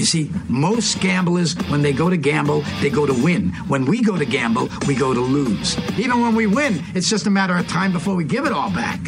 You 0.00 0.06
see, 0.06 0.30
most 0.48 0.98
gamblers, 1.00 1.52
when 1.68 1.82
they 1.82 1.92
go 1.92 2.08
to 2.08 2.16
gamble, 2.16 2.62
they 2.80 2.88
go 2.88 3.04
to 3.04 3.12
win. 3.12 3.50
When 3.68 3.84
we 3.84 4.00
go 4.02 4.16
to 4.16 4.24
gamble, 4.24 4.70
we 4.88 4.94
go 4.94 5.12
to 5.12 5.20
lose. 5.20 5.76
Even 5.98 6.22
when 6.22 6.34
we 6.34 6.46
win, 6.46 6.82
it's 6.94 7.10
just 7.10 7.26
a 7.26 7.30
matter 7.30 7.54
of 7.54 7.68
time 7.68 7.92
before 7.92 8.14
we 8.14 8.24
give 8.24 8.46
it 8.46 8.52
all 8.52 8.70
back. 8.70 8.98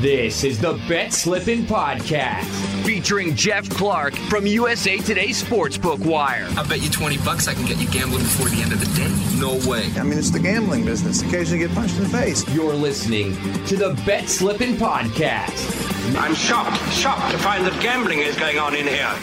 This 0.00 0.42
is 0.42 0.58
the 0.58 0.80
Bet 0.88 1.12
Slippin' 1.12 1.66
Podcast, 1.66 2.46
featuring 2.86 3.34
Geoff 3.34 3.68
Clark 3.68 4.14
from 4.14 4.46
USA 4.46 4.96
Today 4.96 5.28
Sportsbook 5.28 5.98
Wire. 5.98 6.48
I 6.56 6.66
bet 6.66 6.80
you 6.80 6.88
20 6.88 7.18
bucks 7.18 7.46
I 7.46 7.52
can 7.52 7.66
get 7.66 7.76
you 7.76 7.90
gambling 7.90 8.22
before 8.22 8.48
the 8.48 8.62
end 8.62 8.72
of 8.72 8.80
the 8.80 8.86
day. 8.96 9.38
No 9.38 9.58
way. 9.70 9.90
I 9.98 10.02
mean, 10.02 10.18
it's 10.18 10.30
the 10.30 10.40
gambling 10.40 10.86
business. 10.86 11.20
Occasionally 11.20 11.58
get 11.58 11.74
punched 11.74 11.98
in 11.98 12.04
the 12.04 12.08
face. 12.08 12.48
You're 12.54 12.72
listening 12.72 13.34
to 13.66 13.76
the 13.76 14.00
Bet 14.06 14.30
Slippin' 14.30 14.76
Podcast. 14.76 16.16
I'm 16.16 16.34
shocked, 16.34 16.80
shocked 16.90 17.32
to 17.32 17.38
find 17.38 17.66
that 17.66 17.78
gambling 17.82 18.20
is 18.20 18.34
going 18.34 18.58
on 18.58 18.74
in 18.74 18.86
here. 18.86 19.14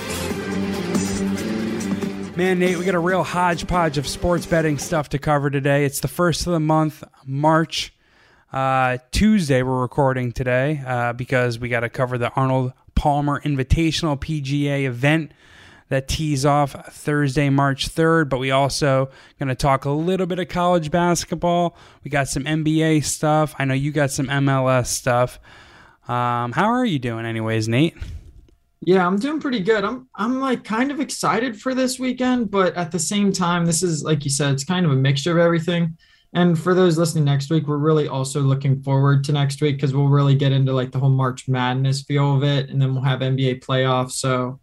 Man, 2.35 2.59
Nate, 2.59 2.77
we 2.77 2.83
got 2.83 2.95
a 2.95 2.99
real 2.99 3.23
hodgepodge 3.23 3.97
of 3.97 4.05
sports 4.05 4.45
betting 4.45 4.77
stuff 4.77 5.07
to 5.09 5.17
cover 5.17 5.49
today. 5.49 5.85
It's 5.85 6.01
the 6.01 6.09
first 6.09 6.45
of 6.45 6.51
the 6.51 6.59
month, 6.59 7.01
March. 7.25 7.93
Uh, 8.51 8.97
Tuesday, 9.11 9.63
we're 9.63 9.79
recording 9.79 10.33
today 10.33 10.83
uh, 10.85 11.13
because 11.13 11.59
we 11.59 11.69
got 11.69 11.79
to 11.79 11.89
cover 11.89 12.17
the 12.17 12.29
Arnold 12.31 12.73
Palmer 12.93 13.39
Invitational 13.39 14.19
PGA 14.19 14.83
event 14.83 15.31
that 15.87 16.09
tees 16.09 16.45
off 16.45 16.73
Thursday, 16.93 17.49
March 17.49 17.87
3rd. 17.87 18.27
But 18.27 18.39
we 18.39 18.51
also 18.51 19.09
going 19.39 19.47
to 19.47 19.55
talk 19.55 19.85
a 19.85 19.91
little 19.91 20.25
bit 20.25 20.37
of 20.37 20.49
college 20.49 20.91
basketball. 20.91 21.77
We 22.03 22.11
got 22.11 22.27
some 22.27 22.43
NBA 22.43 23.05
stuff. 23.05 23.55
I 23.57 23.63
know 23.63 23.75
you 23.75 23.93
got 23.93 24.11
some 24.11 24.27
MLS 24.27 24.87
stuff. 24.87 25.39
Um, 26.09 26.51
how 26.51 26.65
are 26.65 26.83
you 26.83 26.99
doing, 26.99 27.25
anyways, 27.25 27.69
Nate? 27.69 27.95
Yeah, 28.85 29.05
I'm 29.05 29.17
doing 29.17 29.39
pretty 29.39 29.61
good. 29.61 29.83
I'm 29.83 30.07
I'm 30.15 30.39
like 30.39 30.63
kind 30.63 30.91
of 30.91 30.99
excited 30.99 31.59
for 31.59 31.73
this 31.73 31.99
weekend, 31.99 32.51
but 32.51 32.75
at 32.75 32.91
the 32.91 32.99
same 32.99 33.33
time, 33.33 33.65
this 33.65 33.81
is 33.81 34.03
like 34.03 34.23
you 34.23 34.29
said, 34.29 34.53
it's 34.53 34.63
kind 34.63 34.85
of 34.85 34.91
a 34.91 34.95
mixture 34.95 35.31
of 35.31 35.39
everything. 35.39 35.97
And 36.33 36.59
for 36.59 36.75
those 36.75 36.97
listening 36.97 37.23
next 37.23 37.49
week, 37.49 37.65
we're 37.65 37.77
really 37.77 38.07
also 38.07 38.41
looking 38.41 38.83
forward 38.83 39.23
to 39.23 39.31
next 39.31 39.59
week 39.61 39.77
because 39.77 39.93
we'll 39.93 40.09
really 40.09 40.35
get 40.35 40.51
into 40.51 40.71
like 40.71 40.91
the 40.91 40.99
whole 40.99 41.09
March 41.09 41.47
Madness 41.47 42.03
feel 42.03 42.35
of 42.35 42.43
it, 42.43 42.69
and 42.69 42.79
then 42.79 42.93
we'll 42.93 43.03
have 43.03 43.21
NBA 43.21 43.63
playoffs. 43.63 44.11
So 44.11 44.59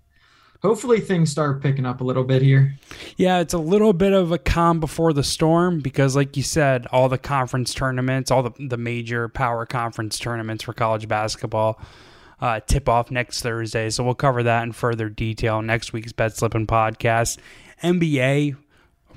hopefully 0.63 1.01
things 1.01 1.31
start 1.31 1.61
picking 1.61 1.85
up 1.85 2.01
a 2.01 2.05
little 2.05 2.23
bit 2.23 2.43
here. 2.43 2.77
Yeah, 3.17 3.41
it's 3.41 3.55
a 3.55 3.59
little 3.59 3.93
bit 3.93 4.13
of 4.13 4.31
a 4.31 4.39
calm 4.39 4.79
before 4.79 5.13
the 5.13 5.25
storm 5.25 5.81
because, 5.81 6.15
like 6.15 6.37
you 6.37 6.45
said, 6.45 6.87
all 6.93 7.09
the 7.09 7.19
conference 7.19 7.75
tournaments, 7.75 8.31
all 8.31 8.45
the 8.45 8.53
the 8.69 8.77
major 8.77 9.29
power 9.29 9.67
conference 9.67 10.17
tournaments 10.19 10.63
for 10.63 10.73
college 10.73 11.09
basketball. 11.09 11.81
Uh, 12.43 12.59
tip 12.59 12.89
off 12.89 13.09
next 13.13 13.41
Thursday. 13.43 13.89
So 13.89 14.03
we'll 14.03 14.17
cover 14.17 14.43
that 14.43 14.65
in 14.65 14.73
further 14.73 15.09
detail 15.09 15.63
next 15.63 15.93
week's 15.93 16.11
Bet 16.11 16.37
Slipping 16.37 16.67
podcast. 16.67 17.39
NBA 17.85 18.57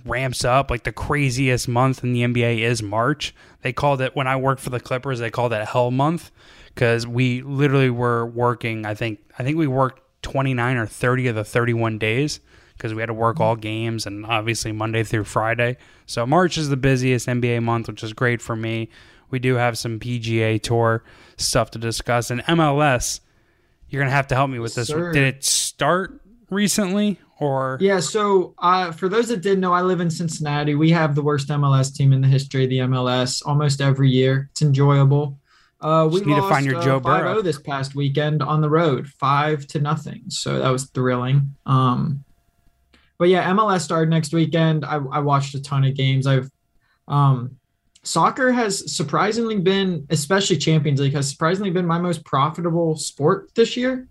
ramps 0.06 0.46
up 0.46 0.70
like 0.70 0.84
the 0.84 0.92
craziest 0.92 1.68
month 1.68 2.04
in 2.04 2.14
the 2.14 2.22
NBA 2.22 2.60
is 2.60 2.84
March. 2.84 3.34
They 3.64 3.74
called 3.74 4.00
it 4.02 4.16
when 4.16 4.28
I 4.28 4.36
worked 4.36 4.62
for 4.62 4.70
the 4.70 4.80
Clippers, 4.80 5.18
they 5.18 5.32
called 5.32 5.54
it 5.54 5.68
hell 5.68 5.90
month 5.90 6.30
because 6.68 7.08
we 7.08 7.42
literally 7.42 7.90
were 7.90 8.28
working, 8.28 8.86
I 8.86 8.94
think 8.94 9.20
I 9.40 9.44
think 9.44 9.58
we 9.58 9.66
worked 9.66 10.04
29 10.22 10.78
or 10.78 10.86
30 10.86 11.28
of 11.30 11.36
the 11.36 11.44
31 11.44 11.98
days 11.98 12.40
because 12.78 12.94
we 12.94 13.02
had 13.02 13.08
to 13.08 13.14
work 13.14 13.40
all 13.40 13.56
games 13.56 14.06
and 14.06 14.26
obviously 14.26 14.72
Monday 14.72 15.04
through 15.04 15.24
Friday. 15.24 15.78
So 16.06 16.28
March 16.28 16.58
is 16.58 16.70
the 16.70 16.78
busiest 16.78 17.28
NBA 17.28 17.64
month, 17.64 17.88
which 17.88 18.04
is 18.04 18.14
great 18.14 18.42
for 18.42 18.56
me. 18.56 18.90
We 19.36 19.40
do 19.40 19.56
have 19.56 19.78
some 19.78 20.00
PGA 20.00 20.62
Tour 20.62 21.04
stuff 21.36 21.72
to 21.72 21.78
discuss 21.78 22.32
and 22.32 22.42
MLS. 22.46 23.20
You're 23.90 24.02
gonna 24.02 24.16
have 24.16 24.28
to 24.28 24.36
help 24.36 24.50
me 24.50 24.60
with 24.60 24.76
this. 24.76 24.88
Sir. 24.88 25.12
Did 25.12 25.24
it 25.24 25.44
start 25.44 26.22
recently 26.50 27.20
or 27.42 27.78
Yeah, 27.82 28.00
so 28.00 28.54
uh, 28.60 28.94
for 28.94 29.10
those 29.10 29.28
that 29.28 29.42
didn't 29.42 29.60
know, 29.60 29.74
I 29.74 29.82
live 29.82 30.00
in 30.00 30.10
Cincinnati. 30.10 30.74
We 30.74 30.90
have 30.92 31.16
the 31.16 31.22
worst 31.22 31.50
MLS 31.50 31.94
team 31.94 32.14
in 32.14 32.22
the 32.22 32.30
history 32.30 32.64
of 32.64 32.70
the 32.70 32.78
MLS 32.78 33.46
almost 33.46 33.82
every 33.82 34.10
year. 34.10 34.48
It's 34.54 34.62
enjoyable. 34.62 35.38
Uh, 35.82 36.08
we 36.10 36.20
Just 36.20 36.28
need 36.28 36.36
to 36.36 36.42
lost, 36.42 36.54
find 36.54 36.66
your 36.66 36.78
uh, 36.78 36.82
Joe 36.86 37.02
5-0 37.02 37.04
Burrow. 37.04 37.42
this 37.42 37.60
past 37.60 37.94
weekend 37.94 38.42
on 38.42 38.62
the 38.62 38.70
road, 38.70 39.06
five 39.20 39.68
to 39.68 39.82
nothing. 39.82 40.24
So 40.30 40.60
that 40.60 40.70
was 40.70 40.86
thrilling. 40.86 41.54
Um, 41.66 42.24
but 43.18 43.28
yeah, 43.28 43.52
MLS 43.52 43.82
started 43.82 44.10
next 44.10 44.32
weekend. 44.32 44.86
I, 44.86 44.96
I 44.96 45.20
watched 45.20 45.56
a 45.56 45.62
ton 45.62 45.84
of 45.84 45.94
games. 45.94 46.26
I've 46.26 46.50
um, 47.10 47.58
soccer 48.06 48.52
has 48.52 48.96
surprisingly 48.96 49.58
been, 49.58 50.06
especially 50.10 50.58
Champions 50.58 51.02
League, 51.02 51.14
has 51.14 51.30
surprisingly 51.30 51.72
been 51.72 51.86
my 51.86 51.98
most 51.98 52.24
profitable 52.24 52.96
sport 52.96 53.52
this 53.56 53.76
year. 53.76 54.08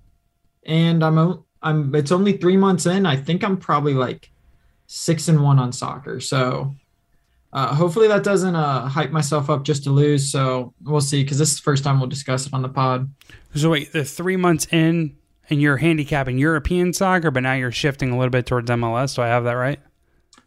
And 0.66 1.04
I'm 1.04 1.44
I'm 1.62 1.94
it's 1.94 2.12
only 2.12 2.36
three 2.36 2.56
months 2.56 2.86
in. 2.86 3.06
I 3.06 3.16
think 3.16 3.42
I'm 3.42 3.56
probably 3.56 3.94
like 3.94 4.30
six 4.86 5.28
and 5.28 5.42
one 5.42 5.58
on 5.58 5.72
soccer. 5.72 6.20
So 6.20 6.74
uh, 7.52 7.74
hopefully 7.74 8.08
that 8.08 8.24
doesn't 8.24 8.54
uh, 8.54 8.88
hype 8.88 9.10
myself 9.10 9.48
up 9.48 9.64
just 9.64 9.84
to 9.84 9.90
lose. 9.90 10.30
So 10.30 10.74
we'll 10.82 11.00
see 11.00 11.22
because 11.22 11.38
this 11.38 11.50
is 11.50 11.56
the 11.56 11.62
first 11.62 11.84
time 11.84 12.00
we'll 12.00 12.08
discuss 12.08 12.46
it 12.46 12.52
on 12.52 12.62
the 12.62 12.68
pod. 12.68 13.10
So 13.54 13.70
wait, 13.70 13.92
the 13.92 14.04
three 14.04 14.36
months 14.36 14.66
in, 14.72 15.16
and 15.48 15.60
you're 15.60 15.76
handicapping 15.76 16.38
European 16.38 16.92
soccer, 16.92 17.30
but 17.30 17.42
now 17.42 17.52
you're 17.52 17.70
shifting 17.70 18.10
a 18.10 18.18
little 18.18 18.30
bit 18.30 18.46
towards 18.46 18.70
MLS. 18.70 19.14
Do 19.14 19.22
I 19.22 19.28
have 19.28 19.44
that 19.44 19.52
right? 19.52 19.78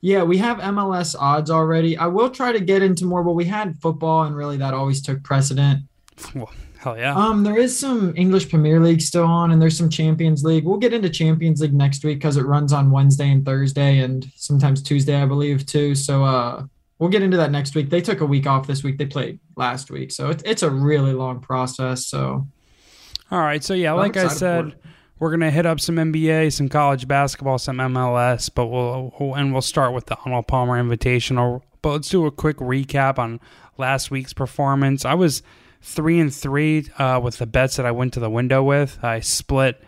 Yeah, 0.08 0.24
we 0.24 0.38
have 0.38 0.60
MLS 0.60 1.18
odds 1.20 1.52
already. 1.52 1.98
I 1.98 2.08
will 2.08 2.30
try 2.30 2.54
to 2.54 2.62
get 2.62 2.82
into 2.82 3.04
more, 3.04 3.26
but 3.26 3.34
we 3.34 3.44
had 3.44 3.78
football, 3.82 4.24
and 4.24 4.38
really 4.38 4.56
that 4.56 4.74
always 4.74 5.02
took 5.02 5.22
precedent. 5.22 5.84
Well, 6.34 6.50
hell 6.80 6.98
yeah. 6.98 7.14
Um, 7.14 7.44
there 7.44 7.58
is 7.58 7.78
some 7.78 8.14
English 8.16 8.50
Premier 8.50 8.80
League 8.80 9.02
still 9.02 9.26
on, 9.26 9.52
and 9.52 9.62
there's 9.62 9.78
some 9.78 9.90
Champions 9.90 10.46
League. 10.46 10.64
We'll 10.64 10.78
get 10.78 10.94
into 10.94 11.10
Champions 11.10 11.60
League 11.60 11.74
next 11.74 12.06
week 12.06 12.20
because 12.20 12.38
it 12.38 12.44
runs 12.44 12.72
on 12.72 12.90
Wednesday 12.90 13.30
and 13.30 13.44
Thursday, 13.44 14.00
and 14.00 14.26
sometimes 14.38 14.82
Tuesday, 14.82 15.22
I 15.22 15.26
believe, 15.26 15.66
too. 15.66 15.94
So, 15.94 16.24
uh, 16.24 16.64
we'll 17.00 17.10
get 17.10 17.22
into 17.22 17.36
that 17.36 17.52
next 17.52 17.76
week. 17.76 17.90
They 17.90 18.00
took 18.00 18.22
a 18.22 18.26
week 18.26 18.48
off 18.48 18.66
this 18.66 18.86
week. 18.86 18.98
They 18.98 19.08
played 19.08 19.42
last 19.58 19.92
week, 19.92 20.14
so 20.14 20.30
it's 20.30 20.42
it's 20.46 20.64
a 20.64 20.70
really 20.70 21.12
long 21.12 21.42
process. 21.42 22.06
So, 22.08 22.48
All 23.30 23.40
right. 23.40 23.62
So 23.62 23.74
yeah, 23.74 23.92
like 23.92 24.16
I 24.16 24.30
said. 24.30 24.74
We're 25.20 25.32
gonna 25.32 25.52
hit 25.52 25.66
up 25.66 25.80
some 25.80 25.96
NBA, 25.96 26.54
some 26.54 26.70
college 26.70 27.08
basketball, 27.08 27.58
some 27.58 27.78
MLS, 27.78 28.50
but 28.54 28.68
we'll, 28.68 29.36
and 29.36 29.52
we'll 29.52 29.62
start 29.62 29.94
with 29.94 30.06
the 30.06 30.18
Arnold 30.26 30.48
Palmer 30.48 30.82
Invitational. 30.82 31.62
But 31.82 31.92
let's 31.92 32.10
do 32.10 32.26
a 32.26 32.32
quick 32.32 32.58
recap 32.58 33.18
on 33.18 33.40
last 33.78 34.12
week's 34.12 34.34
performance. 34.34 35.06
I 35.06 35.14
was 35.14 35.42
three 35.82 36.20
and 36.20 36.34
three 36.34 36.88
uh, 36.98 37.20
with 37.24 37.38
the 37.38 37.46
bets 37.46 37.78
that 37.78 37.86
I 37.86 37.92
went 37.92 38.14
to 38.14 38.20
the 38.20 38.30
window 38.30 38.64
with. 38.64 39.00
I 39.04 39.20
split 39.22 39.82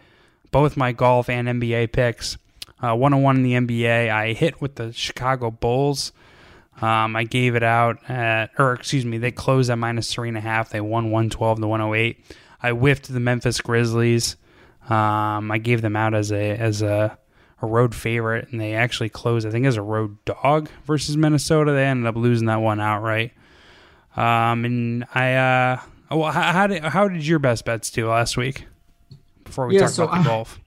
both 0.51 0.77
my 0.77 0.91
golf 0.91 1.29
and 1.29 1.47
NBA 1.47 1.91
picks. 1.91 2.37
Uh, 2.81 2.95
one 2.95 3.13
on 3.13 3.21
one 3.21 3.35
in 3.37 3.43
the 3.43 3.53
NBA. 3.53 4.09
I 4.09 4.33
hit 4.33 4.61
with 4.61 4.75
the 4.75 4.93
Chicago 4.93 5.51
Bulls. 5.51 6.11
Um, 6.81 7.15
I 7.15 7.25
gave 7.25 7.55
it 7.55 7.63
out 7.63 8.09
at, 8.09 8.51
or 8.57 8.73
excuse 8.73 9.03
me, 9.03 9.17
they 9.17 9.31
closed 9.31 9.69
at 9.69 9.77
minus 9.77 10.13
three 10.13 10.29
and 10.29 10.37
a 10.37 10.41
half. 10.41 10.69
They 10.69 10.79
won 10.79 11.11
112 11.11 11.59
to 11.59 11.67
108. 11.67 12.25
I 12.63 12.71
whiffed 12.71 13.11
the 13.11 13.19
Memphis 13.19 13.59
Grizzlies. 13.59 14.37
Um, 14.89 15.51
I 15.51 15.57
gave 15.59 15.81
them 15.81 15.95
out 15.95 16.13
as 16.13 16.31
a 16.31 16.51
as 16.57 16.81
a, 16.81 17.17
a 17.61 17.67
road 17.67 17.93
favorite, 17.93 18.47
and 18.51 18.59
they 18.59 18.73
actually 18.73 19.09
closed, 19.09 19.45
I 19.47 19.51
think, 19.51 19.65
as 19.65 19.77
a 19.77 19.81
road 19.81 20.17
dog 20.25 20.69
versus 20.85 21.15
Minnesota. 21.15 21.71
They 21.73 21.85
ended 21.85 22.07
up 22.07 22.15
losing 22.15 22.47
that 22.47 22.61
one 22.61 22.79
outright. 22.79 23.31
Um, 24.17 24.65
and 24.65 25.05
I, 25.13 25.35
uh, 25.35 25.79
well, 26.11 26.31
how, 26.31 26.51
how 26.51 26.67
did 26.67 26.83
how 26.83 27.07
did 27.07 27.25
your 27.25 27.39
best 27.39 27.65
bets 27.65 27.91
do 27.91 28.09
last 28.09 28.35
week? 28.37 28.65
Before 29.43 29.67
we 29.67 29.75
Yeah, 29.75 29.81
talk 29.81 29.89
so 29.89 30.03
about 30.05 30.15
the 30.15 30.19
I- 30.21 30.33
golf. 30.33 30.59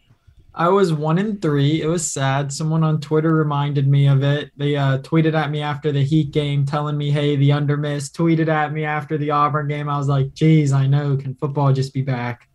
I 0.55 0.69
was 0.69 0.93
one 0.93 1.17
in 1.17 1.39
three. 1.41 1.81
It 1.81 1.87
was 1.87 2.07
sad. 2.13 2.53
Someone 2.53 2.85
on 2.85 3.01
Twitter 3.01 3.35
reminded 3.35 3.89
me 3.89 4.07
of 4.07 4.23
it. 4.23 4.51
They 4.59 4.77
uh, 4.77 4.99
tweeted 4.99 5.33
at 5.33 5.51
me 5.51 5.63
after 5.63 5.91
the 5.93 6.05
Heat 6.05 6.31
game, 6.31 6.67
telling 6.67 6.99
me, 6.99 7.11
"Hey, 7.11 7.37
the 7.37 7.53
under 7.53 7.79
miss." 7.79 8.11
Tweeted 8.11 8.49
at 8.49 8.71
me 8.71 8.85
after 8.85 9.17
the 9.17 9.31
Auburn 9.31 9.67
game. 9.69 9.89
I 9.89 9.97
was 9.97 10.09
like, 10.09 10.35
"Geez, 10.35 10.75
I 10.75 10.87
know. 10.87 11.17
Can 11.17 11.35
football 11.37 11.73
just 11.73 11.95
be 11.95 12.03
back?" 12.03 12.49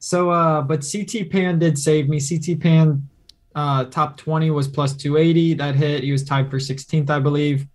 So, 0.00 0.30
uh, 0.30 0.62
but 0.62 0.84
CT 0.90 1.30
Pan 1.30 1.58
did 1.58 1.78
save 1.78 2.08
me. 2.08 2.20
CT 2.20 2.58
Pan 2.60 3.08
uh, 3.54 3.84
top 3.84 4.16
twenty 4.16 4.50
was 4.50 4.66
plus 4.66 4.94
two 4.94 5.16
eighty. 5.16 5.54
That 5.54 5.76
hit. 5.76 6.02
He 6.02 6.10
was 6.10 6.24
tied 6.24 6.50
for 6.50 6.58
16th, 6.58 7.08
I 7.08 7.20
believe. 7.20 7.66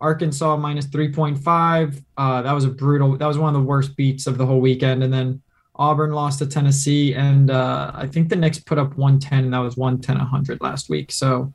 Arkansas 0.00 0.56
minus 0.56 0.86
3.5. 0.86 2.04
Uh, 2.16 2.42
that 2.42 2.52
was 2.52 2.64
a 2.64 2.68
brutal. 2.68 3.16
That 3.16 3.26
was 3.26 3.38
one 3.38 3.54
of 3.54 3.60
the 3.60 3.66
worst 3.66 3.96
beats 3.96 4.26
of 4.26 4.38
the 4.38 4.46
whole 4.46 4.60
weekend. 4.60 5.02
And 5.02 5.12
then 5.12 5.42
Auburn 5.78 6.12
lost 6.12 6.40
to 6.40 6.46
Tennessee, 6.46 7.14
and 7.14 7.50
uh, 7.50 7.92
I 7.94 8.06
think 8.08 8.28
the 8.28 8.36
Knicks 8.36 8.58
put 8.58 8.78
up 8.78 8.96
110, 8.96 9.44
and 9.44 9.54
that 9.54 9.58
was 9.58 9.76
110 9.76 10.18
100 10.18 10.60
last 10.60 10.88
week. 10.88 11.12
So, 11.12 11.54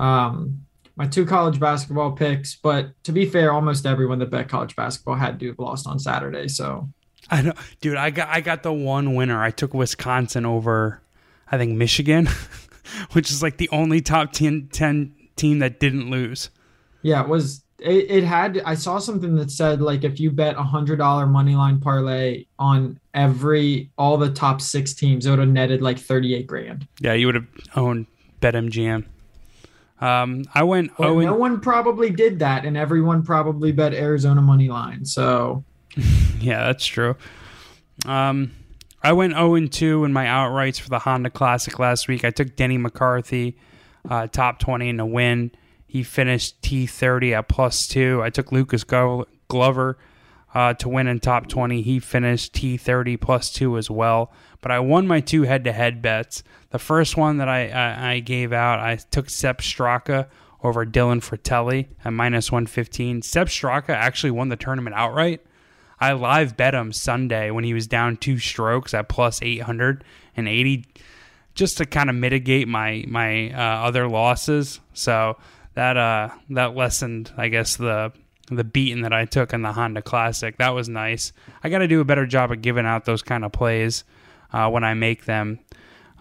um, 0.00 0.66
my 0.96 1.06
two 1.06 1.24
college 1.24 1.60
basketball 1.60 2.12
picks, 2.12 2.56
but 2.56 2.90
to 3.04 3.12
be 3.12 3.24
fair, 3.24 3.52
almost 3.52 3.86
everyone 3.86 4.18
that 4.18 4.30
bet 4.30 4.48
college 4.48 4.74
basketball 4.74 5.14
had 5.14 5.38
to 5.40 5.48
have 5.48 5.58
lost 5.58 5.86
on 5.86 5.98
Saturday. 5.98 6.48
So, 6.48 6.88
I 7.30 7.42
know, 7.42 7.52
dude. 7.80 7.96
I 7.96 8.10
got 8.10 8.28
I 8.28 8.40
got 8.40 8.62
the 8.62 8.72
one 8.72 9.14
winner. 9.14 9.42
I 9.42 9.50
took 9.50 9.72
Wisconsin 9.74 10.44
over, 10.44 11.00
I 11.50 11.58
think 11.58 11.72
Michigan, 11.72 12.28
which 13.12 13.30
is 13.30 13.42
like 13.42 13.56
the 13.56 13.68
only 13.70 14.00
top 14.00 14.32
10, 14.32 14.68
10 14.72 15.14
team 15.36 15.60
that 15.60 15.80
didn't 15.80 16.10
lose. 16.10 16.50
yeah, 17.02 17.22
it 17.22 17.28
was. 17.28 17.64
It, 17.78 18.10
it 18.10 18.24
had. 18.24 18.62
I 18.64 18.74
saw 18.74 18.98
something 18.98 19.34
that 19.36 19.50
said 19.50 19.80
like 19.82 20.04
if 20.04 20.20
you 20.20 20.30
bet 20.30 20.54
a 20.56 20.62
hundred 20.62 20.98
dollar 20.98 21.26
money 21.26 21.56
line 21.56 21.80
parlay 21.80 22.44
on 22.58 23.00
every 23.12 23.90
all 23.98 24.16
the 24.18 24.30
top 24.30 24.60
six 24.60 24.94
teams, 24.94 25.26
it 25.26 25.30
would 25.30 25.40
have 25.40 25.48
netted 25.48 25.82
like 25.82 25.98
38 25.98 26.46
grand. 26.46 26.86
Yeah, 27.00 27.14
you 27.14 27.26
would 27.26 27.34
have 27.34 27.46
owned 27.74 28.06
BetMGM. 28.40 29.04
Um, 30.00 30.44
I 30.54 30.62
went. 30.62 30.92
But 30.96 31.08
oh, 31.08 31.20
no 31.20 31.34
one 31.34 31.60
probably 31.60 32.10
did 32.10 32.38
that, 32.38 32.64
and 32.64 32.76
everyone 32.76 33.24
probably 33.24 33.72
bet 33.72 33.94
Arizona 33.94 34.42
money 34.42 34.68
line. 34.68 35.04
So 35.04 35.64
yeah, 36.40 36.66
that's 36.66 36.86
true. 36.86 37.16
Um, 38.06 38.52
I 39.02 39.12
went 39.12 39.34
0 39.34 39.54
and 39.54 39.72
2 39.72 40.04
in 40.04 40.12
my 40.12 40.26
outrights 40.26 40.80
for 40.80 40.88
the 40.88 41.00
Honda 41.00 41.30
Classic 41.30 41.78
last 41.78 42.08
week. 42.08 42.24
I 42.24 42.30
took 42.30 42.56
Denny 42.56 42.78
McCarthy, 42.78 43.56
uh, 44.08 44.28
top 44.28 44.58
20 44.58 44.88
in 44.88 45.00
a 45.00 45.06
win. 45.06 45.50
He 45.86 46.02
finished 46.02 46.62
T30 46.62 47.32
at 47.32 47.48
plus 47.48 47.86
two. 47.86 48.22
I 48.22 48.30
took 48.30 48.50
Lucas 48.50 48.82
Glover 48.82 49.98
uh, 50.54 50.72
to 50.74 50.88
win 50.88 51.06
in 51.06 51.20
top 51.20 51.48
20. 51.48 51.82
He 51.82 51.98
finished 51.98 52.54
T30 52.54 53.20
plus 53.20 53.52
two 53.52 53.76
as 53.76 53.90
well. 53.90 54.32
But 54.62 54.70
I 54.70 54.78
won 54.80 55.06
my 55.06 55.20
two 55.20 55.42
head 55.42 55.64
to 55.64 55.72
head 55.72 56.00
bets. 56.00 56.42
The 56.70 56.78
first 56.78 57.18
one 57.18 57.36
that 57.38 57.48
I, 57.50 57.68
I, 57.68 58.12
I, 58.12 58.20
gave 58.20 58.54
out, 58.54 58.78
I 58.78 58.96
took 58.96 59.28
Sepp 59.28 59.60
Straka 59.60 60.28
over 60.62 60.86
Dylan 60.86 61.20
Frittelli 61.20 61.88
at 62.02 62.12
minus 62.14 62.50
115. 62.50 63.20
Sepp 63.20 63.48
Straka 63.48 63.90
actually 63.90 64.30
won 64.30 64.48
the 64.48 64.56
tournament 64.56 64.96
outright. 64.96 65.44
I 66.02 66.14
live 66.14 66.56
bet 66.56 66.74
him 66.74 66.92
Sunday 66.92 67.52
when 67.52 67.62
he 67.62 67.74
was 67.74 67.86
down 67.86 68.16
two 68.16 68.38
strokes 68.38 68.92
at 68.92 69.08
plus 69.08 69.40
880 69.40 70.84
just 71.54 71.78
to 71.78 71.86
kind 71.86 72.10
of 72.10 72.16
mitigate 72.16 72.66
my 72.66 73.04
my 73.06 73.52
uh, 73.52 73.86
other 73.86 74.08
losses. 74.08 74.80
So 74.94 75.38
that 75.74 75.96
uh 75.96 76.30
that 76.50 76.74
lessened, 76.74 77.30
I 77.36 77.46
guess, 77.46 77.76
the 77.76 78.12
the 78.48 78.64
beating 78.64 79.02
that 79.02 79.12
I 79.12 79.26
took 79.26 79.52
in 79.52 79.62
the 79.62 79.72
Honda 79.72 80.02
Classic. 80.02 80.56
That 80.56 80.70
was 80.70 80.88
nice. 80.88 81.32
I 81.62 81.68
got 81.68 81.78
to 81.78 81.86
do 81.86 82.00
a 82.00 82.04
better 82.04 82.26
job 82.26 82.50
of 82.50 82.62
giving 82.62 82.84
out 82.84 83.04
those 83.04 83.22
kind 83.22 83.44
of 83.44 83.52
plays 83.52 84.02
uh, 84.52 84.68
when 84.68 84.82
I 84.82 84.94
make 84.94 85.26
them 85.26 85.60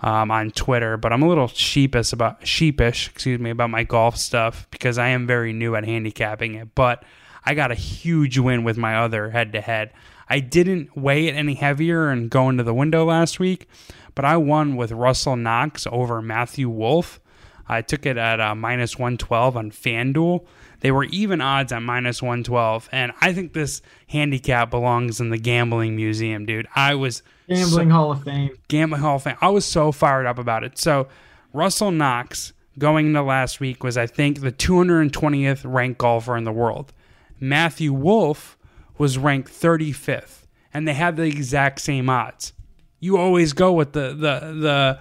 um, 0.04 0.30
on 0.30 0.52
Twitter. 0.52 0.96
But 0.96 1.12
I'm 1.12 1.24
a 1.24 1.28
little 1.28 1.48
sheepish 1.48 2.14
about 2.14 2.46
sheepish, 2.46 3.10
excuse 3.10 3.40
me, 3.40 3.50
about 3.50 3.72
my 3.72 3.84
golf 3.84 4.16
stuff 4.16 4.68
because 4.70 5.00
I 5.00 5.08
am 5.08 5.26
very 5.26 5.54
new 5.54 5.76
at 5.76 5.86
handicapping 5.86 6.54
it. 6.54 6.76
But 6.76 7.04
I 7.46 7.54
got 7.54 7.72
a 7.72 7.76
huge 7.76 8.38
win 8.38 8.64
with 8.64 8.78
my 8.78 8.96
other 8.98 9.32
head 9.32 9.54
to 9.54 9.62
head. 9.62 9.92
I 10.30 10.40
didn't 10.40 10.96
weigh 10.96 11.28
it 11.28 11.36
any 11.36 11.56
heavier 11.56 12.10
and 12.10 12.30
go 12.30 12.50
into 12.50 12.64
the 12.64 12.74
window 12.74 13.06
last 13.06 13.40
week, 13.40 13.68
but 14.16 14.26
I 14.26 14.38
won 14.38 14.76
with 14.76 14.92
Russell 14.92 15.36
Knox 15.36 15.88
over 15.92 16.22
Matthew 16.22 16.70
Wolff. 16.70 17.20
I 17.68 17.82
took 17.82 18.06
it 18.06 18.18
at 18.18 18.40
uh, 18.40 18.54
minus 18.54 18.98
112 18.98 19.58
on 19.58 19.72
FanDuel. 19.72 20.46
They 20.82 20.92
were 20.92 21.06
even 21.06 21.42
odds 21.42 21.72
at 21.72 21.82
minus 21.82 22.22
112. 22.22 22.90
And 22.92 23.14
I 23.22 23.34
think 23.34 23.54
this 23.54 23.82
handicap 24.08 24.70
belongs 24.70 25.22
in 25.22 25.30
the 25.30 25.38
gambling 25.38 25.96
museum, 25.96 26.46
dude. 26.46 26.68
I 26.76 26.96
was. 26.96 27.24
Gambling 27.48 27.90
so, 27.90 27.94
Hall 27.94 28.12
of 28.12 28.24
Fame. 28.24 28.52
Gambling 28.68 29.02
Hall 29.02 29.16
of 29.16 29.24
Fame. 29.24 29.38
I 29.42 29.50
was 29.50 29.66
so 29.66 29.92
fired 29.92 30.26
up 30.26 30.38
about 30.38 30.64
it. 30.64 30.78
So, 30.78 31.08
Russell 31.54 31.92
Knox 31.92 32.54
going 32.78 33.08
into 33.08 33.22
last 33.22 33.60
week 33.60 33.84
was, 33.84 33.98
I 33.98 34.08
think, 34.08 34.42
the 34.42 34.52
220th 34.52 35.62
ranked 35.64 36.00
golfer 36.00 36.36
in 36.36 36.44
the 36.44 36.52
world. 36.52 36.94
Matthew 37.42 37.92
Wolff 37.92 38.58
was 38.98 39.18
ranked 39.18 39.52
35th, 39.52 40.46
and 40.74 40.88
they 40.88 40.94
had 40.94 41.18
the 41.18 41.24
exact 41.24 41.82
same 41.82 42.10
odds. 42.10 42.54
You 43.00 43.18
always 43.18 43.52
go 43.52 43.74
with 43.74 43.94
the 43.94 44.14
the 44.14 45.00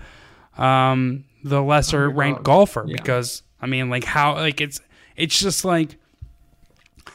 the 0.57 0.63
um, 0.63 1.25
the 1.45 1.63
lesser 1.63 2.09
ranked 2.09 2.43
golfer 2.43 2.85
yeah. 2.89 2.97
because 2.97 3.43
I 3.61 3.67
mean, 3.67 3.91
like 3.91 4.05
how 4.05 4.35
like 4.35 4.61
it's 4.61 4.81
it's 5.17 5.39
just 5.39 5.65
like 5.67 5.99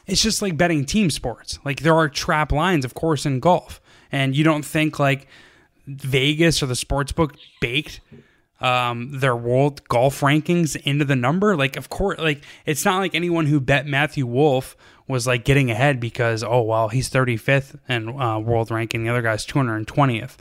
it's 0.06 0.22
just 0.22 0.44
like 0.44 0.58
betting 0.58 0.86
team 0.86 1.10
sports. 1.10 1.58
Like 1.66 1.80
there 1.80 1.96
are 1.96 2.08
trap 2.08 2.52
lines, 2.52 2.86
of 2.86 2.94
course, 2.94 3.26
in 3.26 3.40
golf, 3.40 3.82
and 4.12 4.36
you 4.36 4.44
don't 4.44 4.64
think 4.64 5.00
like 5.00 5.28
Vegas 5.88 6.62
or 6.62 6.68
the 6.68 6.76
sports 6.76 7.12
book 7.12 7.36
baked 7.60 8.00
um, 8.62 9.20
their 9.20 9.36
world 9.36 9.88
golf 9.88 10.22
rankings 10.22 10.76
into 10.76 11.06
the 11.06 11.16
number. 11.16 11.56
Like, 11.56 11.76
of 11.76 11.90
course, 11.90 12.20
like 12.20 12.44
it's 12.66 12.86
not 12.86 13.00
like 13.00 13.16
anyone 13.16 13.46
who 13.48 13.60
bet 13.60 13.86
Matthew 13.86 14.26
Wolff 14.26 14.76
was 15.08 15.28
like 15.28 15.46
getting 15.46 15.70
ahead 15.70 16.00
because 16.00 16.44
oh 16.44 16.62
well 16.62 16.90
he's 16.90 17.10
35th 17.10 17.78
in 17.88 18.10
uh, 18.10 18.40
world 18.40 18.72
ranking, 18.72 19.04
the 19.04 19.10
other 19.10 19.22
guy's 19.22 19.46
220th, 19.46 20.38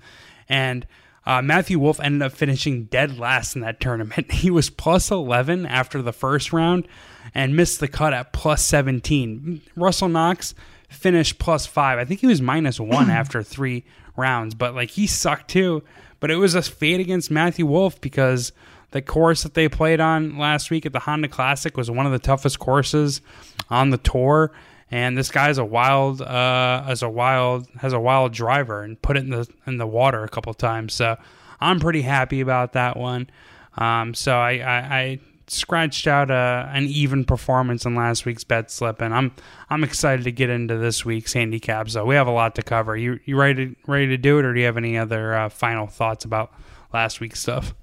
and 0.48 0.86
uh, 1.26 1.40
Matthew 1.40 1.78
Wolff 1.78 2.00
ended 2.00 2.22
up 2.22 2.32
finishing 2.32 2.84
dead 2.84 3.18
last 3.18 3.54
in 3.54 3.62
that 3.62 3.80
tournament. 3.80 4.30
He 4.44 4.50
was 4.50 4.68
plus 4.68 5.10
11 5.10 5.64
after 5.64 6.02
the 6.02 6.12
first 6.12 6.52
round 6.52 6.86
and 7.34 7.56
missed 7.56 7.80
the 7.80 7.88
cut 7.88 8.12
at 8.12 8.32
plus 8.32 8.62
17. 8.64 9.62
Russell 9.74 10.08
Knox 10.08 10.54
finished 10.88 11.38
plus 11.38 11.66
five. 11.66 11.98
I 11.98 12.04
think 12.04 12.20
he 12.20 12.26
was 12.26 12.42
minus 12.42 12.78
one 12.78 13.10
after 13.10 13.42
three 13.42 13.84
rounds, 14.16 14.54
but 14.54 14.74
like 14.74 14.90
he 14.90 15.06
sucked 15.06 15.48
too. 15.48 15.82
But 16.20 16.30
it 16.30 16.36
was 16.36 16.54
a 16.54 16.62
fade 16.62 17.00
against 17.00 17.30
Matthew 17.30 17.66
Wolff 17.66 18.00
because 18.00 18.52
the 18.94 19.02
course 19.02 19.42
that 19.42 19.54
they 19.54 19.68
played 19.68 19.98
on 19.98 20.38
last 20.38 20.70
week 20.70 20.86
at 20.86 20.92
the 20.92 21.00
Honda 21.00 21.26
Classic 21.26 21.76
was 21.76 21.90
one 21.90 22.06
of 22.06 22.12
the 22.12 22.18
toughest 22.20 22.60
courses 22.60 23.22
on 23.68 23.90
the 23.90 23.98
tour. 23.98 24.52
And 24.88 25.18
this 25.18 25.32
guy's 25.32 25.58
a 25.58 25.64
wild, 25.64 26.22
uh, 26.22 26.84
as 26.86 27.02
a 27.02 27.08
wild, 27.08 27.66
has 27.80 27.92
a 27.92 27.98
wild 27.98 28.32
driver 28.32 28.84
and 28.84 29.00
put 29.02 29.16
it 29.16 29.24
in 29.24 29.30
the 29.30 29.48
in 29.66 29.78
the 29.78 29.86
water 29.86 30.22
a 30.22 30.28
couple 30.28 30.54
times. 30.54 30.94
So 30.94 31.16
I'm 31.60 31.80
pretty 31.80 32.02
happy 32.02 32.40
about 32.40 32.74
that 32.74 32.96
one. 32.96 33.28
Um, 33.76 34.14
so 34.14 34.36
I, 34.36 34.58
I, 34.58 34.96
I 34.96 35.20
scratched 35.48 36.06
out 36.06 36.30
a, 36.30 36.70
an 36.72 36.84
even 36.84 37.24
performance 37.24 37.84
in 37.84 37.96
last 37.96 38.24
week's 38.24 38.44
bet 38.44 38.70
slip, 38.70 39.02
and 39.02 39.12
I'm 39.12 39.32
I'm 39.70 39.82
excited 39.82 40.22
to 40.22 40.30
get 40.30 40.50
into 40.50 40.78
this 40.78 41.04
week's 41.04 41.32
handicap. 41.32 41.90
So 41.90 42.04
we 42.04 42.14
have 42.14 42.28
a 42.28 42.32
lot 42.32 42.54
to 42.54 42.62
cover. 42.62 42.96
You 42.96 43.18
you 43.24 43.36
ready 43.36 43.70
to, 43.70 43.76
ready 43.88 44.06
to 44.06 44.16
do 44.16 44.38
it, 44.38 44.44
or 44.44 44.54
do 44.54 44.60
you 44.60 44.66
have 44.66 44.76
any 44.76 44.96
other 44.96 45.34
uh, 45.34 45.48
final 45.48 45.88
thoughts 45.88 46.24
about 46.24 46.52
last 46.92 47.18
week's 47.18 47.40
stuff? 47.40 47.74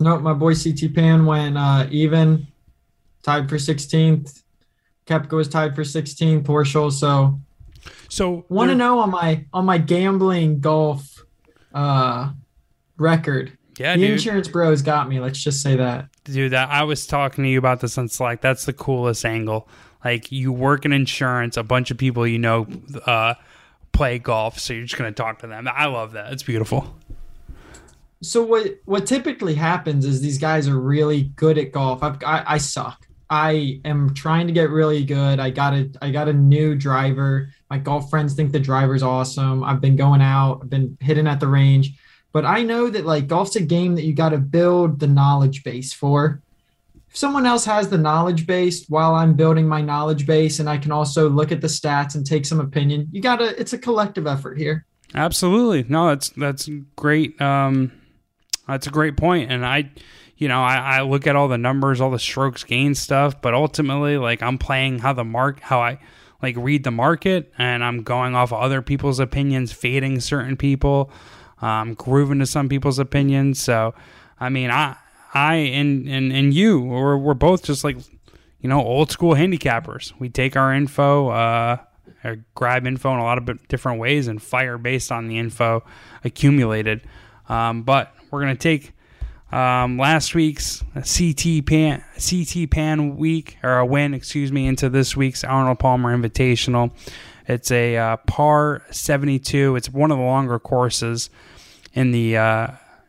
No, 0.00 0.18
my 0.18 0.32
boy 0.32 0.54
CT 0.54 0.94
Pan 0.94 1.26
went 1.26 1.58
uh, 1.58 1.86
even, 1.90 2.46
tied 3.22 3.48
for 3.48 3.56
16th. 3.56 4.42
Koepka 5.06 5.32
was 5.32 5.48
tied 5.48 5.74
for 5.74 5.82
16th. 5.82 6.44
Horschel. 6.44 6.92
So, 6.92 7.40
so 8.08 8.44
want 8.48 8.70
to 8.70 8.74
know 8.74 9.00
on 9.00 9.10
my 9.10 9.44
on 9.52 9.64
my 9.64 9.78
gambling 9.78 10.60
golf 10.60 11.24
uh, 11.74 12.30
record. 12.96 13.56
Yeah, 13.78 13.94
the 13.94 14.02
dude. 14.02 14.10
insurance 14.12 14.48
bros 14.48 14.82
got 14.82 15.08
me. 15.08 15.20
Let's 15.20 15.42
just 15.42 15.62
say 15.62 15.76
that. 15.76 16.08
Dude, 16.24 16.52
that 16.52 16.68
I 16.70 16.82
was 16.82 17.06
talking 17.06 17.44
to 17.44 17.50
you 17.50 17.58
about 17.58 17.80
this 17.80 17.96
on 17.96 18.08
Slack. 18.08 18.40
That's 18.40 18.66
the 18.66 18.72
coolest 18.72 19.24
angle. 19.24 19.68
Like 20.04 20.30
you 20.30 20.52
work 20.52 20.84
in 20.84 20.92
insurance, 20.92 21.56
a 21.56 21.62
bunch 21.62 21.90
of 21.90 21.96
people 21.96 22.26
you 22.26 22.38
know 22.38 22.66
uh, 23.06 23.34
play 23.92 24.18
golf, 24.18 24.58
so 24.58 24.74
you're 24.74 24.84
just 24.84 24.96
gonna 24.96 25.12
talk 25.12 25.40
to 25.40 25.46
them. 25.46 25.68
I 25.72 25.86
love 25.86 26.12
that. 26.12 26.32
It's 26.32 26.42
beautiful. 26.42 26.96
So 28.22 28.42
what 28.42 28.78
what 28.84 29.06
typically 29.06 29.54
happens 29.54 30.04
is 30.04 30.20
these 30.20 30.38
guys 30.38 30.68
are 30.68 30.78
really 30.78 31.24
good 31.36 31.56
at 31.58 31.72
golf. 31.72 32.02
I've, 32.02 32.22
I 32.24 32.44
I 32.46 32.58
suck. 32.58 33.06
I 33.30 33.80
am 33.84 34.14
trying 34.14 34.46
to 34.46 34.52
get 34.52 34.70
really 34.70 35.04
good. 35.04 35.38
I 35.38 35.50
got 35.50 35.74
a 35.74 35.90
I 36.00 36.10
got 36.10 36.28
a 36.28 36.32
new 36.32 36.74
driver. 36.74 37.50
My 37.70 37.78
golf 37.78 38.10
friends 38.10 38.34
think 38.34 38.52
the 38.52 38.60
driver's 38.60 39.02
awesome. 39.02 39.62
I've 39.62 39.80
been 39.80 39.96
going 39.96 40.22
out, 40.22 40.60
I've 40.62 40.70
been 40.70 40.96
hitting 41.00 41.26
at 41.26 41.38
the 41.38 41.46
range, 41.46 41.92
but 42.32 42.44
I 42.44 42.62
know 42.62 42.88
that 42.88 43.04
like 43.04 43.28
golf's 43.28 43.56
a 43.56 43.60
game 43.60 43.94
that 43.96 44.04
you 44.04 44.14
got 44.14 44.30
to 44.30 44.38
build 44.38 44.98
the 44.98 45.06
knowledge 45.06 45.62
base 45.62 45.92
for. 45.92 46.40
If 47.10 47.16
someone 47.16 47.46
else 47.46 47.64
has 47.66 47.88
the 47.88 47.98
knowledge 47.98 48.46
base 48.46 48.86
while 48.88 49.14
I'm 49.14 49.34
building 49.34 49.66
my 49.66 49.80
knowledge 49.80 50.26
base 50.26 50.58
and 50.58 50.68
I 50.68 50.76
can 50.76 50.92
also 50.92 51.28
look 51.28 51.52
at 51.52 51.60
the 51.60 51.66
stats 51.66 52.14
and 52.14 52.26
take 52.26 52.46
some 52.46 52.60
opinion, 52.60 53.08
you 53.12 53.20
got 53.20 53.36
to 53.36 53.58
it's 53.60 53.74
a 53.74 53.78
collective 53.78 54.26
effort 54.26 54.58
here. 54.58 54.86
Absolutely. 55.14 55.84
No, 55.88 56.08
that's 56.08 56.30
that's 56.30 56.68
great 56.96 57.40
um 57.40 57.92
that's 58.68 58.86
a 58.86 58.90
great 58.90 59.16
point 59.16 59.50
and 59.50 59.66
I 59.66 59.90
you 60.38 60.46
know, 60.46 60.62
I, 60.62 60.98
I 60.98 61.02
look 61.02 61.26
at 61.26 61.34
all 61.34 61.48
the 61.48 61.58
numbers, 61.58 62.00
all 62.00 62.12
the 62.12 62.18
strokes 62.18 62.62
gain 62.62 62.94
stuff, 62.94 63.42
but 63.42 63.54
ultimately, 63.54 64.16
like 64.16 64.40
I'm 64.40 64.56
playing 64.56 65.00
how 65.00 65.12
the 65.12 65.24
mark, 65.24 65.60
how 65.60 65.80
I 65.80 65.98
like 66.40 66.56
read 66.56 66.84
the 66.84 66.92
market, 66.92 67.52
and 67.58 67.82
I'm 67.82 68.04
going 68.04 68.36
off 68.36 68.52
of 68.52 68.60
other 68.60 68.80
people's 68.80 69.18
opinions, 69.18 69.72
fading 69.72 70.20
certain 70.20 70.56
people, 70.56 71.10
um, 71.60 71.94
grooving 71.94 72.38
to 72.38 72.46
some 72.46 72.68
people's 72.68 73.00
opinions. 73.00 73.60
So, 73.60 73.94
I 74.38 74.48
mean, 74.48 74.70
I, 74.70 74.96
I, 75.34 75.54
and 75.56 76.08
and 76.08 76.32
and 76.32 76.54
you, 76.54 76.80
we're 76.80 77.16
we're 77.16 77.34
both 77.34 77.64
just 77.64 77.82
like, 77.82 77.96
you 78.60 78.68
know, 78.68 78.80
old 78.80 79.10
school 79.10 79.34
handicappers. 79.34 80.12
We 80.20 80.28
take 80.28 80.56
our 80.56 80.72
info, 80.72 81.30
uh, 81.30 81.78
or 82.22 82.36
grab 82.54 82.86
info 82.86 83.12
in 83.12 83.18
a 83.18 83.24
lot 83.24 83.38
of 83.38 83.66
different 83.66 83.98
ways 83.98 84.28
and 84.28 84.40
fire 84.40 84.78
based 84.78 85.10
on 85.10 85.26
the 85.26 85.36
info 85.36 85.84
accumulated. 86.22 87.02
Um, 87.48 87.82
but 87.82 88.14
we're 88.30 88.40
gonna 88.40 88.56
take 88.56 88.92
um, 89.50 89.98
last 89.98 90.34
week's 90.34 90.84
CT 90.94 91.64
Pan 91.66 92.04
CT 92.14 92.70
Pan 92.70 93.16
week 93.16 93.58
or 93.62 93.78
a 93.78 93.86
win, 93.86 94.14
excuse 94.14 94.52
me, 94.52 94.66
into 94.66 94.88
this 94.88 95.16
week's 95.16 95.44
Arnold 95.44 95.78
Palmer 95.78 96.16
Invitational. 96.16 96.92
It's 97.46 97.70
a 97.70 97.96
uh, 97.96 98.16
par 98.18 98.82
72. 98.90 99.76
It's 99.76 99.88
one 99.88 100.10
of 100.10 100.18
the 100.18 100.24
longer 100.24 100.58
courses 100.58 101.30
in 101.94 102.10
the 102.10 102.36
uh, 102.36 102.68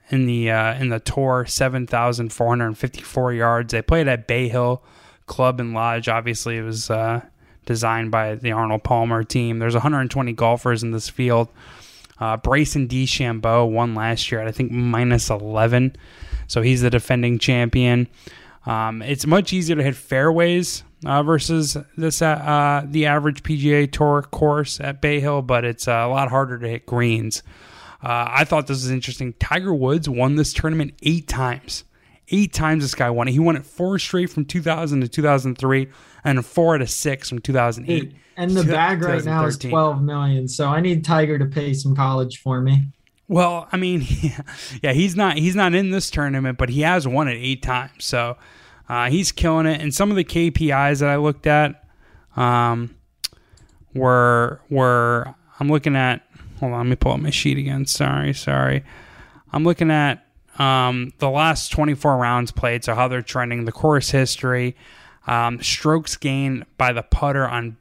in 0.10 0.26
the 0.26 0.52
uh, 0.52 0.74
in 0.76 0.90
the 0.90 1.00
tour, 1.00 1.46
7,454 1.46 3.34
yards. 3.34 3.72
They 3.72 3.82
played 3.82 4.08
at 4.08 4.28
Bay 4.28 4.48
Hill 4.48 4.82
Club 5.26 5.60
and 5.60 5.74
Lodge. 5.74 6.08
Obviously, 6.08 6.58
it 6.58 6.64
was 6.64 6.90
uh, 6.90 7.22
designed 7.66 8.12
by 8.12 8.36
the 8.36 8.54
Arnold 8.54 8.84
Palmer 8.84 9.24
team. 9.24 9.60
There's 9.60 9.76
120 9.76 10.34
golfers 10.34 10.84
in 10.84 10.92
this 10.92 11.10
field. 11.10 11.50
Uh, 12.20 12.38
Bryson 12.38 12.88
DeChambeau 12.88 13.70
won 13.70 13.96
last 13.96 14.32
year 14.32 14.42
at 14.42 14.48
I 14.48 14.52
think 14.52 14.72
minus 14.72 15.30
11, 15.30 15.96
so 16.48 16.62
he's 16.62 16.82
the 16.82 16.90
defending 16.90 17.40
champion. 17.40 18.08
Um, 18.66 19.02
it's 19.02 19.26
much 19.26 19.54
easier 19.54 19.76
to 19.76 19.84
hit 19.84 19.96
fairways 19.96 20.84
uh, 21.06 21.24
versus 21.24 21.78
this 21.98 22.22
uh, 22.22 22.84
the 22.86 23.06
average 23.06 23.44
PGA 23.44 23.90
Tour 23.92 24.24
course 24.24 24.80
at 24.80 25.02
Bay 25.02 25.20
Hill, 25.20 25.42
but 25.42 25.64
it's 25.64 25.88
uh, 25.88 25.92
a 25.92 26.10
lot 26.10 26.30
harder 26.30 26.60
to 26.60 26.68
hit 26.68 26.86
greens. 26.86 27.42
Uh, 28.04 28.28
I 28.30 28.46
thought 28.46 28.68
this 28.68 28.84
was 28.84 28.92
interesting. 28.92 29.34
Tiger 29.40 29.74
Woods 29.74 30.08
won 30.08 30.36
this 30.36 30.54
tournament 30.54 30.94
eight 31.04 31.28
times. 31.28 31.84
Eight 32.30 32.54
times 32.54 32.84
this 32.84 32.96
guy 32.96 33.10
won 33.10 33.28
it. 33.28 33.32
He 33.32 33.40
won 33.40 33.56
it 33.56 33.66
four 33.66 33.98
straight 33.98 34.30
from 34.30 34.46
2000 34.46 35.02
to 35.02 35.08
2003, 35.08 35.88
and 36.24 36.46
four 36.46 36.78
to 36.78 36.88
six 36.88 37.30
from 37.30 37.40
2008. 37.40 38.14
And 38.38 38.52
the 38.52 38.64
bag 38.64 39.02
right 39.02 39.24
now 39.24 39.46
is 39.46 39.58
12 39.58 40.02
million. 40.02 40.48
So 40.48 40.68
I 40.68 40.80
need 40.80 41.04
Tiger 41.04 41.38
to 41.38 41.46
pay 41.46 41.74
some 41.74 41.96
college 41.96 42.42
for 42.42 42.62
me. 42.62 42.88
Well, 43.28 43.68
I 43.72 43.78
mean, 43.78 44.06
yeah, 44.08 44.42
yeah, 44.82 44.94
he's 44.94 45.16
not 45.16 45.38
he's 45.38 45.56
not 45.56 45.76
in 45.76 45.92
this 45.92 46.10
tournament, 46.10 46.58
but 46.58 46.70
he 46.70 46.82
has 46.82 47.08
won 47.08 47.28
it 47.28 47.36
eight 47.36 47.62
times. 47.62 48.04
So 48.06 48.38
uh, 48.90 49.10
he's 49.10 49.32
killing 49.32 49.68
it. 49.68 49.82
And 49.82 49.94
some 49.94 50.10
of 50.10 50.18
the 50.18 50.24
KPIs 50.24 51.00
that 51.00 51.10
I 51.10 51.18
looked 51.18 51.46
at 51.46 51.84
um, 52.36 52.96
were 53.94 54.62
were 54.70 55.34
I'm 55.60 55.70
looking 55.70 55.96
at. 55.96 56.24
Hold 56.60 56.74
on, 56.74 56.80
let 56.80 56.88
me 56.88 56.96
pull 56.96 57.14
up 57.14 57.20
my 57.22 57.30
sheet 57.30 57.58
again. 57.58 57.86
Sorry, 57.86 58.34
sorry. 58.34 58.84
I'm 59.54 59.64
looking 59.64 59.92
at 59.92 60.26
um, 60.60 61.14
the 61.20 61.30
last 61.30 61.72
24 61.72 62.18
rounds 62.18 62.52
played, 62.52 62.84
so 62.84 62.96
how 62.96 63.08
they're 63.08 63.22
trending, 63.22 63.64
the 63.64 63.72
course 63.72 64.12
history, 64.12 64.76
um, 65.30 65.62
strokes 65.62 66.18
gained 66.18 66.66
by 66.80 66.92
the 66.92 67.04
putter 67.04 67.48
on 67.48 67.78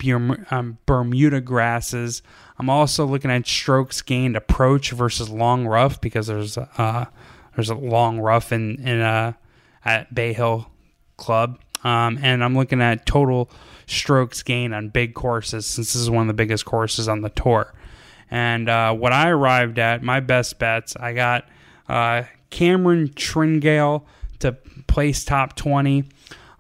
um, 0.51 0.77
Bermuda 0.85 1.41
grasses. 1.41 2.23
I'm 2.59 2.69
also 2.69 3.07
looking 3.07 3.31
at 3.31 3.47
strokes 3.47 4.03
gained 4.03 4.37
approach 4.37 4.91
versus 4.91 5.31
long 5.31 5.67
rough 5.67 5.99
because 5.99 6.27
there's 6.27 6.59
uh, 6.59 7.07
there's 7.57 7.71
a 7.71 7.75
long 7.75 8.21
rough 8.21 8.53
in 8.53 8.77
in 8.87 9.01
uh, 9.01 9.33
at 9.83 10.15
Bay 10.15 10.35
Hill 10.35 10.71
Club, 11.17 11.59
um, 11.85 12.19
and 12.21 12.45
I'm 12.45 12.55
looking 12.55 12.83
at 12.83 13.07
total 13.07 13.51
strokes 13.87 14.43
gained 14.43 14.75
on 14.75 14.91
big 14.91 15.15
courses 15.15 15.65
since 15.65 15.95
this 15.95 16.03
is 16.03 16.11
one 16.11 16.21
of 16.21 16.29
the 16.29 16.35
biggest 16.35 16.67
courses 16.67 17.09
on 17.09 17.23
the 17.23 17.31
tour. 17.31 17.73
And 18.31 18.69
uh, 18.69 18.93
what 18.93 19.15
I 19.15 19.31
arrived 19.31 19.79
at, 19.79 20.03
my 20.03 20.21
best 20.21 20.59
bets, 20.59 20.97
I 20.97 21.15
got 21.15 21.49
uh, 21.89 22.25
Cameron 22.51 23.09
Tringale 23.09 24.05
to 24.41 24.53
place 24.87 25.25
top 25.25 25.57
20. 25.57 26.05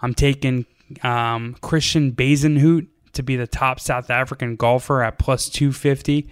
I'm 0.01 0.15
taking 0.15 0.65
um, 1.03 1.57
Christiaan 1.61 2.13
Bezuidenhout 2.13 2.87
to 3.13 3.23
be 3.23 3.37
the 3.37 3.47
top 3.47 3.81
South 3.81 4.11
African 4.11 4.57
golfer 4.57 5.03
at 5.03 5.19
plus 5.19 5.49
250. 5.49 6.29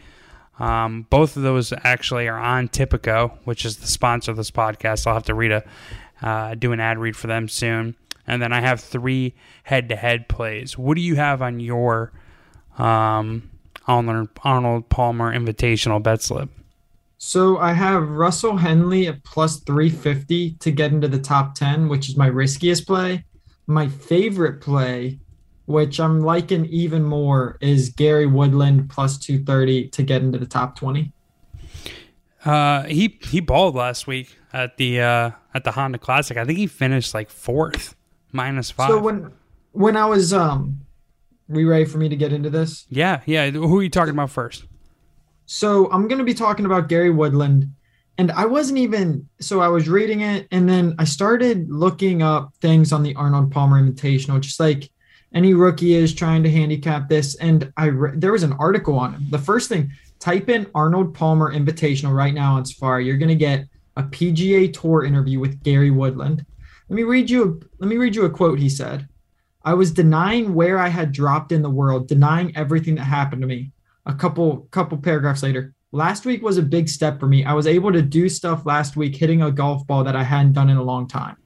Um, 0.58 1.06
both 1.10 1.36
of 1.36 1.42
those 1.42 1.72
actually 1.84 2.28
are 2.28 2.38
on 2.38 2.68
Tipico, 2.68 3.36
which 3.44 3.64
is 3.64 3.78
the 3.78 3.86
sponsor 3.86 4.30
of 4.30 4.36
this 4.36 4.50
podcast. 4.50 5.06
I'll 5.06 5.14
have 5.14 5.24
to 5.24 5.34
read 5.34 5.52
a 5.52 5.64
uh, 6.22 6.54
do 6.54 6.72
an 6.72 6.80
ad 6.80 6.98
read 6.98 7.16
for 7.16 7.26
them 7.26 7.48
soon. 7.48 7.94
And 8.26 8.42
then 8.42 8.52
I 8.52 8.60
have 8.60 8.80
three 8.80 9.34
head-to-head 9.64 10.28
plays. 10.28 10.76
What 10.76 10.96
do 10.96 11.00
you 11.00 11.14
have 11.16 11.42
on 11.42 11.60
your 11.60 12.12
um, 12.78 13.50
Arnold, 13.86 14.30
Arnold 14.42 14.88
Palmer 14.88 15.32
Invitational 15.32 16.02
bet 16.02 16.22
slip? 16.22 16.48
So 17.18 17.58
I 17.58 17.72
have 17.72 18.08
Russell 18.08 18.56
Henley 18.56 19.06
at 19.06 19.24
plus 19.24 19.60
350 19.60 20.52
to 20.52 20.70
get 20.70 20.92
into 20.92 21.08
the 21.08 21.18
top 21.18 21.54
10, 21.54 21.88
which 21.88 22.08
is 22.08 22.16
my 22.16 22.26
riskiest 22.26 22.86
play. 22.86 23.24
My 23.66 23.88
favorite 23.88 24.60
play, 24.60 25.18
which 25.66 25.98
I'm 25.98 26.20
liking 26.20 26.66
even 26.66 27.02
more, 27.02 27.58
is 27.60 27.90
Gary 27.90 28.26
Woodland 28.26 28.88
plus 28.88 29.18
230 29.18 29.88
to 29.88 30.02
get 30.02 30.22
into 30.22 30.38
the 30.38 30.46
top 30.46 30.78
20. 30.78 31.12
Uh, 32.44 32.84
he 32.84 33.18
he 33.22 33.40
balled 33.40 33.74
last 33.74 34.06
week 34.06 34.38
at 34.52 34.76
the 34.76 35.00
uh, 35.00 35.30
at 35.52 35.64
the 35.64 35.72
Honda 35.72 35.98
Classic. 35.98 36.36
I 36.36 36.44
think 36.44 36.58
he 36.58 36.68
finished 36.68 37.12
like 37.12 37.28
fourth, 37.28 37.96
minus 38.30 38.70
five. 38.70 38.88
So 38.88 39.00
when 39.00 39.32
when 39.72 39.96
I 39.96 40.06
was 40.06 40.32
um, 40.32 40.86
we 41.48 41.64
ready 41.64 41.84
for 41.84 41.98
me 41.98 42.08
to 42.08 42.16
get 42.16 42.32
into 42.32 42.50
this? 42.50 42.86
Yeah, 42.88 43.20
yeah. 43.26 43.50
Who 43.50 43.78
are 43.78 43.82
you 43.82 43.90
talking 43.90 44.14
about 44.14 44.30
first? 44.30 44.64
So 45.46 45.90
I'm 45.90 46.08
going 46.08 46.18
to 46.18 46.24
be 46.24 46.34
talking 46.34 46.66
about 46.66 46.88
Gary 46.88 47.10
Woodland. 47.10 47.72
And 48.18 48.32
I 48.32 48.46
wasn't 48.46 48.78
even, 48.78 49.28
so 49.40 49.60
I 49.60 49.68
was 49.68 49.88
reading 49.88 50.22
it 50.22 50.48
and 50.50 50.68
then 50.68 50.94
I 50.98 51.04
started 51.04 51.70
looking 51.70 52.22
up 52.22 52.54
things 52.60 52.92
on 52.92 53.02
the 53.02 53.14
Arnold 53.14 53.52
Palmer 53.52 53.80
Invitational, 53.80 54.40
just 54.40 54.58
like 54.58 54.90
any 55.34 55.52
rookie 55.52 55.94
is 55.94 56.14
trying 56.14 56.42
to 56.42 56.50
handicap 56.50 57.08
this. 57.08 57.34
And 57.36 57.72
I 57.76 57.86
re- 57.86 58.12
there 58.14 58.32
was 58.32 58.42
an 58.42 58.54
article 58.54 58.98
on 58.98 59.12
him. 59.12 59.26
The 59.30 59.38
first 59.38 59.68
thing, 59.68 59.92
type 60.18 60.48
in 60.48 60.66
Arnold 60.74 61.14
Palmer 61.14 61.52
Invitational 61.52 62.14
right 62.14 62.32
now 62.32 62.54
on 62.54 62.64
Safari. 62.64 63.04
You're 63.04 63.18
going 63.18 63.28
to 63.28 63.34
get 63.34 63.66
a 63.96 64.02
PGA 64.02 64.72
Tour 64.72 65.04
interview 65.04 65.38
with 65.38 65.62
Gary 65.62 65.90
Woodland. 65.90 66.44
Let 66.88 66.96
me 66.96 67.02
read 67.02 67.28
you. 67.28 67.60
Let 67.78 67.88
me 67.88 67.96
read 67.96 68.14
you 68.14 68.24
a 68.24 68.30
quote. 68.30 68.58
He 68.58 68.68
said, 68.68 69.08
"I 69.64 69.74
was 69.74 69.90
denying 69.90 70.54
where 70.54 70.78
I 70.78 70.88
had 70.88 71.12
dropped 71.12 71.52
in 71.52 71.62
the 71.62 71.70
world, 71.70 72.06
denying 72.06 72.56
everything 72.56 72.94
that 72.94 73.04
happened 73.04 73.42
to 73.42 73.48
me 73.48 73.72
a 74.06 74.14
couple 74.14 74.68
couple 74.70 74.98
paragraphs 74.98 75.42
later. 75.42 75.74
Last 75.96 76.26
week 76.26 76.42
was 76.42 76.58
a 76.58 76.62
big 76.62 76.90
step 76.90 77.18
for 77.18 77.26
me. 77.26 77.42
I 77.42 77.54
was 77.54 77.66
able 77.66 77.90
to 77.90 78.02
do 78.02 78.28
stuff 78.28 78.66
last 78.66 78.98
week, 78.98 79.16
hitting 79.16 79.40
a 79.40 79.50
golf 79.50 79.86
ball 79.86 80.04
that 80.04 80.14
I 80.14 80.24
hadn't 80.24 80.52
done 80.52 80.68
in 80.68 80.76
a 80.76 80.82
long 80.82 81.08
time. 81.08 81.38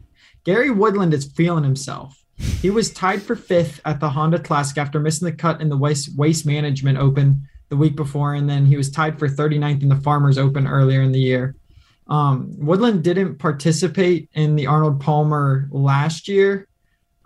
Gary 0.42 0.70
Woodland 0.70 1.14
is 1.14 1.30
feeling 1.36 1.62
himself. 1.62 2.20
He 2.60 2.68
was 2.68 2.90
tied 2.90 3.22
for 3.22 3.36
fifth 3.36 3.80
at 3.84 4.00
the 4.00 4.10
Honda 4.10 4.40
Classic 4.40 4.76
after 4.76 4.98
missing 4.98 5.26
the 5.26 5.32
cut 5.32 5.60
in 5.60 5.68
the 5.68 5.76
Waste, 5.76 6.18
waste 6.18 6.46
Management 6.46 6.98
Open 6.98 7.46
the 7.68 7.76
week 7.76 7.94
before, 7.94 8.34
and 8.34 8.50
then 8.50 8.66
he 8.66 8.76
was 8.76 8.90
tied 8.90 9.20
for 9.20 9.28
39th 9.28 9.84
in 9.84 9.88
the 9.88 9.94
Farmers 9.94 10.36
Open 10.36 10.66
earlier 10.66 11.02
in 11.02 11.12
the 11.12 11.20
year. 11.20 11.54
Um, 12.08 12.52
Woodland 12.58 13.04
didn't 13.04 13.36
participate 13.36 14.30
in 14.32 14.56
the 14.56 14.66
Arnold 14.66 15.00
Palmer 15.00 15.68
last 15.70 16.26
year, 16.26 16.66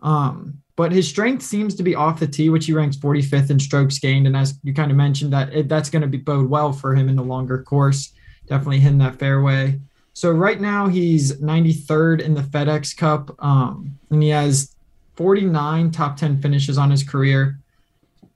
um, 0.03 0.59
but 0.77 0.93
his 0.93 1.09
strength 1.09 1.43
seems 1.43 1.75
to 1.77 1.83
be 1.83 1.95
off 1.95 2.21
the 2.21 2.27
tee, 2.27 2.51
which 2.51 2.67
he 2.67 2.73
ranks 2.73 2.97
45th 2.97 3.51
in 3.51 3.61
strokes 3.61 3.99
gained. 3.99 4.27
And 4.27 4.37
as 4.37 4.59
you 4.65 4.75
kind 4.75 4.91
of 4.91 4.97
mentioned, 4.97 5.33
that 5.33 5.53
it, 5.55 5.69
that's 5.69 5.91
going 5.91 6.03
to 6.03 6.09
be 6.09 6.19
bode 6.19 6.51
well 6.51 6.73
for 6.73 6.95
him 6.95 7.09
in 7.09 7.17
the 7.17 7.23
longer 7.23 7.63
course. 7.63 8.13
Definitely 8.49 8.81
hitting 8.81 8.99
that 8.99 9.19
fairway. 9.19 9.79
So 10.15 10.31
right 10.31 10.61
now 10.61 10.89
he's 10.89 11.35
93rd 11.41 12.23
in 12.23 12.35
the 12.35 12.43
FedEx 12.43 12.97
Cup, 12.97 13.35
um, 13.43 13.99
and 14.11 14.23
he 14.23 14.29
has 14.29 14.75
49 15.17 15.91
top 15.91 16.17
10 16.17 16.41
finishes 16.41 16.79
on 16.79 16.91
his 16.91 17.03
career. 17.03 17.59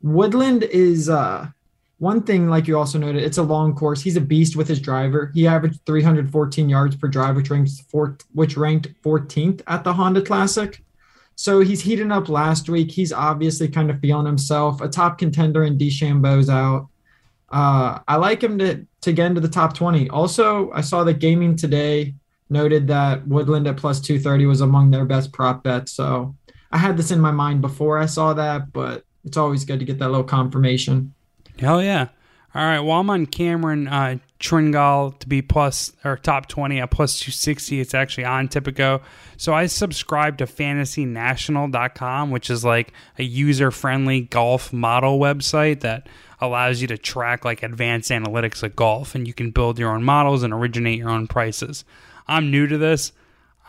Woodland 0.03 0.63
is 0.65 1.09
uh, 1.09 1.49
one 1.99 2.23
thing, 2.23 2.49
like 2.49 2.69
you 2.69 2.79
also 2.79 2.99
noted, 2.99 3.23
it's 3.23 3.39
a 3.39 3.43
long 3.43 3.75
course. 3.75 4.01
He's 4.01 4.17
a 4.17 4.21
beast 4.21 4.57
with 4.57 4.69
his 4.69 4.81
driver. 4.81 5.33
He 5.35 5.47
averaged 5.47 5.85
314 5.87 6.69
yards 6.69 6.97
per 6.97 7.09
drive, 7.09 7.37
which 7.37 7.51
ranked 7.51 7.71
fourth, 7.89 8.25
which 8.33 8.57
ranked 8.57 8.89
14th 9.03 9.63
at 9.67 9.83
the 9.83 9.93
Honda 9.93 10.23
Classic. 10.23 10.83
So 11.39 11.61
he's 11.61 11.81
heating 11.81 12.11
up 12.11 12.29
last 12.29 12.69
week. 12.69 12.91
He's 12.91 13.13
obviously 13.13 13.69
kind 13.69 13.91
of 13.91 14.01
feeling 14.01 14.27
himself. 14.27 14.81
A 14.81 14.89
top 14.89 15.19
contender 15.19 15.63
in 15.63 15.79
DeChambeau's 15.79 16.51
out. 16.51 16.89
Uh, 17.49 18.01
I 18.09 18.17
like 18.17 18.43
him 18.43 18.59
to 18.59 18.85
to 19.03 19.13
get 19.13 19.27
into 19.27 19.41
the 19.41 19.49
top 19.49 19.73
20. 19.73 20.11
Also, 20.11 20.73
I 20.73 20.81
saw 20.81 21.05
that 21.05 21.21
Gaming 21.21 21.55
Today 21.55 22.15
noted 22.51 22.89
that 22.89 23.25
Woodland 23.29 23.69
at 23.69 23.77
plus 23.77 24.01
230 24.01 24.47
was 24.47 24.63
among 24.63 24.91
their 24.91 25.05
best 25.05 25.33
prop 25.33 25.63
bets. 25.63 25.93
So 25.93 26.35
I 26.73 26.79
had 26.79 26.97
this 26.97 27.13
in 27.13 27.21
my 27.21 27.31
mind 27.31 27.61
before 27.61 27.99
I 27.99 28.07
saw 28.07 28.35
that, 28.35 28.73
but 28.73 29.05
it's 29.25 29.37
always 29.37 29.65
good 29.65 29.79
to 29.79 29.85
get 29.85 30.01
that 30.01 30.09
little 30.09 30.25
confirmation. 30.25 31.15
Hell 31.61 31.81
yeah. 31.81 32.09
All 32.53 32.65
right. 32.65 32.81
Well, 32.81 32.99
I'm 32.99 33.11
on 33.11 33.27
Cameron 33.27 33.87
uh, 33.87 34.19
Tringale 34.41 35.19
to 35.19 35.29
be 35.29 35.43
plus 35.43 35.93
or 36.05 36.17
top 36.17 36.47
20 36.47 36.81
at 36.81 36.91
plus 36.91 37.19
260. 37.19 37.81
It's 37.81 37.95
actually 37.95 38.25
on 38.25 38.49
Tipico. 38.49 39.03
So 39.37 39.53
I 39.53 39.67
subscribe 39.67 40.39
to 40.39 40.47
fantasynational.com, 40.47 42.31
which 42.31 42.49
is 42.49 42.65
like 42.65 42.93
a 43.19 43.25
user 43.25 43.71
friendly 43.71 44.23
golf 44.23 44.73
model 44.73 45.19
website 45.19 45.81
that 45.81 46.09
allows 46.41 46.81
you 46.81 46.87
to 46.89 46.99
track 46.99 47.45
like 47.45 47.65
advanced 47.65 48.11
analytics 48.11 48.63
of 48.63 48.77
golf 48.77 49.17
and 49.17 49.27
you 49.27 49.35
can 49.35 49.51
build 49.51 49.79
your 49.79 49.91
own 49.91 50.05
models 50.05 50.45
and 50.45 50.55
originate 50.55 50.99
your 50.99 51.11
own 51.11 51.27
prices. 51.27 51.85
I'm 52.29 52.51
new 52.51 52.67
to 52.69 52.79
this. 52.79 53.13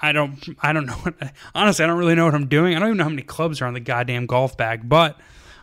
I 0.02 0.12
don't 0.12 0.38
I 0.62 0.72
don't 0.72 0.86
know 0.88 0.94
what, 0.94 1.16
honestly 1.56 1.84
I 1.84 1.88
don't 1.88 1.98
really 1.98 2.16
know 2.16 2.26
what 2.26 2.36
I'm 2.36 2.48
doing. 2.48 2.76
I 2.76 2.80
don't 2.80 2.90
even 2.90 2.98
know 2.98 3.06
how 3.06 3.10
many 3.10 3.24
clubs 3.24 3.60
are 3.62 3.66
on 3.66 3.74
the 3.74 3.80
goddamn 3.80 4.28
golf 4.28 4.56
bag, 4.56 4.88
but 4.88 5.20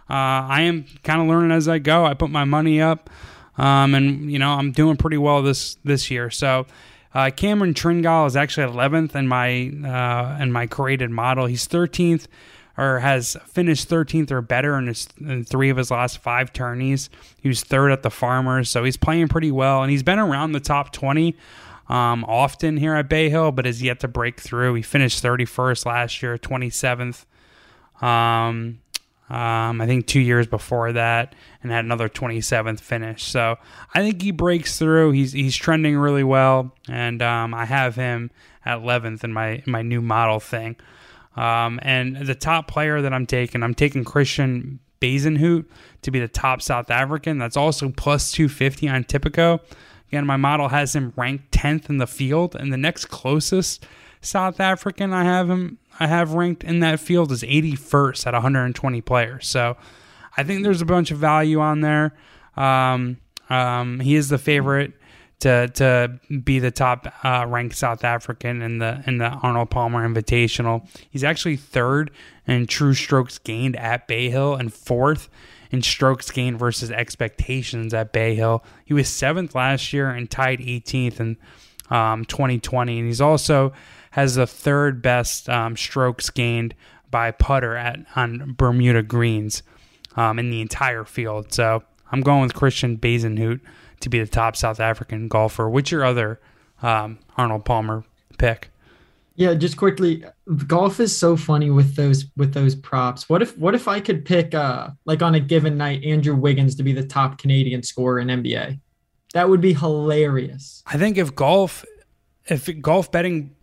uh, 0.09 0.47
I 0.49 0.63
am 0.63 0.85
kind 1.03 1.21
of 1.21 1.29
learning 1.29 1.53
as 1.53 1.69
I 1.69 1.79
go. 1.79 2.05
I 2.05 2.15
put 2.15 2.31
my 2.31 2.45
money 2.45 2.81
up. 2.81 3.11
Um, 3.59 3.95
and 3.95 4.31
you 4.31 4.39
know 4.39 4.51
I'm 4.51 4.73
doing 4.73 4.97
pretty 4.97 5.19
well 5.19 5.43
this 5.43 5.77
this 5.85 6.11
year. 6.11 6.31
So 6.31 6.67
uh, 7.15 7.31
Cameron 7.31 7.75
Tringale 7.75 8.27
is 8.27 8.37
actually 8.37 8.71
11th 8.73 9.15
in 9.15 9.27
my 9.27 9.73
uh, 9.89 10.43
in 10.43 10.53
my 10.53 10.67
created 10.67 11.11
model. 11.11 11.47
He's 11.47 11.67
13th 11.67 12.27
or 12.79 12.99
has 13.01 13.37
finished 13.47 13.89
13th 13.89 14.31
or 14.31 14.43
better 14.43 14.77
in, 14.77 14.87
his, 14.89 15.09
in 15.19 15.45
three 15.45 15.71
of 15.71 15.77
his 15.77 15.91
last 15.91 16.19
five 16.19 16.53
tourneys. 16.53 17.09
He 17.41 17.49
was 17.49 17.63
third 17.63 17.91
at 17.91 18.03
the 18.03 18.11
Farmers, 18.11 18.69
so 18.69 18.85
he's 18.85 18.99
playing 18.99 19.29
pretty 19.29 19.51
well, 19.51 19.83
and 19.83 19.91
he's 19.91 20.03
been 20.03 20.19
around 20.19 20.53
the 20.53 20.61
top 20.61 20.93
20 20.93 21.35
um, 21.89 22.25
often 22.25 22.77
here 22.77 22.95
at 22.95 23.09
Bay 23.09 23.31
Hill, 23.31 23.53
but 23.53 23.65
has 23.65 23.83
yet 23.83 24.01
to 24.01 24.09
break 24.09 24.41
through. 24.41 24.75
He 24.75 24.83
finished 24.83 25.23
31st 25.23 25.87
last 25.87 26.23
year, 26.23 26.37
27th. 26.37 27.25
Um, 28.05 28.81
Um, 29.29 29.81
I 29.81 29.87
think 29.87 30.07
two 30.07 30.21
years 30.21 30.47
before 30.47 30.93
that, 30.93 31.35
and 31.63 31.73
had 31.73 31.85
another 31.85 32.09
27th 32.09 32.81
finish. 32.81 33.25
So 33.25 33.57
I 33.93 34.03
think 34.03 34.23
he 34.23 34.31
breaks 34.31 34.79
through. 34.79 35.13
He's 35.13 35.33
he's 35.33 35.57
trending 35.57 35.97
really 35.97 36.23
well, 36.23 36.73
and 36.89 37.21
um, 37.23 37.53
I 37.53 37.65
have 37.65 37.97
him 37.97 38.31
at 38.65 38.79
11th 38.79 39.25
in 39.25 39.33
my 39.33 39.63
in 39.67 39.73
my 39.73 39.83
new 39.83 40.01
model 40.01 40.39
thing. 40.39 40.77
Um, 41.35 41.81
and 41.83 42.17
the 42.17 42.35
top 42.35 42.69
player 42.69 43.03
that 43.03 43.13
I'm 43.13 43.27
taking, 43.27 43.63
I'm 43.63 43.75
taking 43.75 44.05
Christiaan 44.05 44.79
Bezuidenhout 45.01 45.67
to 46.03 46.11
be 46.11 46.21
the 46.21 46.29
top 46.29 46.63
South 46.63 46.91
African. 46.91 47.39
That's 47.39 47.57
also 47.57 47.91
plus 47.91 48.33
250 48.33 48.89
on 48.89 49.05
Tipico. 49.05 49.61
Again, 50.09 50.25
my 50.25 50.37
model 50.37 50.69
has 50.69 50.95
him 50.95 51.13
ranked 51.17 51.51
10th 51.51 51.91
in 51.91 51.99
the 51.99 52.07
field, 52.07 52.55
and 52.55 52.73
the 52.73 52.77
next 52.77 53.07
closest 53.07 53.85
South 54.27 54.61
African 54.61 55.13
I 55.13 55.25
have 55.25 55.49
him 55.49 55.79
I 55.99 56.07
have 56.07 56.35
ranked 56.35 56.65
in 56.65 56.81
that 56.81 57.01
field 57.01 57.33
is 57.33 57.43
81st 57.43 58.27
at 58.27 58.35
120 58.35 59.01
players. 59.01 59.47
So 59.47 59.77
I 60.37 60.43
think 60.43 60.63
there's 60.63 60.83
a 60.83 60.87
bunch 60.87 61.11
of 61.11 61.19
value 61.19 61.61
on 61.61 61.81
there. 61.81 62.15
Um, 62.57 63.19
um, 63.49 64.01
he 64.01 64.15
is 64.15 64.29
the 64.29 64.39
favorite 64.39 64.93
to 65.41 65.69
to 65.69 66.19
be 66.45 66.59
the 66.59 66.71
top 66.71 67.13
uh, 67.25 67.47
ranked 67.49 67.77
South 67.77 68.05
African 68.05 68.63
in 68.63 68.79
the 68.79 69.03
in 69.07 69.19
the 69.19 69.27
Arnold 69.29 69.71
Palmer 69.71 70.07
Invitational. 70.07 70.87
He's 71.11 71.25
actually 71.25 71.57
third 71.57 72.11
in 72.47 72.67
true 72.67 72.95
strokes 72.95 73.39
gained 73.39 73.77
at 73.77 74.07
Bay 74.07 74.31
Hill 74.31 74.55
and 74.55 74.73
fourth 74.73 75.29
in 75.71 75.83
strokes 75.83 76.31
gained 76.31 76.59
versus 76.59 76.91
expectations 76.91 77.93
at 77.93 78.13
Bay 78.13 78.35
Hill. 78.35 78.65
He 78.85 78.95
was 78.95 79.09
seventh 79.09 79.55
last 79.55 79.93
year 79.93 80.11
and 80.11 80.31
tied 80.31 80.61
18th 80.61 81.21
in 81.21 81.37
um, 81.91 82.25
2020, 82.25 82.99
and 82.99 83.07
he's 83.07 83.21
also 83.21 83.73
has 84.17 84.37
the 84.37 84.47
third 84.47 85.03
best 85.03 85.47
um, 85.51 85.77
strokes 85.77 86.31
gained 86.31 86.75
by 87.11 87.31
putter 87.31 87.77
at 87.77 88.01
on 88.17 88.55
Bermuda 88.57 89.03
greens 89.03 89.63
um, 90.17 90.39
in 90.39 90.49
the 90.49 90.63
entire 90.63 91.05
field. 91.05 91.53
So 91.53 91.83
I'm 92.11 92.23
going 92.23 92.41
with 92.41 92.55
Christiaan 92.55 92.97
Bezuidenhout 92.97 93.61
to 94.01 94.09
be 94.09 94.19
the 94.19 94.27
top 94.27 94.57
South 94.57 94.81
African 94.81 95.29
golfer. 95.29 95.69
What's 95.69 95.91
your 95.91 96.03
other 96.03 96.41
um, 96.81 97.19
Arnold 97.37 97.67
Palmer 97.67 98.05
pick? 98.39 98.71
Yeah, 99.35 99.53
just 99.53 99.77
quickly, 99.77 100.25
golf 100.67 100.99
is 100.99 101.15
so 101.15 101.37
funny 101.37 101.69
with 101.69 101.95
those 101.95 102.25
with 102.39 102.55
those 102.55 102.75
props. 102.75 103.29
What 103.29 103.43
if 103.43 103.59
what 103.59 103.75
if 103.75 103.87
I 103.87 104.01
could 104.01 104.25
pick 104.25 104.55
uh 104.55 104.89
like 105.05 105.21
on 105.21 105.35
a 105.35 105.41
given 105.41 105.77
night 105.77 106.03
Andrew 106.05 106.35
Wiggins 106.35 106.75
to 106.77 106.83
be 106.83 106.95
the 106.95 107.05
top 107.05 107.37
Canadian 107.37 107.83
scorer 107.83 108.21
in 108.21 108.29
NBA? 108.29 108.81
That 109.35 109.51
would 109.51 109.61
be 109.61 109.75
hilarious. 109.75 110.83
I 110.87 110.97
think 110.97 111.19
if 111.19 111.35
golf 111.35 111.85
if 112.47 112.71
golf 112.81 113.13
betting 113.13 113.55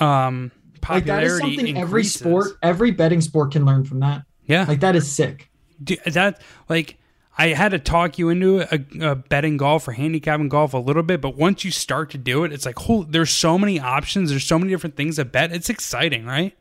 um 0.00 0.50
Like 0.88 1.04
that 1.06 1.22
is 1.22 1.32
popularity 1.32 1.56
something 1.56 1.78
every 1.78 2.04
sport, 2.04 2.52
every 2.62 2.90
betting 2.90 3.20
sport 3.20 3.52
can 3.52 3.64
learn 3.64 3.84
from 3.84 4.00
that. 4.00 4.22
Yeah. 4.46 4.64
Like 4.66 4.80
that 4.80 4.96
is 4.96 5.10
sick. 5.10 5.50
That 6.06 6.40
like 6.68 6.98
I 7.36 7.48
had 7.48 7.70
to 7.70 7.78
talk 7.78 8.18
you 8.18 8.28
into 8.28 8.60
a, 8.60 9.10
a 9.10 9.14
betting 9.16 9.56
golf 9.56 9.88
or 9.88 9.92
handicapping 9.92 10.48
golf 10.48 10.72
a 10.72 10.78
little 10.78 11.02
bit, 11.02 11.20
but 11.20 11.36
once 11.36 11.64
you 11.64 11.72
start 11.72 12.10
to 12.10 12.18
do 12.18 12.44
it, 12.44 12.52
it's 12.52 12.64
like, 12.64 12.88
oh, 12.88 13.04
there's 13.04 13.30
so 13.30 13.58
many 13.58 13.80
options. 13.80 14.30
There's 14.30 14.44
so 14.44 14.58
many 14.58 14.70
different 14.70 14.96
things 14.96 15.16
to 15.16 15.24
bet. 15.24 15.50
It's 15.52 15.68
exciting, 15.68 16.26
right? 16.26 16.56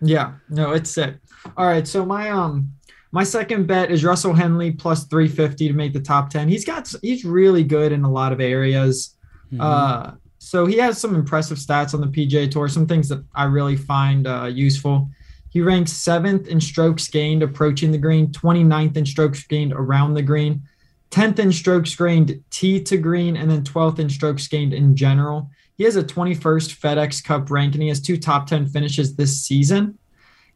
Yeah, 0.00 0.34
no, 0.48 0.72
it's 0.72 0.90
sick. 0.90 1.16
All 1.56 1.66
right, 1.66 1.86
so 1.86 2.06
my 2.06 2.30
um 2.30 2.72
my 3.12 3.22
second 3.22 3.66
bet 3.66 3.90
is 3.90 4.02
Russell 4.02 4.32
Henley 4.32 4.72
plus 4.72 5.04
350 5.04 5.68
to 5.68 5.74
make 5.74 5.92
the 5.92 6.00
top 6.00 6.30
10. 6.30 6.48
He's 6.48 6.64
got 6.64 6.92
he's 7.02 7.24
really 7.24 7.62
good 7.62 7.92
in 7.92 8.02
a 8.04 8.10
lot 8.10 8.32
of 8.32 8.40
areas. 8.40 9.16
Uh 9.60 10.12
so 10.44 10.66
he 10.66 10.76
has 10.76 11.00
some 11.00 11.14
impressive 11.14 11.56
stats 11.56 11.94
on 11.94 12.02
the 12.02 12.06
PGA 12.06 12.50
Tour, 12.50 12.68
some 12.68 12.86
things 12.86 13.08
that 13.08 13.24
I 13.34 13.44
really 13.44 13.76
find 13.76 14.26
uh, 14.26 14.44
useful. 14.44 15.08
He 15.48 15.62
ranks 15.62 15.92
seventh 15.92 16.48
in 16.48 16.60
strokes 16.60 17.08
gained 17.08 17.42
approaching 17.42 17.90
the 17.90 17.98
green, 17.98 18.26
29th 18.28 18.94
in 18.98 19.06
strokes 19.06 19.42
gained 19.44 19.72
around 19.72 20.12
the 20.12 20.22
green, 20.22 20.62
10th 21.10 21.38
in 21.38 21.50
strokes 21.50 21.96
gained 21.96 22.44
tee 22.50 22.78
to 22.82 22.98
green, 22.98 23.38
and 23.38 23.50
then 23.50 23.62
12th 23.62 24.00
in 24.00 24.10
strokes 24.10 24.46
gained 24.46 24.74
in 24.74 24.94
general. 24.94 25.48
He 25.78 25.84
has 25.84 25.96
a 25.96 26.04
21st 26.04 26.78
FedEx 26.78 27.24
Cup 27.24 27.50
rank 27.50 27.72
and 27.74 27.82
he 27.82 27.88
has 27.88 28.00
two 28.00 28.18
top 28.18 28.46
10 28.46 28.66
finishes 28.66 29.16
this 29.16 29.40
season. 29.40 29.98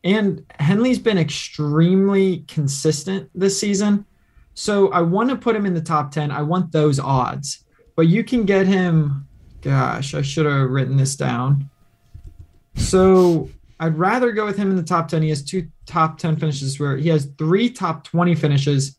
And 0.04 0.44
Henley's 0.60 0.98
been 0.98 1.18
extremely 1.18 2.44
consistent 2.46 3.30
this 3.34 3.58
season. 3.58 4.04
So 4.52 4.92
I 4.92 5.00
want 5.00 5.30
to 5.30 5.36
put 5.36 5.56
him 5.56 5.64
in 5.64 5.72
the 5.72 5.80
top 5.80 6.10
10. 6.10 6.30
I 6.30 6.42
want 6.42 6.72
those 6.72 7.00
odds. 7.00 7.64
But 7.96 8.08
you 8.08 8.22
can 8.22 8.44
get 8.44 8.66
him, 8.66 9.27
gosh, 9.62 10.14
I 10.14 10.22
should 10.22 10.46
have 10.46 10.70
written 10.70 10.96
this 10.96 11.16
down. 11.16 11.68
So 12.76 13.48
I'd 13.80 13.96
rather 13.96 14.32
go 14.32 14.46
with 14.46 14.56
him 14.56 14.70
in 14.70 14.76
the 14.76 14.82
top 14.82 15.08
10. 15.08 15.22
He 15.22 15.28
has 15.28 15.42
two 15.42 15.68
top 15.86 16.18
10 16.18 16.36
finishes 16.36 16.78
where 16.78 16.96
he 16.96 17.08
has 17.08 17.30
three 17.38 17.70
top 17.70 18.04
20 18.04 18.34
finishes 18.34 18.96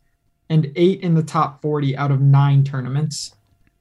and 0.48 0.70
eight 0.76 1.00
in 1.00 1.14
the 1.14 1.22
top 1.22 1.62
40 1.62 1.96
out 1.96 2.10
of 2.10 2.20
nine 2.20 2.64
tournaments. 2.64 3.34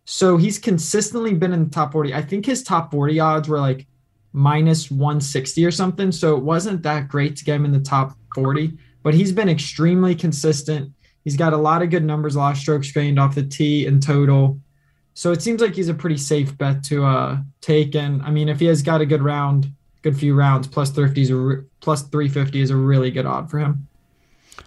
So 0.05 0.37
he's 0.37 0.57
consistently 0.57 1.33
been 1.33 1.53
in 1.53 1.65
the 1.65 1.69
top 1.69 1.91
40. 1.91 2.13
I 2.13 2.21
think 2.21 2.45
his 2.45 2.63
top 2.63 2.91
40 2.91 3.19
odds 3.19 3.47
were 3.47 3.59
like 3.59 3.87
minus 4.33 4.91
160 4.91 5.65
or 5.65 5.71
something. 5.71 6.11
So 6.11 6.35
it 6.35 6.43
wasn't 6.43 6.83
that 6.83 7.07
great 7.07 7.35
to 7.37 7.45
get 7.45 7.55
him 7.55 7.65
in 7.65 7.71
the 7.71 7.79
top 7.79 8.17
40, 8.35 8.77
but 9.03 9.13
he's 9.13 9.31
been 9.31 9.49
extremely 9.49 10.15
consistent. 10.15 10.91
He's 11.23 11.37
got 11.37 11.53
a 11.53 11.57
lot 11.57 11.81
of 11.81 11.89
good 11.89 12.03
numbers, 12.03 12.35
a 12.35 12.39
lot 12.39 12.53
of 12.53 12.57
strokes 12.57 12.91
gained 12.91 13.19
off 13.19 13.35
the 13.35 13.43
tee 13.43 13.85
in 13.85 13.99
total. 13.99 14.59
So 15.13 15.31
it 15.31 15.41
seems 15.41 15.61
like 15.61 15.75
he's 15.75 15.89
a 15.89 15.93
pretty 15.93 16.17
safe 16.17 16.57
bet 16.57 16.83
to 16.85 17.05
uh, 17.05 17.37
take. 17.61 17.95
And 17.95 18.21
I 18.21 18.31
mean, 18.31 18.47
if 18.47 18.59
he 18.59 18.67
has 18.67 18.81
got 18.81 19.01
a 19.01 19.05
good 19.05 19.21
round, 19.21 19.71
good 20.01 20.17
few 20.17 20.33
rounds, 20.33 20.67
plus 20.67 20.91
350 20.91 21.21
is 21.21 21.29
a 21.29 21.35
re- 21.35 21.63
plus 21.81 22.03
350 22.03 22.61
is 22.61 22.69
a 22.69 22.75
really 22.75 23.11
good 23.11 23.25
odd 23.25 23.49
for 23.49 23.59
him. 23.59 23.87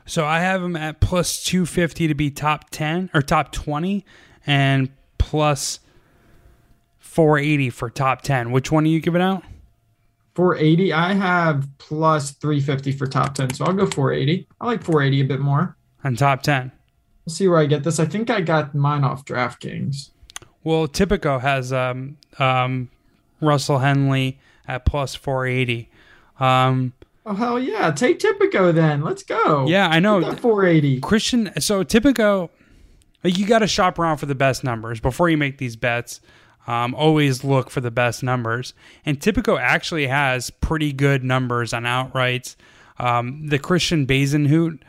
So 0.05 0.25
I 0.25 0.41
have 0.41 0.63
him 0.63 0.77
at 0.77 1.01
plus 1.01 1.43
250 1.45 2.09
to 2.09 2.15
be 2.15 2.31
top 2.31 2.71
10 2.71 3.11
or 3.15 3.23
top 3.23 3.53
20 3.53 4.05
and 4.47 4.91
plus 5.19 5.81
480 6.99 7.71
for 7.71 7.91
top 7.91 8.23
10. 8.23 8.53
Which 8.53 8.73
one 8.73 8.85
are 8.85 8.89
you 8.89 9.01
giving 9.01 9.23
out? 9.23 9.45
480, 10.35 10.93
I 10.93 11.13
have 11.13 11.69
plus 11.79 12.33
350 12.33 12.93
for 12.93 13.07
top 13.07 13.35
10. 13.35 13.55
So 13.55 13.67
I'll 13.67 13.75
go 13.75 13.87
480. 13.87 14.47
I 14.61 14.67
like 14.67 14.83
480 14.83 15.21
a 15.21 15.25
bit 15.25 15.41
more. 15.41 15.77
On 16.05 16.17
top 16.17 16.43
10. 16.43 16.73
We'll 17.25 17.35
see 17.35 17.47
where 17.47 17.59
I 17.59 17.67
get 17.67 17.85
this. 17.85 18.01
I 18.01 18.07
think 18.07 18.31
I 18.31 18.41
got 18.41 18.75
mine 18.75 19.05
off 19.05 19.25
DraftKings. 19.25 20.11
Well, 20.65 20.87
Tipico 20.89 21.41
has 21.41 21.73
um, 21.73 22.17
um, 22.39 22.89
Russell 23.41 23.79
Henley 23.79 24.39
at 24.67 24.85
plus 24.85 25.15
480. 25.15 25.91
Um, 26.39 26.93
Oh 27.25 27.35
hell 27.35 27.61
yeah! 27.61 27.93
Take 27.93 28.19
Tipico 28.19 28.75
then. 28.75 29.03
Let's 29.03 29.23
go. 29.23 29.67
Yeah, 29.69 29.87
I 29.89 30.01
know. 30.01 30.21
480. 30.21 31.01
Christian, 31.01 31.53
so 31.61 31.85
Tipico, 31.85 32.51
like, 33.23 33.39
you 33.39 33.47
got 33.47 33.61
to 33.61 33.69
shop 33.69 33.99
around 33.99 34.17
for 34.17 34.27
the 34.27 34.35
best 34.35 34.65
numbers 34.65 34.99
before 34.99 35.29
you 35.29 35.37
make 35.37 35.59
these 35.59 35.77
bets. 35.77 36.21
Um, 36.67 36.95
always 36.95 37.45
look 37.45 37.71
for 37.71 37.81
the 37.81 37.91
best 37.91 38.23
numbers. 38.23 38.75
And 39.05 39.21
Tipico 39.21 39.59
actually 39.59 40.07
has 40.09 40.51
pretty 40.51 40.93
good 40.93 41.23
numbers 41.25 41.73
on 41.73 41.85
outrights. 41.85 42.57
Um, 42.99 43.47
the 43.49 43.59
Christiaan 43.59 44.07
Bezuidenhout, 44.07 44.81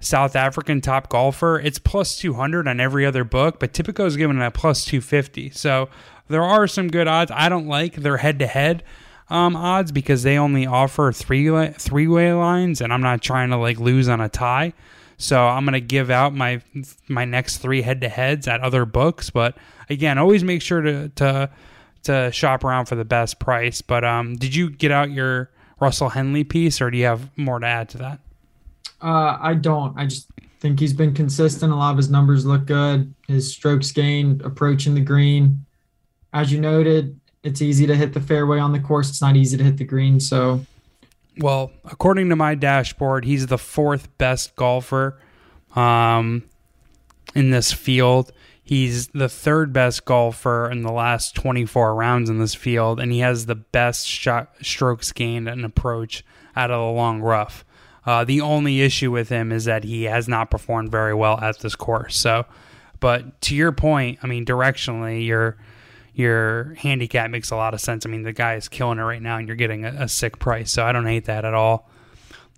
South 0.00 0.36
African 0.36 0.80
top 0.80 1.08
golfer, 1.08 1.58
it's 1.58 1.78
plus 1.78 2.16
200 2.18 2.68
on 2.68 2.78
every 2.78 3.04
other 3.04 3.24
book, 3.24 3.58
but 3.58 3.72
Tipico 3.72 4.06
is 4.06 4.16
given 4.16 4.40
it 4.40 4.44
at 4.44 4.54
plus 4.54 4.84
250. 4.84 5.50
So 5.50 5.88
there 6.28 6.42
are 6.42 6.66
some 6.66 6.88
good 6.88 7.08
odds. 7.08 7.32
I 7.34 7.48
don't 7.48 7.66
like 7.66 7.96
their 7.96 8.18
head 8.18 8.38
to 8.38 8.46
head 8.46 8.84
odds 9.30 9.92
because 9.92 10.22
they 10.22 10.38
only 10.38 10.66
offer 10.66 11.12
three 11.12 11.68
three 11.72 12.06
way 12.06 12.32
lines, 12.32 12.80
and 12.80 12.92
I'm 12.92 13.02
not 13.02 13.22
trying 13.22 13.50
to 13.50 13.56
like 13.56 13.78
lose 13.78 14.08
on 14.08 14.20
a 14.20 14.28
tie. 14.28 14.72
So 15.16 15.46
I'm 15.46 15.64
gonna 15.64 15.80
give 15.80 16.10
out 16.10 16.34
my 16.34 16.62
my 17.08 17.24
next 17.24 17.58
three 17.58 17.82
head 17.82 18.00
to 18.02 18.08
heads 18.08 18.46
at 18.46 18.60
other 18.60 18.84
books. 18.84 19.30
But 19.30 19.56
again, 19.90 20.18
always 20.18 20.44
make 20.44 20.62
sure 20.62 20.80
to 20.80 21.08
to 21.10 21.50
to 22.04 22.32
shop 22.32 22.64
around 22.64 22.86
for 22.86 22.94
the 22.94 23.04
best 23.04 23.38
price. 23.38 23.82
But 23.82 24.04
um, 24.04 24.36
did 24.36 24.54
you 24.54 24.70
get 24.70 24.92
out 24.92 25.10
your 25.10 25.50
Russell 25.80 26.10
Henley 26.10 26.44
piece, 26.44 26.80
or 26.80 26.90
do 26.90 26.98
you 26.98 27.04
have 27.06 27.36
more 27.36 27.58
to 27.58 27.66
add 27.66 27.88
to 27.90 27.98
that? 27.98 28.20
Uh, 29.02 29.38
I 29.40 29.54
don't. 29.54 29.96
I 29.98 30.06
just 30.06 30.28
think 30.60 30.80
he's 30.80 30.92
been 30.92 31.14
consistent. 31.14 31.72
A 31.72 31.76
lot 31.76 31.92
of 31.92 31.96
his 31.96 32.10
numbers 32.10 32.44
look 32.44 32.66
good. 32.66 33.14
His 33.26 33.52
strokes 33.52 33.92
gained 33.92 34.42
approaching 34.42 34.94
the 34.94 35.00
green. 35.00 35.64
As 36.32 36.52
you 36.52 36.60
noted, 36.60 37.18
it's 37.42 37.62
easy 37.62 37.86
to 37.86 37.94
hit 37.94 38.12
the 38.12 38.20
fairway 38.20 38.58
on 38.58 38.72
the 38.72 38.80
course. 38.80 39.08
It's 39.08 39.22
not 39.22 39.36
easy 39.36 39.56
to 39.56 39.64
hit 39.64 39.76
the 39.76 39.84
green. 39.84 40.20
So 40.20 40.64
Well, 41.38 41.72
according 41.84 42.28
to 42.30 42.36
my 42.36 42.54
dashboard, 42.54 43.24
he's 43.24 43.46
the 43.46 43.58
fourth 43.58 44.16
best 44.18 44.56
golfer 44.56 45.20
um, 45.76 46.44
in 47.34 47.50
this 47.50 47.72
field. 47.72 48.32
He's 48.62 49.08
the 49.08 49.30
third 49.30 49.72
best 49.72 50.04
golfer 50.04 50.70
in 50.70 50.82
the 50.82 50.92
last 50.92 51.34
24 51.36 51.94
rounds 51.94 52.28
in 52.28 52.38
this 52.38 52.54
field, 52.54 53.00
and 53.00 53.10
he 53.10 53.20
has 53.20 53.46
the 53.46 53.54
best 53.54 54.06
shot 54.06 54.52
strokes 54.60 55.10
gained 55.12 55.48
and 55.48 55.64
approach 55.64 56.22
out 56.54 56.70
of 56.70 56.78
the 56.78 56.92
long 56.92 57.22
rough. 57.22 57.64
Uh, 58.08 58.24
the 58.24 58.40
only 58.40 58.80
issue 58.80 59.10
with 59.10 59.28
him 59.28 59.52
is 59.52 59.66
that 59.66 59.84
he 59.84 60.04
has 60.04 60.26
not 60.28 60.50
performed 60.50 60.90
very 60.90 61.12
well 61.12 61.38
at 61.40 61.58
this 61.58 61.76
course. 61.76 62.16
So, 62.16 62.46
but 63.00 63.38
to 63.42 63.54
your 63.54 63.70
point, 63.70 64.20
I 64.22 64.26
mean, 64.26 64.46
directionally, 64.46 65.26
your 65.26 65.58
your 66.14 66.72
handicap 66.78 67.30
makes 67.30 67.50
a 67.50 67.56
lot 67.56 67.74
of 67.74 67.82
sense. 67.82 68.06
I 68.06 68.08
mean, 68.08 68.22
the 68.22 68.32
guy 68.32 68.54
is 68.54 68.66
killing 68.66 68.98
it 68.98 69.02
right 69.02 69.20
now, 69.20 69.36
and 69.36 69.46
you're 69.46 69.58
getting 69.58 69.84
a, 69.84 70.04
a 70.04 70.08
sick 70.08 70.38
price. 70.38 70.70
So 70.70 70.86
I 70.86 70.92
don't 70.92 71.04
hate 71.04 71.26
that 71.26 71.44
at 71.44 71.52
all. 71.52 71.90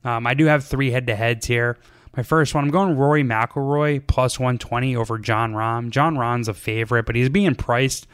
Um, 0.04 0.24
I 0.24 0.34
do 0.34 0.44
have 0.44 0.64
three 0.64 0.92
head 0.92 1.08
to 1.08 1.16
heads 1.16 1.48
here. 1.48 1.78
My 2.16 2.22
first 2.22 2.54
one, 2.54 2.62
I'm 2.62 2.70
going 2.70 2.96
Rory 2.96 3.24
McIlroy 3.24 4.06
plus 4.06 4.38
120 4.38 4.94
over 4.94 5.18
Jon 5.18 5.52
Rahm. 5.52 5.90
Jon 5.90 6.14
Rahm's 6.14 6.46
a 6.46 6.54
favorite, 6.54 7.06
but 7.06 7.16
he's 7.16 7.28
being 7.28 7.56
priced 7.56 8.06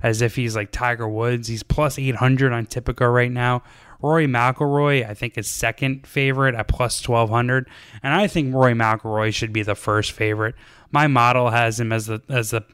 as 0.00 0.22
if 0.22 0.36
he's 0.36 0.54
like 0.54 0.70
Tiger 0.70 1.08
Woods. 1.08 1.48
He's 1.48 1.64
plus 1.64 1.98
800 1.98 2.52
on 2.52 2.66
Tipico 2.66 3.12
right 3.12 3.32
now. 3.32 3.64
Rory 4.02 4.26
McIlroy, 4.26 5.08
I 5.08 5.14
think, 5.14 5.38
is 5.38 5.48
second 5.48 6.06
favorite 6.06 6.54
at 6.54 6.68
plus 6.68 7.06
1200, 7.06 7.68
and 8.02 8.14
I 8.14 8.26
think 8.26 8.54
Rory 8.54 8.74
McIlroy 8.74 9.32
should 9.32 9.52
be 9.52 9.62
the 9.62 9.74
first 9.74 10.12
favorite. 10.12 10.54
My 10.90 11.06
model 11.06 11.50
has 11.50 11.80
him 11.80 11.92
as 11.92 12.06
the 12.06 12.22
as 12.28 12.50
the 12.50 12.64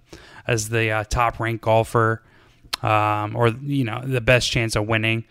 as 0.47 0.69
the 0.69 0.91
uh, 0.91 1.05
top 1.05 1.39
ranked 1.41 1.63
golfer, 1.63 2.23
um, 2.83 3.37
or 3.37 3.49
you 3.49 3.85
know 3.85 4.03
the 4.05 4.21
best 4.21 4.51
chance 4.51 4.77
of 4.77 4.87
winning 4.87 5.25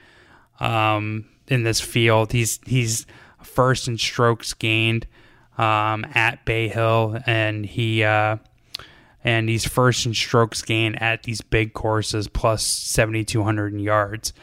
um, 0.59 1.25
in 1.47 1.63
this 1.63 1.81
field. 1.81 2.31
He's 2.31 2.59
he's 2.65 3.05
first 3.43 3.87
in 3.87 3.97
strokes 3.97 4.53
gained 4.53 5.07
um, 5.57 6.05
at 6.13 6.45
Bay 6.45 6.67
Hill, 6.67 7.19
and 7.25 7.65
he 7.65 8.03
uh, 8.03 8.37
and 9.23 9.49
he's 9.49 9.67
first 9.67 10.05
in 10.05 10.13
strokes 10.13 10.61
gained 10.61 11.01
at 11.01 11.23
these 11.23 11.41
big 11.41 11.73
courses, 11.73 12.27
plus 12.27 12.65
seventy 12.65 13.23
two 13.23 13.43
hundred 13.43 13.79
yards. 13.79 14.33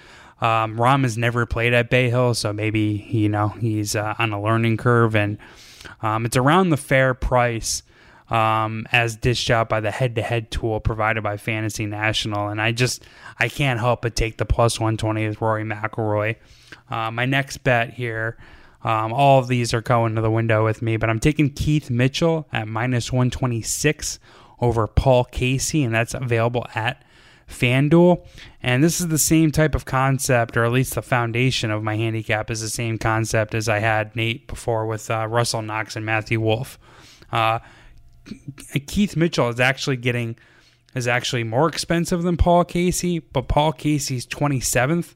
Um, 0.40 0.77
Rahm 0.77 1.03
has 1.03 1.16
never 1.16 1.46
played 1.46 1.72
at 1.72 1.88
Bay 1.88 2.11
Hill, 2.11 2.35
so 2.35 2.53
maybe 2.53 3.07
you 3.11 3.29
know 3.29 3.49
he's 3.49 3.96
uh, 3.96 4.14
on 4.18 4.33
a 4.33 4.40
learning 4.40 4.77
curve, 4.77 5.16
and 5.16 5.38
um, 6.03 6.27
it's 6.27 6.37
around 6.37 6.70
the 6.70 6.77
fair 6.77 7.14
price 7.14 7.83
um, 8.29 8.87
as 8.92 9.16
dished 9.16 9.51
out 9.51 9.68
by 9.68 9.81
the 9.81 9.90
head-to-head 9.90 10.51
tool 10.51 10.81
provided 10.81 11.22
by 11.22 11.37
Fantasy 11.37 11.87
National, 11.87 12.49
and 12.49 12.61
I 12.61 12.72
just 12.72 13.05
I 13.38 13.49
can't 13.49 13.81
help 13.81 14.03
but 14.03 14.14
take 14.14 14.37
the 14.37 14.44
plus 14.44 14.79
one 14.79 14.96
twenty 14.96 15.27
with 15.27 15.40
Rory 15.40 15.64
McIlroy. 15.64 16.37
Uh, 16.90 17.11
my 17.11 17.25
next 17.25 17.59
bet 17.59 17.94
here. 17.94 18.37
Um, 18.83 19.12
all 19.12 19.40
of 19.40 19.49
these 19.49 19.75
are 19.75 19.81
going 19.81 20.14
to 20.14 20.20
the 20.20 20.31
window 20.31 20.64
with 20.64 20.81
me, 20.81 20.96
but 20.96 21.11
I'm 21.11 21.18
taking 21.18 21.51
Keith 21.51 21.90
Mitchell 21.90 22.46
at 22.53 22.68
minus 22.68 23.11
126 23.11 24.20
over 24.61 24.87
Paul 24.87 25.25
Casey, 25.25 25.83
and 25.83 25.92
that's 25.92 26.14
available 26.14 26.66
at 26.72 27.03
FanDuel. 27.48 28.26
And 28.62 28.82
this 28.82 29.00
is 29.00 29.09
the 29.09 29.18
same 29.18 29.52
type 29.52 29.74
of 29.74 29.85
concept, 29.85 30.56
or 30.56 30.64
at 30.64 30.72
least 30.72 30.94
the 30.94 31.02
foundation 31.02 31.70
of 31.70 31.82
my 31.82 31.96
handicap 31.96 32.50
is 32.50 32.61
the 32.61 32.68
same 32.68 32.98
concept 32.98 33.54
as 33.54 33.68
I 33.68 33.78
had 33.78 34.14
Nate 34.16 34.46
before 34.46 34.87
with 34.87 35.11
uh, 35.11 35.26
Russell 35.28 35.62
Knox 35.62 35.96
and 35.96 36.04
Matthew 36.04 36.40
Wolff. 36.40 36.78
Uh, 37.30 37.61
Keith 38.87 39.16
Mitchell 39.16 39.48
is 39.48 39.61
actually 39.61 39.96
getting 39.96 40.37
is 40.94 41.06
actually 41.06 41.44
more 41.44 41.68
expensive 41.68 42.22
than 42.22 42.38
Paul 42.38 42.64
Casey, 42.64 43.18
but 43.18 43.48
Paul 43.48 43.72
Casey's 43.72 44.26
27th 44.26 45.14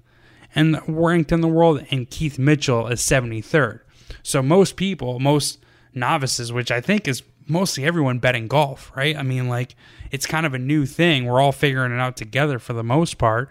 and 0.54 0.78
ranked 0.86 1.32
in 1.32 1.40
the 1.40 1.48
world, 1.48 1.84
and 1.90 2.10
Keith 2.10 2.38
Mitchell 2.38 2.86
is 2.88 3.00
73rd. 3.00 3.80
So 4.22 4.42
most 4.42 4.76
people, 4.76 5.18
most 5.20 5.58
novices, 5.94 6.52
which 6.52 6.70
I 6.70 6.82
think 6.82 7.08
is 7.08 7.22
mostly 7.50 7.84
everyone 7.84 8.18
betting 8.18 8.48
golf, 8.48 8.92
right? 8.96 9.16
I 9.16 9.22
mean, 9.22 9.48
like 9.48 9.74
it's 10.10 10.26
kind 10.26 10.46
of 10.46 10.54
a 10.54 10.58
new 10.58 10.86
thing. 10.86 11.26
We're 11.26 11.40
all 11.40 11.52
figuring 11.52 11.92
it 11.92 12.00
out 12.00 12.16
together 12.16 12.58
for 12.58 12.72
the 12.72 12.84
most 12.84 13.18
part. 13.18 13.50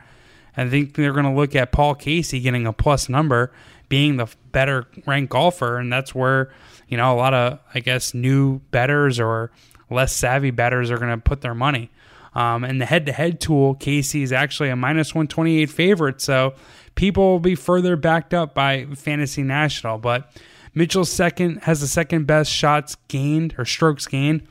I 0.57 0.67
think 0.67 0.95
they're 0.95 1.13
going 1.13 1.25
to 1.25 1.31
look 1.31 1.55
at 1.55 1.71
Paul 1.71 1.95
Casey 1.95 2.39
getting 2.41 2.67
a 2.67 2.73
plus 2.73 3.07
number, 3.07 3.51
being 3.87 4.17
the 4.17 4.27
better 4.51 4.87
ranked 5.05 5.31
golfer, 5.31 5.77
and 5.77 5.91
that's 5.91 6.13
where 6.13 6.51
you 6.87 6.97
know 6.97 7.13
a 7.13 7.17
lot 7.17 7.33
of 7.33 7.59
I 7.73 7.79
guess 7.79 8.13
new 8.13 8.59
betters 8.71 9.19
or 9.19 9.51
less 9.89 10.13
savvy 10.13 10.51
betters 10.51 10.91
are 10.91 10.97
going 10.97 11.11
to 11.11 11.17
put 11.17 11.41
their 11.41 11.55
money. 11.55 11.89
Um, 12.35 12.63
and 12.63 12.79
the 12.79 12.85
head-to-head 12.85 13.41
tool, 13.41 13.73
Casey 13.75 14.21
is 14.21 14.31
actually 14.31 14.69
a 14.69 14.75
minus 14.75 15.15
128 15.15 15.67
favorite, 15.67 16.21
so 16.21 16.53
people 16.93 17.23
will 17.23 17.39
be 17.39 17.55
further 17.55 17.95
backed 17.95 18.35
up 18.35 18.53
by 18.53 18.85
Fantasy 18.95 19.41
National. 19.41 19.97
But 19.97 20.31
Mitchell's 20.79 21.11
second 21.11 21.63
has 21.63 21.81
the 21.81 21.87
second 21.87 22.25
best 22.25 22.49
shots 22.49 22.95
gained 23.09 23.53
or 23.57 23.65
strokes 23.65 24.07
gained 24.07 24.47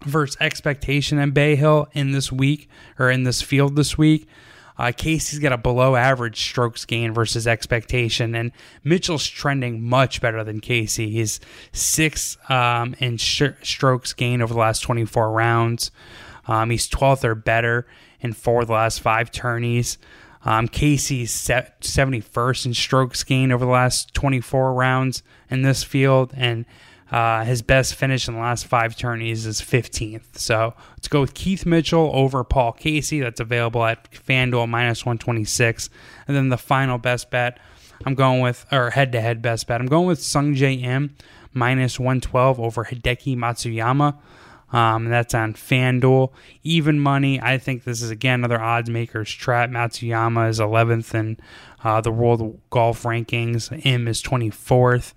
versus 0.00 0.34
expectation 0.40 1.18
in 1.18 1.32
Bay 1.32 1.56
Hill 1.56 1.88
in 1.92 2.12
this 2.12 2.32
week 2.32 2.70
or 2.98 3.10
in 3.10 3.24
this 3.24 3.42
field 3.42 3.76
this 3.76 3.98
week. 3.98 4.26
Uh, 4.78 4.92
Casey's 4.96 5.40
got 5.40 5.52
a 5.52 5.58
below 5.58 5.94
average 5.94 6.40
strokes 6.40 6.86
gain 6.86 7.12
versus 7.12 7.46
expectation, 7.46 8.34
and 8.34 8.52
Mitchell's 8.82 9.26
trending 9.26 9.82
much 9.82 10.22
better 10.22 10.42
than 10.42 10.58
Casey. 10.58 11.10
He's 11.10 11.38
six 11.70 12.38
um, 12.48 12.94
in 12.98 13.18
sh- 13.18 13.42
strokes 13.62 14.14
gain 14.14 14.40
over 14.40 14.54
the 14.54 14.60
last 14.60 14.80
24 14.80 15.32
rounds. 15.32 15.90
Um, 16.46 16.70
he's 16.70 16.88
12th 16.88 17.24
or 17.24 17.34
better 17.34 17.86
in 18.22 18.32
four 18.32 18.62
of 18.62 18.68
the 18.68 18.72
last 18.72 19.00
five 19.00 19.30
tourneys. 19.30 19.98
Um, 20.44 20.66
Casey's 20.68 21.32
71st 21.32 22.66
in 22.66 22.74
strokes 22.74 23.22
gained 23.22 23.52
over 23.52 23.64
the 23.64 23.70
last 23.70 24.12
24 24.14 24.74
rounds 24.74 25.22
in 25.50 25.62
this 25.62 25.84
field, 25.84 26.32
and 26.36 26.64
uh, 27.12 27.44
his 27.44 27.60
best 27.60 27.94
finish 27.94 28.26
in 28.26 28.34
the 28.34 28.40
last 28.40 28.66
five 28.66 28.96
tourneys 28.96 29.44
is 29.44 29.60
15th. 29.60 30.38
So 30.38 30.74
let's 30.92 31.08
go 31.08 31.20
with 31.20 31.34
Keith 31.34 31.66
Mitchell 31.66 32.10
over 32.14 32.42
Paul 32.42 32.72
Casey. 32.72 33.20
That's 33.20 33.38
available 33.38 33.84
at 33.84 34.10
FanDuel 34.10 34.68
minus 34.68 35.04
126. 35.04 35.90
And 36.26 36.36
then 36.36 36.48
the 36.48 36.56
final 36.56 36.96
best 36.96 37.30
bet, 37.30 37.58
I'm 38.06 38.14
going 38.14 38.40
with, 38.40 38.64
or 38.72 38.90
head 38.90 39.12
to 39.12 39.20
head 39.20 39.42
best 39.42 39.66
bet, 39.66 39.80
I'm 39.80 39.86
going 39.86 40.06
with 40.06 40.20
Sungjae 40.20 40.82
Im 40.82 41.14
minus 41.52 42.00
112 42.00 42.58
over 42.58 42.84
Hideki 42.86 43.36
Matsuyama. 43.36 44.16
Um, 44.72 45.04
that's 45.06 45.34
on 45.34 45.54
FanDuel. 45.54 46.32
Even 46.62 46.98
money. 46.98 47.40
I 47.40 47.58
think 47.58 47.84
this 47.84 48.02
is 48.02 48.10
again 48.10 48.40
another 48.40 48.60
odds 48.60 48.88
makers 48.88 49.30
trap. 49.30 49.70
Matsuyama 49.70 50.48
is 50.48 50.58
11th 50.58 51.14
in 51.14 51.36
uh, 51.84 52.00
the 52.00 52.10
world 52.10 52.58
golf 52.70 53.02
rankings. 53.02 53.84
Im 53.84 54.08
is 54.08 54.22
24th. 54.22 55.12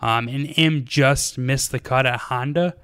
Um, 0.00 0.28
and 0.28 0.52
Im 0.56 0.84
just 0.84 1.38
missed 1.38 1.72
the 1.72 1.78
cut 1.78 2.06
at 2.06 2.18
Honda, 2.20 2.74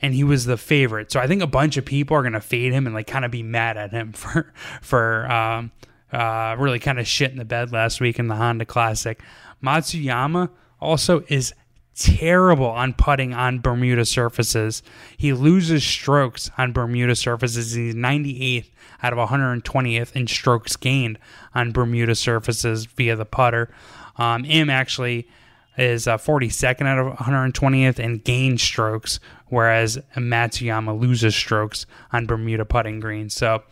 and 0.00 0.14
he 0.14 0.24
was 0.24 0.46
the 0.46 0.56
favorite. 0.56 1.12
So 1.12 1.20
I 1.20 1.26
think 1.26 1.42
a 1.42 1.46
bunch 1.46 1.76
of 1.76 1.84
people 1.84 2.16
are 2.16 2.22
going 2.22 2.32
to 2.32 2.40
fade 2.40 2.72
him 2.72 2.86
and 2.86 2.94
like 2.94 3.06
kind 3.06 3.24
of 3.24 3.30
be 3.30 3.42
mad 3.42 3.76
at 3.76 3.90
him 3.90 4.12
for 4.14 4.52
for 4.80 5.30
um, 5.30 5.72
uh, 6.12 6.56
really 6.58 6.78
kind 6.78 6.98
of 6.98 7.06
shit 7.06 7.30
in 7.30 7.36
the 7.36 7.44
bed 7.44 7.72
last 7.72 8.00
week 8.00 8.18
in 8.18 8.28
the 8.28 8.36
Honda 8.36 8.64
Classic. 8.64 9.20
Matsuyama 9.62 10.50
also 10.80 11.24
is 11.28 11.54
terrible 11.94 12.66
on 12.66 12.92
putting 12.92 13.32
on 13.32 13.60
Bermuda 13.60 14.04
surfaces. 14.04 14.82
He 15.16 15.32
loses 15.32 15.84
strokes 15.84 16.50
on 16.58 16.72
Bermuda 16.72 17.16
surfaces. 17.16 17.72
He's 17.72 17.94
98th 17.94 18.70
out 19.02 19.12
of 19.12 19.28
120th 19.28 20.12
in 20.12 20.26
strokes 20.26 20.76
gained 20.76 21.18
on 21.54 21.72
Bermuda 21.72 22.14
surfaces 22.14 22.86
via 22.86 23.16
the 23.16 23.24
putter. 23.24 23.70
Um, 24.16 24.44
actually 24.70 25.28
is 25.76 26.06
uh, 26.06 26.16
42nd 26.16 26.86
out 26.86 26.98
of 26.98 27.18
120th 27.18 27.98
in 27.98 28.18
gain 28.18 28.58
strokes, 28.58 29.18
whereas 29.48 29.98
Matsuyama 30.16 30.98
loses 30.98 31.34
strokes 31.34 31.86
on 32.12 32.26
Bermuda 32.26 32.64
putting 32.64 33.00
greens. 33.00 33.34
So 33.34 33.62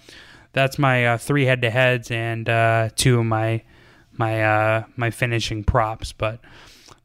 that's 0.53 0.79
my 0.79 1.07
uh, 1.07 1.19
three 1.19 1.45
head 1.45 1.63
to 1.63 1.71
heads 1.71 2.11
and 2.11 2.49
uh, 2.49 2.91
two 2.95 3.21
of 3.21 3.27
my 3.27 3.63
my 4.15 4.43
uh, 4.43 4.85
my 4.97 5.11
finishing 5.11 5.65
props. 5.65 6.13
But 6.13 6.41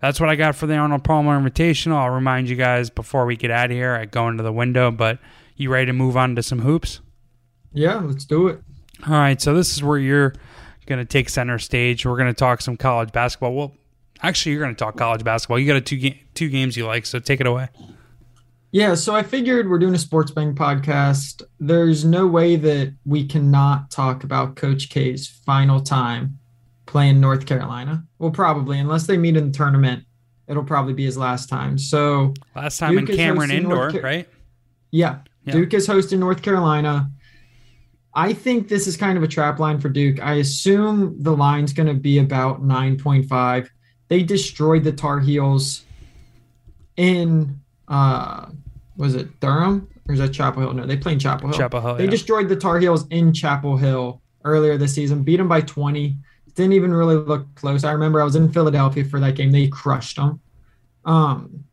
that's 0.02 0.20
what 0.20 0.30
I 0.30 0.36
got 0.36 0.56
for 0.56 0.68
the 0.68 0.76
Arnold 0.76 1.04
Palmer 1.04 1.40
Invitational. 1.40 1.96
I'll 1.96 2.10
remind 2.10 2.50
you 2.50 2.56
guys 2.56 2.90
before 2.90 3.26
we 3.26 3.36
get 3.36 3.52
out 3.52 3.66
of 3.66 3.72
here. 3.72 3.96
I 3.96 4.06
go 4.06 4.28
into 4.28 4.44
the 4.44 4.54
window, 4.54 4.92
but 4.92 5.20
you 5.56 5.70
ready 5.70 5.88
to 5.88 5.94
move 5.94 6.16
on 6.16 6.36
to 6.36 6.44
some 6.44 6.60
hoops? 6.60 7.02
Yeah, 7.74 7.96
let's 7.96 8.26
do 8.26 8.48
it. 8.48 8.62
All 9.08 9.14
right, 9.14 9.40
so 9.42 9.54
this 9.54 9.76
is 9.76 9.84
where 9.84 9.98
you're 9.98 10.34
going 10.86 11.00
to 11.00 11.06
take 11.06 11.30
center 11.30 11.60
stage. 11.60 12.06
We're 12.06 12.18
going 12.18 12.34
to 12.34 12.38
talk 12.38 12.62
some 12.62 12.78
college 12.78 13.12
basketball. 13.12 13.54
Well, 13.54 13.74
Actually, 14.22 14.54
you're 14.54 14.64
going 14.64 14.76
to 14.76 14.80
talk 14.80 14.98
college 14.98 15.24
basketball. 15.24 15.60
You 15.60 15.68
got 15.68 15.76
a 15.76 15.82
two 15.82 15.98
ga- 15.98 16.20
two 16.34 16.50
games 16.50 16.76
you 16.76 16.86
like, 16.86 17.06
so 17.06 17.20
take 17.20 17.40
it 17.40 17.48
away. 17.48 17.70
Yeah, 18.72 18.96
so 18.96 19.16
I 19.16 19.24
figured 19.24 19.70
we're 19.70 19.80
doing 19.80 19.94
a 19.96 20.00
sports 20.00 20.32
betting 20.32 20.56
podcast. 20.56 21.42
There's 21.60 22.04
no 22.04 22.28
way 22.28 22.56
that 22.58 22.94
we 23.06 23.26
cannot 23.26 23.92
talk 23.92 24.24
about 24.24 24.56
Coach 24.56 24.90
K's 24.90 25.28
final 25.28 25.82
time 25.82 26.40
playing 26.98 27.22
North 27.22 27.46
Carolina. 27.46 28.04
Well, 28.18 28.32
probably, 28.32 28.80
unless 28.80 29.06
they 29.06 29.18
meet 29.18 29.38
in 29.38 29.52
the 29.52 29.56
tournament, 29.56 30.04
it'll 30.48 30.64
probably 30.64 30.94
be 30.94 31.06
his 31.06 31.16
last 31.16 31.48
time. 31.48 31.78
So 31.78 32.34
last 32.56 32.80
time 32.80 32.98
Duke 32.98 33.12
in 33.12 33.16
Cameron 33.16 33.52
Indoor, 33.52 33.92
Car- 33.92 34.02
right? 34.02 34.28
Yeah. 34.90 35.20
yeah, 35.44 35.54
Duke 35.54 35.76
is 35.76 35.86
hosting 35.86 36.20
North 36.20 36.42
Carolina. 36.42 37.12
I 38.16 38.34
think 38.34 38.68
this 38.68 38.88
is 38.88 38.98
kind 38.98 39.16
of 39.16 39.24
a 39.24 39.28
trap 39.28 39.60
line 39.60 39.80
for 39.80 39.90
Duke. 39.90 40.20
I 40.24 40.36
assume 40.36 41.22
the 41.22 41.36
line's 41.36 41.72
going 41.72 41.86
to 41.86 41.94
be 41.94 42.18
about 42.18 42.64
9.5 42.64 43.70
they 44.08 44.24
destroyed 44.24 44.84
the 44.86 44.92
Tar 44.94 45.20
Heels 45.20 45.84
in 46.96 47.60
uh 47.90 48.48
was 48.96 49.14
it 49.14 49.40
Durham 49.40 49.88
or 50.08 50.14
is 50.14 50.20
that 50.20 50.30
Chapel 50.30 50.62
Hill? 50.62 50.74
No, 50.74 50.86
they 50.88 50.98
played 50.98 51.14
in 51.14 51.20
Chapel 51.20 51.50
Hill. 51.50 51.58
Chapel 51.58 51.82
Hill. 51.82 51.96
They 51.96 52.06
yeah. 52.06 52.10
destroyed 52.10 52.50
the 52.50 52.56
Tar 52.56 52.80
Heels 52.80 53.06
in 53.10 53.34
Chapel 53.34 53.76
Hill 53.76 54.22
earlier 54.46 54.78
this 54.78 54.96
season, 54.96 55.24
beat 55.24 55.36
them 55.36 55.50
by 55.50 55.62
20. 55.62 56.18
Didn't 56.58 56.74
even 56.74 56.92
really 56.92 57.16
look 57.16 57.54
close. 57.54 57.84
I 57.84 57.92
remember 57.92 58.20
I 58.20 58.24
was 58.24 58.36
in 58.36 58.52
Philadelphia 58.52 59.06
for 59.06 59.20
that 59.20 59.36
game. 59.36 59.52
They 59.52 59.68
crushed 59.68 60.16
them. 60.16 60.42
Um, 61.06 61.64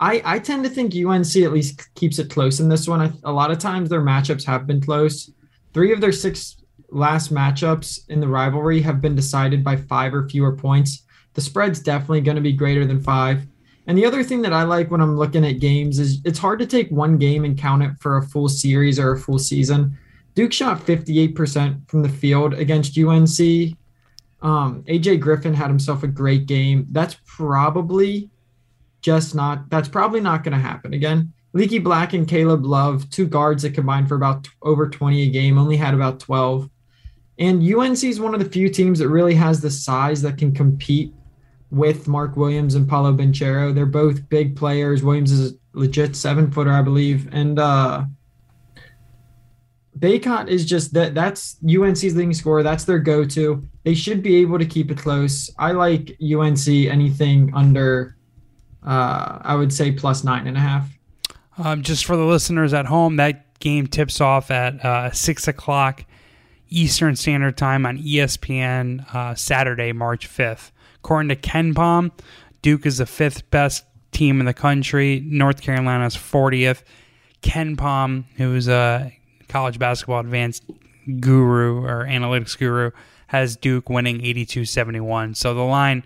I 0.00 0.20
I 0.24 0.38
tend 0.40 0.64
to 0.64 0.70
think 0.70 0.92
UNC 0.92 1.36
at 1.36 1.52
least 1.52 1.94
keeps 1.94 2.18
it 2.18 2.30
close 2.30 2.58
in 2.58 2.68
this 2.68 2.88
one. 2.88 3.00
I, 3.00 3.12
a 3.22 3.30
lot 3.30 3.52
of 3.52 3.60
times 3.60 3.88
their 3.88 4.02
matchups 4.02 4.44
have 4.44 4.66
been 4.66 4.80
close. 4.80 5.30
Three 5.72 5.92
of 5.92 6.00
their 6.00 6.10
six 6.10 6.56
last 6.90 7.32
matchups 7.32 8.08
in 8.08 8.18
the 8.18 8.26
rivalry 8.26 8.80
have 8.80 9.00
been 9.00 9.14
decided 9.14 9.62
by 9.62 9.76
five 9.76 10.12
or 10.12 10.28
fewer 10.28 10.56
points. 10.56 11.04
the 11.34 11.40
spread's 11.40 11.78
definitely 11.78 12.20
going 12.20 12.36
to 12.36 12.42
be 12.42 12.52
greater 12.52 12.84
than 12.84 13.00
five. 13.00 13.46
And 13.86 13.96
the 13.96 14.06
other 14.06 14.24
thing 14.24 14.42
that 14.42 14.52
I 14.52 14.64
like 14.64 14.90
when 14.90 15.00
I'm 15.00 15.16
looking 15.16 15.44
at 15.46 15.60
games 15.60 16.00
is 16.00 16.20
it's 16.24 16.40
hard 16.40 16.58
to 16.58 16.66
take 16.66 16.90
one 16.90 17.18
game 17.18 17.44
and 17.44 17.56
count 17.56 17.84
it 17.84 17.92
for 18.00 18.16
a 18.16 18.22
full 18.22 18.48
series 18.48 18.98
or 18.98 19.12
a 19.12 19.18
full 19.18 19.38
season. 19.38 19.96
Duke 20.34 20.52
shot 20.52 20.84
58% 20.84 21.88
from 21.88 22.02
the 22.02 22.08
field 22.08 22.54
against 22.54 22.98
UNC. 22.98 23.76
Um, 24.44 24.84
AJ 24.84 25.20
Griffin 25.20 25.54
had 25.54 25.68
himself 25.68 26.02
a 26.02 26.06
great 26.06 26.46
game. 26.46 26.86
That's 26.90 27.16
probably 27.26 28.30
just 29.00 29.34
not, 29.34 29.68
that's 29.70 29.88
probably 29.88 30.20
not 30.20 30.44
going 30.44 30.52
to 30.52 30.60
happen 30.60 30.92
again. 30.94 31.32
Leaky 31.54 31.78
Black 31.78 32.12
and 32.12 32.28
Caleb 32.28 32.64
Love, 32.64 33.08
two 33.10 33.26
guards 33.26 33.62
that 33.62 33.74
combined 33.74 34.08
for 34.08 34.16
about 34.16 34.44
t- 34.44 34.50
over 34.62 34.88
20 34.88 35.22
a 35.22 35.30
game, 35.30 35.56
only 35.56 35.76
had 35.76 35.94
about 35.94 36.20
12. 36.20 36.68
And 37.38 37.62
UNC 37.62 38.04
is 38.04 38.20
one 38.20 38.34
of 38.34 38.40
the 38.40 38.48
few 38.48 38.68
teams 38.68 38.98
that 38.98 39.08
really 39.08 39.34
has 39.34 39.60
the 39.60 39.70
size 39.70 40.22
that 40.22 40.36
can 40.36 40.52
compete 40.52 41.12
with 41.70 42.06
Mark 42.06 42.36
Williams 42.36 42.74
and 42.74 42.88
Paolo 42.88 43.12
Banchero. 43.12 43.74
They're 43.74 43.86
both 43.86 44.28
big 44.28 44.56
players. 44.56 45.02
Williams 45.02 45.32
is 45.32 45.52
a 45.52 45.56
legit 45.72 46.14
seven 46.14 46.50
footer, 46.50 46.72
I 46.72 46.82
believe. 46.82 47.28
And 47.32 47.58
uh 47.58 48.04
Bacot 49.98 50.48
is 50.48 50.64
just 50.64 50.92
that 50.94 51.14
that's 51.14 51.56
UNC's 51.64 52.16
leading 52.16 52.34
scorer. 52.34 52.62
That's 52.62 52.84
their 52.84 52.98
go-to. 52.98 53.62
They 53.84 53.94
should 53.94 54.22
be 54.22 54.36
able 54.36 54.58
to 54.58 54.66
keep 54.66 54.90
it 54.90 54.98
close. 54.98 55.50
I 55.58 55.72
like 55.72 56.16
UNC 56.20 56.66
anything 56.68 57.52
under 57.54 58.16
uh 58.84 59.38
I 59.40 59.54
would 59.54 59.72
say 59.72 59.92
plus 59.92 60.24
nine 60.24 60.46
and 60.46 60.56
a 60.56 60.60
half. 60.60 60.88
Um, 61.56 61.82
just 61.82 62.04
for 62.04 62.16
the 62.16 62.24
listeners 62.24 62.72
at 62.72 62.86
home, 62.86 63.16
that 63.16 63.58
game 63.60 63.86
tips 63.86 64.20
off 64.20 64.50
at 64.50 64.84
uh, 64.84 65.12
six 65.12 65.46
o'clock 65.46 66.04
Eastern 66.68 67.14
Standard 67.14 67.56
Time 67.56 67.86
on 67.86 67.98
ESPN 67.98 69.14
uh, 69.14 69.34
Saturday, 69.34 69.92
March 69.92 70.26
fifth. 70.26 70.72
According 70.96 71.28
to 71.28 71.36
KenPom, 71.36 72.10
Duke 72.62 72.86
is 72.86 72.98
the 72.98 73.06
fifth 73.06 73.48
best 73.50 73.84
team 74.10 74.40
in 74.40 74.46
the 74.46 74.54
country. 74.54 75.22
North 75.24 75.60
Carolina's 75.60 76.16
40th. 76.16 76.82
KenPom, 77.42 78.24
who's 78.36 78.68
a 78.68 79.12
college 79.54 79.78
basketball 79.78 80.18
advanced 80.18 80.64
guru 81.20 81.84
or 81.84 82.06
analytics 82.06 82.58
guru, 82.58 82.90
has 83.28 83.56
Duke 83.56 83.88
winning 83.88 84.24
82 84.24 84.64
71. 84.64 85.36
So 85.36 85.54
the 85.54 85.62
line, 85.62 86.04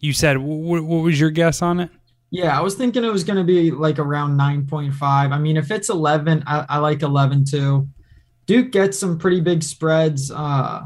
you 0.00 0.12
said, 0.12 0.36
what, 0.36 0.84
what 0.84 0.98
was 0.98 1.18
your 1.18 1.30
guess 1.30 1.62
on 1.62 1.80
it? 1.80 1.88
Yeah, 2.28 2.56
I 2.56 2.60
was 2.60 2.74
thinking 2.74 3.02
it 3.02 3.10
was 3.10 3.24
going 3.24 3.38
to 3.38 3.44
be 3.44 3.70
like 3.70 3.98
around 3.98 4.38
9.5. 4.38 4.92
I 5.00 5.38
mean, 5.38 5.56
if 5.56 5.70
it's 5.70 5.88
11, 5.88 6.44
I, 6.46 6.66
I 6.68 6.76
like 6.76 7.00
11 7.00 7.46
too. 7.46 7.88
Duke 8.44 8.72
gets 8.72 8.98
some 8.98 9.18
pretty 9.18 9.40
big 9.40 9.62
spreads. 9.62 10.30
Uh, 10.30 10.82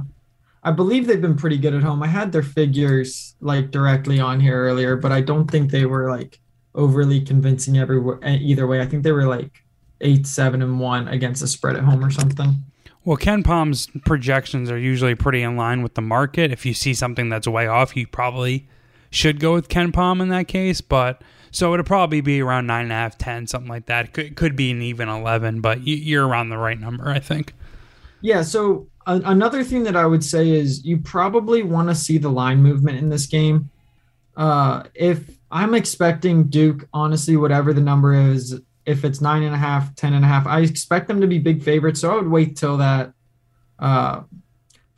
I 0.62 0.70
believe 0.70 1.08
they've 1.08 1.20
been 1.20 1.36
pretty 1.36 1.58
good 1.58 1.74
at 1.74 1.82
home. 1.82 2.04
I 2.04 2.06
had 2.06 2.30
their 2.30 2.44
figures 2.44 3.34
like 3.40 3.72
directly 3.72 4.20
on 4.20 4.38
here 4.38 4.62
earlier, 4.62 4.94
but 4.94 5.10
I 5.10 5.22
don't 5.22 5.50
think 5.50 5.72
they 5.72 5.86
were 5.86 6.08
like 6.08 6.38
overly 6.76 7.20
convincing 7.20 7.78
everywhere 7.78 8.20
either 8.22 8.68
way. 8.68 8.80
I 8.80 8.86
think 8.86 9.02
they 9.02 9.10
were 9.10 9.26
like 9.26 9.64
eight, 10.00 10.26
seven, 10.26 10.62
and 10.62 10.80
one 10.80 11.08
against 11.08 11.40
the 11.40 11.46
spread 11.46 11.76
at 11.76 11.84
home 11.84 12.04
or 12.04 12.10
something. 12.10 12.64
Well, 13.04 13.16
KenPom's 13.16 13.88
projections 14.04 14.70
are 14.70 14.78
usually 14.78 15.14
pretty 15.14 15.42
in 15.42 15.56
line 15.56 15.82
with 15.82 15.94
the 15.94 16.02
market. 16.02 16.52
If 16.52 16.66
you 16.66 16.74
see 16.74 16.92
something 16.92 17.28
that's 17.28 17.48
way 17.48 17.66
off, 17.66 17.96
you 17.96 18.06
probably 18.06 18.68
should 19.10 19.40
go 19.40 19.54
with 19.54 19.68
KenPom 19.68 20.20
in 20.20 20.28
that 20.28 20.48
case. 20.48 20.80
But 20.80 21.22
so 21.50 21.72
it'll 21.72 21.84
probably 21.84 22.20
be 22.20 22.42
around 22.42 22.66
nine 22.66 22.84
and 22.84 22.92
a 22.92 22.96
half, 22.96 23.16
ten, 23.16 23.46
something 23.46 23.70
like 23.70 23.86
that. 23.86 24.06
It 24.06 24.12
could, 24.12 24.36
could 24.36 24.54
be 24.54 24.70
an 24.70 24.82
even 24.82 25.08
eleven, 25.08 25.60
but 25.60 25.86
you're 25.86 26.28
around 26.28 26.50
the 26.50 26.58
right 26.58 26.78
number, 26.78 27.08
I 27.08 27.20
think. 27.20 27.54
Yeah. 28.20 28.42
So 28.42 28.86
another 29.06 29.64
thing 29.64 29.82
that 29.84 29.96
I 29.96 30.04
would 30.04 30.22
say 30.22 30.50
is 30.50 30.84
you 30.84 30.98
probably 30.98 31.62
want 31.62 31.88
to 31.88 31.94
see 31.94 32.18
the 32.18 32.28
line 32.28 32.62
movement 32.62 32.98
in 32.98 33.08
this 33.08 33.26
game. 33.26 33.70
Uh, 34.36 34.84
if 34.94 35.38
I'm 35.50 35.74
expecting 35.74 36.44
Duke, 36.44 36.86
honestly, 36.92 37.36
whatever 37.36 37.72
the 37.72 37.80
number 37.80 38.12
is, 38.12 38.60
if 38.90 39.04
it's 39.04 39.20
nine 39.20 39.42
and 39.44 39.54
a 39.54 39.58
half, 39.58 39.94
ten 39.94 40.12
and 40.12 40.24
a 40.24 40.28
half, 40.28 40.46
I 40.46 40.60
expect 40.60 41.08
them 41.08 41.20
to 41.20 41.26
be 41.26 41.38
big 41.38 41.62
favorites. 41.62 42.00
So 42.00 42.10
I 42.10 42.14
would 42.16 42.28
wait 42.28 42.56
till 42.56 42.76
that 42.78 43.12
uh, 43.78 44.22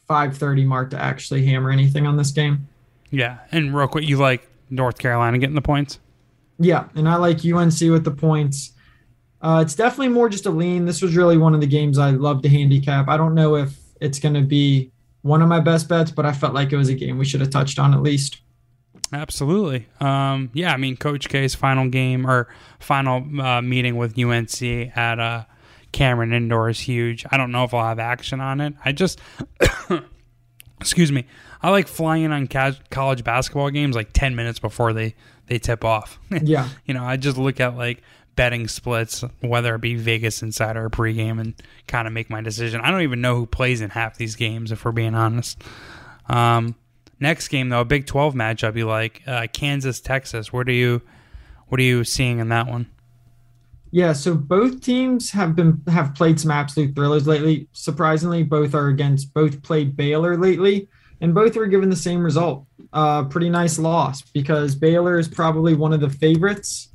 5:30 0.08 0.66
mark 0.66 0.90
to 0.90 0.98
actually 0.98 1.44
hammer 1.44 1.70
anything 1.70 2.06
on 2.06 2.16
this 2.16 2.30
game. 2.30 2.68
Yeah, 3.10 3.38
and 3.52 3.74
real 3.74 3.88
quick, 3.88 4.08
you 4.08 4.16
like 4.16 4.48
North 4.70 4.98
Carolina 4.98 5.38
getting 5.38 5.54
the 5.54 5.62
points? 5.62 6.00
Yeah, 6.58 6.88
and 6.94 7.08
I 7.08 7.16
like 7.16 7.44
UNC 7.44 7.80
with 7.80 8.04
the 8.04 8.10
points. 8.10 8.72
Uh, 9.42 9.60
it's 9.60 9.74
definitely 9.74 10.08
more 10.08 10.28
just 10.28 10.46
a 10.46 10.50
lean. 10.50 10.86
This 10.86 11.02
was 11.02 11.16
really 11.16 11.36
one 11.36 11.54
of 11.54 11.60
the 11.60 11.66
games 11.66 11.98
I 11.98 12.10
love 12.10 12.42
to 12.42 12.48
handicap. 12.48 13.08
I 13.08 13.16
don't 13.16 13.34
know 13.34 13.56
if 13.56 13.76
it's 14.00 14.18
going 14.18 14.34
to 14.34 14.42
be 14.42 14.92
one 15.22 15.42
of 15.42 15.48
my 15.48 15.60
best 15.60 15.88
bets, 15.88 16.10
but 16.10 16.24
I 16.24 16.32
felt 16.32 16.54
like 16.54 16.72
it 16.72 16.76
was 16.76 16.88
a 16.88 16.94
game 16.94 17.18
we 17.18 17.24
should 17.24 17.40
have 17.40 17.50
touched 17.50 17.78
on 17.78 17.92
at 17.92 18.02
least. 18.02 18.40
Absolutely. 19.12 19.88
Um, 20.00 20.50
yeah, 20.54 20.72
I 20.72 20.76
mean, 20.78 20.96
Coach 20.96 21.28
K's 21.28 21.54
final 21.54 21.88
game 21.88 22.26
or 22.26 22.48
final 22.78 23.40
uh, 23.40 23.60
meeting 23.60 23.96
with 23.96 24.18
UNC 24.18 24.62
at 24.96 25.18
uh, 25.18 25.44
Cameron 25.92 26.32
Indoor 26.32 26.70
is 26.70 26.80
huge. 26.80 27.26
I 27.30 27.36
don't 27.36 27.52
know 27.52 27.64
if 27.64 27.74
I'll 27.74 27.84
have 27.84 27.98
action 27.98 28.40
on 28.40 28.60
it. 28.60 28.74
I 28.84 28.92
just, 28.92 29.20
excuse 30.80 31.12
me, 31.12 31.26
I 31.62 31.70
like 31.70 31.88
flying 31.88 32.32
on 32.32 32.48
college 32.48 33.22
basketball 33.22 33.70
games 33.70 33.94
like 33.94 34.10
10 34.12 34.34
minutes 34.34 34.58
before 34.58 34.92
they, 34.92 35.14
they 35.46 35.58
tip 35.58 35.84
off. 35.84 36.18
Yeah. 36.42 36.68
you 36.86 36.94
know, 36.94 37.04
I 37.04 37.18
just 37.18 37.36
look 37.36 37.60
at 37.60 37.76
like 37.76 38.02
betting 38.34 38.66
splits, 38.66 39.22
whether 39.40 39.74
it 39.74 39.82
be 39.82 39.94
Vegas 39.96 40.42
Insider 40.42 40.86
or 40.86 40.90
pregame, 40.90 41.38
and 41.38 41.54
kind 41.86 42.06
of 42.06 42.14
make 42.14 42.30
my 42.30 42.40
decision. 42.40 42.80
I 42.80 42.90
don't 42.90 43.02
even 43.02 43.20
know 43.20 43.36
who 43.36 43.46
plays 43.46 43.82
in 43.82 43.90
half 43.90 44.16
these 44.16 44.36
games, 44.36 44.72
if 44.72 44.86
we're 44.86 44.92
being 44.92 45.14
honest. 45.14 45.62
Um, 46.30 46.74
next 47.22 47.48
game 47.48 47.70
though, 47.70 47.80
a 47.80 47.84
Big 47.84 48.06
Twelve 48.06 48.34
matchup. 48.34 48.76
You 48.76 48.86
like 48.86 49.22
uh, 49.26 49.46
Kansas 49.52 50.00
Texas? 50.00 50.52
What 50.52 50.68
are 50.68 50.72
you 50.72 51.00
what 51.68 51.80
are 51.80 51.84
you 51.84 52.04
seeing 52.04 52.38
in 52.38 52.48
that 52.50 52.66
one? 52.66 52.90
Yeah, 53.90 54.14
so 54.14 54.34
both 54.34 54.80
teams 54.80 55.30
have 55.30 55.54
been 55.54 55.80
have 55.88 56.14
played 56.14 56.40
some 56.40 56.50
absolute 56.50 56.94
thrillers 56.94 57.26
lately. 57.26 57.68
Surprisingly, 57.72 58.42
both 58.42 58.74
are 58.74 58.88
against 58.88 59.32
both 59.32 59.62
played 59.62 59.96
Baylor 59.96 60.36
lately, 60.36 60.88
and 61.20 61.34
both 61.34 61.56
were 61.56 61.66
given 61.66 61.88
the 61.88 61.96
same 61.96 62.22
result. 62.22 62.66
Uh, 62.92 63.24
pretty 63.24 63.48
nice 63.48 63.78
loss 63.78 64.20
because 64.20 64.74
Baylor 64.74 65.18
is 65.18 65.28
probably 65.28 65.74
one 65.74 65.92
of 65.92 66.00
the 66.00 66.10
favorites 66.10 66.88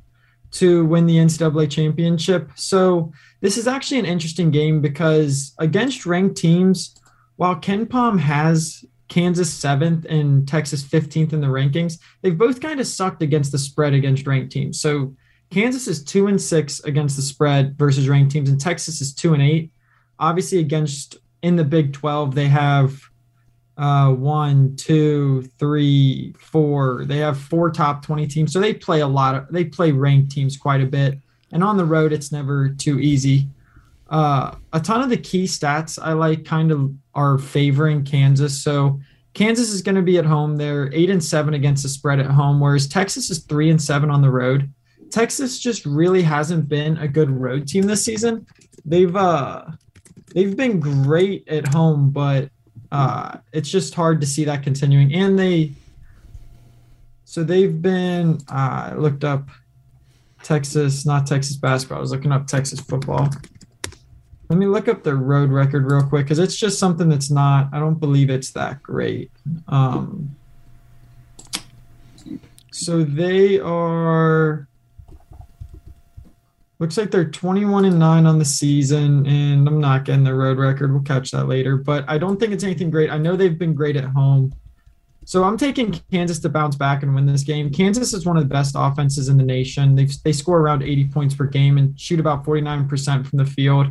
to 0.50 0.84
win 0.86 1.06
the 1.06 1.16
NCAA 1.16 1.70
championship. 1.70 2.50
So 2.54 3.12
this 3.40 3.56
is 3.58 3.66
actually 3.66 3.98
an 3.98 4.06
interesting 4.06 4.50
game 4.50 4.80
because 4.80 5.54
against 5.58 6.06
ranked 6.06 6.36
teams, 6.36 6.94
while 7.36 7.56
KenPom 7.56 8.18
has 8.18 8.84
Kansas 9.08 9.52
seventh 9.52 10.04
and 10.04 10.46
Texas 10.46 10.82
15th 10.82 11.32
in 11.32 11.40
the 11.40 11.46
rankings, 11.46 11.98
they've 12.22 12.36
both 12.36 12.60
kind 12.60 12.80
of 12.80 12.86
sucked 12.86 13.22
against 13.22 13.52
the 13.52 13.58
spread 13.58 13.94
against 13.94 14.26
ranked 14.26 14.52
teams. 14.52 14.80
So 14.80 15.14
Kansas 15.50 15.88
is 15.88 16.04
two 16.04 16.26
and 16.26 16.40
six 16.40 16.80
against 16.80 17.16
the 17.16 17.22
spread 17.22 17.76
versus 17.78 18.08
ranked 18.08 18.32
teams, 18.32 18.50
and 18.50 18.60
Texas 18.60 19.00
is 19.00 19.14
two 19.14 19.34
and 19.34 19.42
eight. 19.42 19.72
Obviously, 20.18 20.58
against 20.58 21.16
in 21.42 21.56
the 21.56 21.64
Big 21.64 21.92
12, 21.92 22.34
they 22.34 22.48
have 22.48 23.00
uh, 23.76 24.12
one, 24.12 24.74
two, 24.76 25.42
three, 25.58 26.34
four. 26.38 27.04
They 27.04 27.18
have 27.18 27.38
four 27.38 27.70
top 27.70 28.04
20 28.04 28.26
teams. 28.26 28.52
So 28.52 28.60
they 28.60 28.74
play 28.74 29.00
a 29.00 29.06
lot 29.06 29.36
of, 29.36 29.48
they 29.50 29.64
play 29.64 29.92
ranked 29.92 30.32
teams 30.32 30.56
quite 30.56 30.80
a 30.80 30.86
bit. 30.86 31.18
And 31.52 31.62
on 31.62 31.76
the 31.76 31.84
road, 31.84 32.12
it's 32.12 32.32
never 32.32 32.68
too 32.68 32.98
easy. 32.98 33.48
Uh, 34.08 34.54
a 34.72 34.80
ton 34.80 35.02
of 35.02 35.10
the 35.10 35.16
key 35.16 35.44
stats 35.44 35.98
I 36.00 36.12
like 36.14 36.44
kind 36.44 36.72
of 36.72 36.92
are 37.14 37.38
favoring 37.38 38.04
Kansas. 38.04 38.62
So 38.62 39.00
Kansas 39.34 39.70
is 39.70 39.82
going 39.82 39.96
to 39.96 40.02
be 40.02 40.18
at 40.18 40.24
home. 40.24 40.56
They're 40.56 40.92
eight 40.92 41.10
and 41.10 41.22
seven 41.22 41.54
against 41.54 41.82
the 41.82 41.88
spread 41.88 42.18
at 42.18 42.30
home, 42.30 42.60
whereas 42.60 42.88
Texas 42.88 43.30
is 43.30 43.40
three 43.40 43.70
and 43.70 43.80
seven 43.80 44.10
on 44.10 44.22
the 44.22 44.30
road. 44.30 44.72
Texas 45.10 45.58
just 45.58 45.86
really 45.86 46.22
hasn't 46.22 46.68
been 46.68 46.96
a 46.98 47.08
good 47.08 47.30
road 47.30 47.66
team 47.66 47.84
this 47.84 48.04
season. 48.04 48.46
They've 48.84 49.14
uh 49.14 49.64
they've 50.34 50.56
been 50.56 50.80
great 50.80 51.46
at 51.48 51.68
home, 51.68 52.10
but 52.10 52.50
uh, 52.90 53.38
it's 53.52 53.68
just 53.68 53.94
hard 53.94 54.20
to 54.20 54.26
see 54.26 54.44
that 54.44 54.62
continuing. 54.62 55.12
And 55.14 55.38
they, 55.38 55.72
so 57.24 57.44
they've 57.44 57.80
been, 57.80 58.38
uh, 58.48 58.94
looked 58.96 59.24
up 59.24 59.48
Texas, 60.42 61.04
not 61.04 61.26
Texas 61.26 61.56
basketball. 61.56 61.98
I 61.98 62.00
was 62.00 62.12
looking 62.12 62.32
up 62.32 62.46
Texas 62.46 62.80
football. 62.80 63.28
Let 64.48 64.58
me 64.58 64.66
look 64.66 64.88
up 64.88 65.02
the 65.02 65.14
road 65.14 65.50
record 65.50 65.90
real 65.90 66.02
quick 66.02 66.26
because 66.26 66.38
it's 66.38 66.56
just 66.56 66.78
something 66.78 67.08
that's 67.08 67.30
not, 67.30 67.68
I 67.72 67.78
don't 67.78 68.00
believe 68.00 68.30
it's 68.30 68.50
that 68.52 68.82
great. 68.82 69.30
Um, 69.68 70.34
so 72.70 73.04
they 73.04 73.58
are 73.60 74.68
Looks 76.80 76.96
like 76.96 77.10
they're 77.10 77.28
21 77.28 77.86
and 77.86 77.98
9 77.98 78.26
on 78.26 78.38
the 78.38 78.44
season, 78.44 79.26
and 79.26 79.66
I'm 79.66 79.80
not 79.80 80.04
getting 80.04 80.22
the 80.22 80.34
road 80.34 80.58
record. 80.58 80.92
We'll 80.92 81.02
catch 81.02 81.32
that 81.32 81.48
later, 81.48 81.76
but 81.76 82.04
I 82.06 82.18
don't 82.18 82.38
think 82.38 82.52
it's 82.52 82.62
anything 82.62 82.88
great. 82.88 83.10
I 83.10 83.18
know 83.18 83.34
they've 83.34 83.58
been 83.58 83.74
great 83.74 83.96
at 83.96 84.04
home. 84.04 84.54
So 85.24 85.42
I'm 85.42 85.58
taking 85.58 86.00
Kansas 86.10 86.38
to 86.38 86.48
bounce 86.48 86.76
back 86.76 87.02
and 87.02 87.14
win 87.14 87.26
this 87.26 87.42
game. 87.42 87.70
Kansas 87.70 88.14
is 88.14 88.24
one 88.24 88.36
of 88.36 88.44
the 88.44 88.48
best 88.48 88.76
offenses 88.78 89.28
in 89.28 89.36
the 89.36 89.42
nation. 89.42 89.96
They 89.96 90.06
they 90.24 90.32
score 90.32 90.60
around 90.60 90.82
80 90.82 91.08
points 91.08 91.34
per 91.34 91.44
game 91.46 91.78
and 91.78 91.98
shoot 92.00 92.20
about 92.20 92.44
49% 92.44 93.26
from 93.26 93.36
the 93.38 93.44
field. 93.44 93.88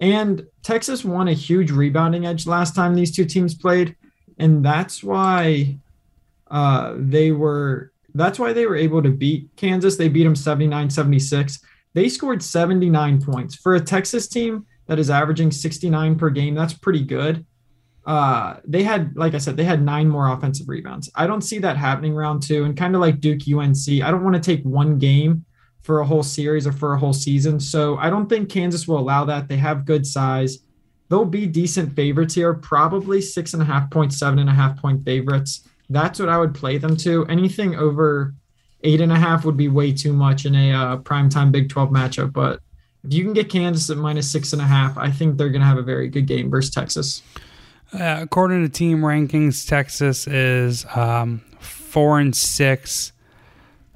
And 0.00 0.46
Texas 0.62 1.04
won 1.04 1.28
a 1.28 1.34
huge 1.34 1.70
rebounding 1.70 2.26
edge 2.26 2.46
last 2.46 2.74
time 2.74 2.94
these 2.94 3.14
two 3.14 3.26
teams 3.26 3.54
played, 3.54 3.96
and 4.38 4.64
that's 4.64 5.02
why 5.04 5.78
Uh, 6.50 6.94
they 6.98 7.30
were 7.30 7.92
that's 8.14 8.38
why 8.40 8.52
they 8.52 8.66
were 8.66 8.74
able 8.74 9.00
to 9.00 9.10
beat 9.10 9.48
Kansas. 9.54 9.96
They 9.96 10.08
beat 10.08 10.24
them 10.24 10.34
79 10.34 10.90
76. 10.90 11.60
They 11.94 12.08
scored 12.08 12.42
79 12.42 13.22
points 13.22 13.54
for 13.54 13.76
a 13.76 13.80
Texas 13.80 14.26
team 14.26 14.66
that 14.86 14.98
is 14.98 15.10
averaging 15.10 15.52
69 15.52 16.16
per 16.18 16.28
game. 16.30 16.56
That's 16.56 16.72
pretty 16.74 17.04
good. 17.04 17.46
Uh, 18.04 18.56
they 18.66 18.82
had, 18.82 19.16
like 19.16 19.34
I 19.34 19.38
said, 19.38 19.56
they 19.56 19.62
had 19.64 19.80
nine 19.82 20.08
more 20.08 20.32
offensive 20.32 20.68
rebounds. 20.68 21.08
I 21.14 21.28
don't 21.28 21.42
see 21.42 21.60
that 21.60 21.76
happening 21.76 22.14
round 22.14 22.42
two. 22.42 22.64
And 22.64 22.76
kind 22.76 22.96
of 22.96 23.00
like 23.00 23.20
Duke 23.20 23.42
UNC, 23.46 24.02
I 24.02 24.10
don't 24.10 24.24
want 24.24 24.34
to 24.34 24.40
take 24.40 24.64
one 24.64 24.98
game 24.98 25.44
for 25.82 26.00
a 26.00 26.06
whole 26.06 26.22
series 26.22 26.66
or 26.66 26.72
for 26.72 26.94
a 26.94 26.98
whole 26.98 27.12
season. 27.12 27.58
So 27.58 27.96
I 27.96 28.10
don't 28.10 28.28
think 28.28 28.48
Kansas 28.48 28.86
will 28.86 28.98
allow 28.98 29.24
that. 29.24 29.48
They 29.48 29.56
have 29.56 29.86
good 29.86 30.06
size. 30.06 30.58
They'll 31.08 31.24
be 31.24 31.46
decent 31.46 31.96
favorites 31.96 32.34
here, 32.34 32.54
probably 32.54 33.20
six 33.20 33.54
and 33.54 33.62
a 33.62 33.66
half 33.66 33.90
point, 33.90 34.12
seven 34.12 34.38
and 34.38 34.48
a 34.48 34.52
half 34.52 34.80
point 34.80 35.04
favorites. 35.04 35.66
That's 35.88 36.20
what 36.20 36.28
I 36.28 36.38
would 36.38 36.54
play 36.54 36.78
them 36.78 36.96
to. 36.98 37.26
Anything 37.26 37.74
over 37.74 38.34
eight 38.84 39.00
and 39.00 39.10
a 39.10 39.16
half 39.16 39.44
would 39.44 39.56
be 39.56 39.68
way 39.68 39.92
too 39.92 40.12
much 40.12 40.46
in 40.46 40.54
a 40.54 40.72
uh, 40.72 40.96
primetime 40.98 41.50
Big 41.50 41.68
12 41.68 41.90
matchup. 41.90 42.32
But 42.32 42.60
if 43.04 43.12
you 43.12 43.24
can 43.24 43.32
get 43.32 43.48
Kansas 43.48 43.90
at 43.90 43.96
minus 43.96 44.30
six 44.30 44.52
and 44.52 44.62
a 44.62 44.66
half, 44.66 44.96
I 44.96 45.10
think 45.10 45.36
they're 45.36 45.48
going 45.48 45.62
to 45.62 45.66
have 45.66 45.78
a 45.78 45.82
very 45.82 46.08
good 46.08 46.26
game 46.26 46.50
versus 46.50 46.72
Texas. 46.72 47.22
Uh, 47.92 48.18
according 48.20 48.62
to 48.62 48.68
team 48.68 49.00
rankings, 49.00 49.66
Texas 49.66 50.28
is 50.28 50.86
um, 50.94 51.40
four 51.58 52.20
and 52.20 52.36
six 52.36 53.12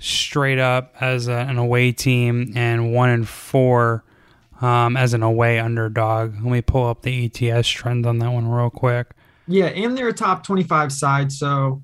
straight 0.04 0.58
up 0.58 0.94
as 1.00 1.28
a, 1.28 1.32
an 1.32 1.58
away 1.58 1.92
team, 1.92 2.52
and 2.54 2.92
one 2.92 3.08
and 3.08 3.28
four 3.28 4.04
um, 4.60 4.96
as 4.96 5.14
an 5.14 5.22
away 5.22 5.58
underdog. 5.58 6.34
Let 6.34 6.44
me 6.44 6.62
pull 6.62 6.86
up 6.88 7.02
the 7.02 7.26
ATS 7.26 7.68
trend 7.68 8.06
on 8.06 8.18
that 8.18 8.30
one 8.30 8.48
real 8.48 8.70
quick. 8.70 9.12
Yeah, 9.46 9.66
and 9.66 9.96
they're 9.96 10.08
a 10.08 10.12
top 10.12 10.44
25 10.44 10.92
side. 10.92 11.32
So, 11.32 11.82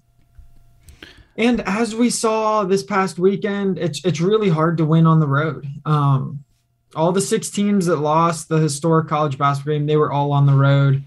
and 1.36 1.62
as 1.62 1.94
we 1.94 2.10
saw 2.10 2.64
this 2.64 2.82
past 2.82 3.18
weekend, 3.18 3.78
it's 3.78 4.04
it's 4.04 4.20
really 4.20 4.48
hard 4.48 4.76
to 4.78 4.84
win 4.84 5.06
on 5.06 5.20
the 5.20 5.26
road. 5.26 5.66
Um, 5.84 6.44
all 6.94 7.12
the 7.12 7.20
six 7.20 7.50
teams 7.50 7.86
that 7.86 7.96
lost 7.96 8.48
the 8.48 8.58
historic 8.58 9.08
college 9.08 9.38
basketball 9.38 9.74
game, 9.74 9.86
they 9.86 9.96
were 9.96 10.12
all 10.12 10.32
on 10.32 10.46
the 10.46 10.54
road. 10.54 11.04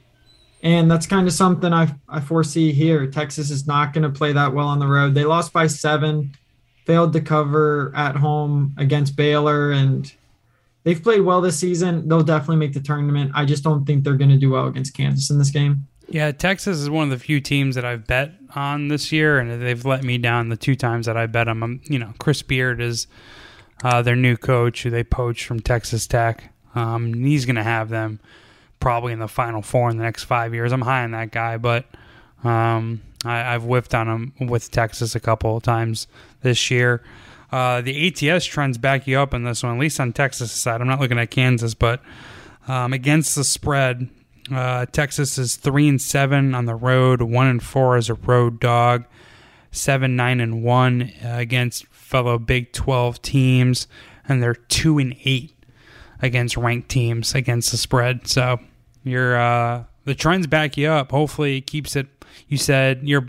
And 0.62 0.90
that's 0.90 1.06
kind 1.06 1.28
of 1.28 1.34
something 1.34 1.74
I, 1.74 1.94
I 2.08 2.22
foresee 2.22 2.72
here. 2.72 3.06
Texas 3.08 3.52
is 3.52 3.68
not 3.68 3.92
going 3.92 4.04
to 4.04 4.10
play 4.10 4.32
that 4.32 4.54
well 4.54 4.68
on 4.68 4.80
the 4.80 4.88
road. 4.88 5.14
They 5.14 5.26
lost 5.26 5.52
by 5.52 5.68
seven, 5.68 6.32
failed 6.86 7.14
to 7.14 7.22
cover 7.22 7.92
at 7.96 8.16
home 8.16 8.74
against 8.78 9.16
Baylor, 9.16 9.72
and 9.72 10.12
they've 10.84 11.02
played 11.02 11.22
well 11.22 11.42
this 11.42 11.58
season. 11.58 12.08
They'll 12.08 12.24
definitely 12.24 12.58
make 12.58 12.74
the 12.74 12.82
tournament. 12.82 13.32
I 13.34 13.46
just 13.46 13.64
don't 13.64 13.86
think 13.86 14.04
they're 14.04 14.18
going 14.18 14.30
to 14.30 14.38
do 14.38 14.52
well 14.52 14.68
against 14.68 14.94
Kansas 14.94 15.30
in 15.30 15.38
this 15.38 15.50
game. 15.50 15.88
Yeah, 16.10 16.32
Texas 16.32 16.80
is 16.80 16.90
one 16.90 17.06
of 17.06 17.10
the 17.10 17.24
few 17.24 17.40
teams 17.40 17.76
that 17.76 17.86
I've 17.86 18.06
bet 18.06 18.34
on 18.56 18.90
this 18.90 19.12
year, 19.12 19.40
and 19.40 19.62
they've 19.62 19.86
let 19.86 20.04
me 20.04 20.18
down 20.18 20.50
the 20.50 20.58
two 20.58 20.76
times 20.76 21.06
that 21.06 21.18
I 21.18 21.26
bet 21.26 21.48
them. 21.48 21.64
I'm, 21.64 21.82
you 21.86 21.98
know, 21.98 22.14
Chris 22.20 22.42
Beard 22.42 22.82
is 22.82 23.08
uh, 23.84 24.02
their 24.02 24.16
new 24.16 24.38
coach 24.38 24.84
who 24.84 24.90
they 24.90 25.04
poached 25.04 25.46
from 25.46 25.60
Texas 25.60 26.06
Tech. 26.06 26.52
Um, 26.76 27.14
he's 27.14 27.46
going 27.46 27.56
to 27.56 27.64
have 27.64 27.90
them 27.90 28.20
probably 28.80 29.14
in 29.14 29.20
the 29.20 29.28
Final 29.28 29.62
Four 29.62 29.90
in 29.90 29.98
the 29.98 30.04
next 30.04 30.24
five 30.24 30.54
years. 30.54 30.72
I'm 30.72 30.82
high 30.82 31.04
on 31.04 31.12
that 31.12 31.32
guy, 31.32 31.58
but 31.58 31.86
um, 32.44 33.02
I, 33.24 33.54
have 33.54 33.64
whiffed 33.64 33.96
on 33.96 34.08
him 34.08 34.50
with 34.50 34.70
Texas 34.72 35.16
a 35.16 35.20
couple 35.20 35.56
of 35.56 35.64
times 35.64 36.08
this 36.44 36.70
year. 36.70 37.02
Uh, 37.52 37.82
the 37.82 38.08
ATS 38.08 38.46
trends 38.46 38.78
back 38.78 39.06
you 39.08 39.20
up 39.20 39.34
in 39.34 39.44
this 39.44 39.64
one, 39.64 39.74
at 39.76 39.80
least 39.80 40.00
on 40.00 40.12
Texas 40.12 40.52
side. 40.52 40.82
I'm 40.82 40.88
not 40.88 41.00
looking 41.00 41.20
at 41.20 41.30
Kansas, 41.30 41.74
but 41.74 42.02
um, 42.68 42.94
against 42.94 43.36
the 43.36 43.44
spread, 43.44 44.10
uh, 44.52 44.86
Texas 44.88 45.38
is 45.38 45.56
three 45.56 45.88
and 45.88 46.02
seven 46.02 46.56
on 46.56 46.66
the 46.66 46.76
road, 46.76 47.22
one 47.22 47.48
and 47.48 47.62
four 47.62 47.96
as 47.96 48.10
a 48.10 48.16
road 48.16 48.60
dog, 48.60 49.06
seven 49.72 50.16
nine 50.16 50.40
and 50.40 50.64
one 50.64 51.12
against 51.22 51.86
fellow 51.88 52.38
Big 52.40 52.74
Twelve 52.74 53.22
teams, 53.22 53.88
and 54.28 54.42
they're 54.42 54.56
two 54.56 54.98
and 54.98 55.16
eight 55.24 55.54
against 56.22 56.58
ranked 56.58 56.90
teams 56.90 57.36
against 57.36 57.72
the 57.72 57.78
spread. 57.78 58.28
So 58.28 58.60
your 59.04 59.38
uh, 59.38 59.84
the 60.06 60.16
trends 60.16 60.48
back 60.48 60.78
you 60.78 60.90
up. 60.90 61.12
Hopefully, 61.12 61.58
it 61.58 61.68
keeps 61.68 61.96
it. 61.96 62.08
You 62.48 62.58
said 62.58 63.08
your 63.08 63.28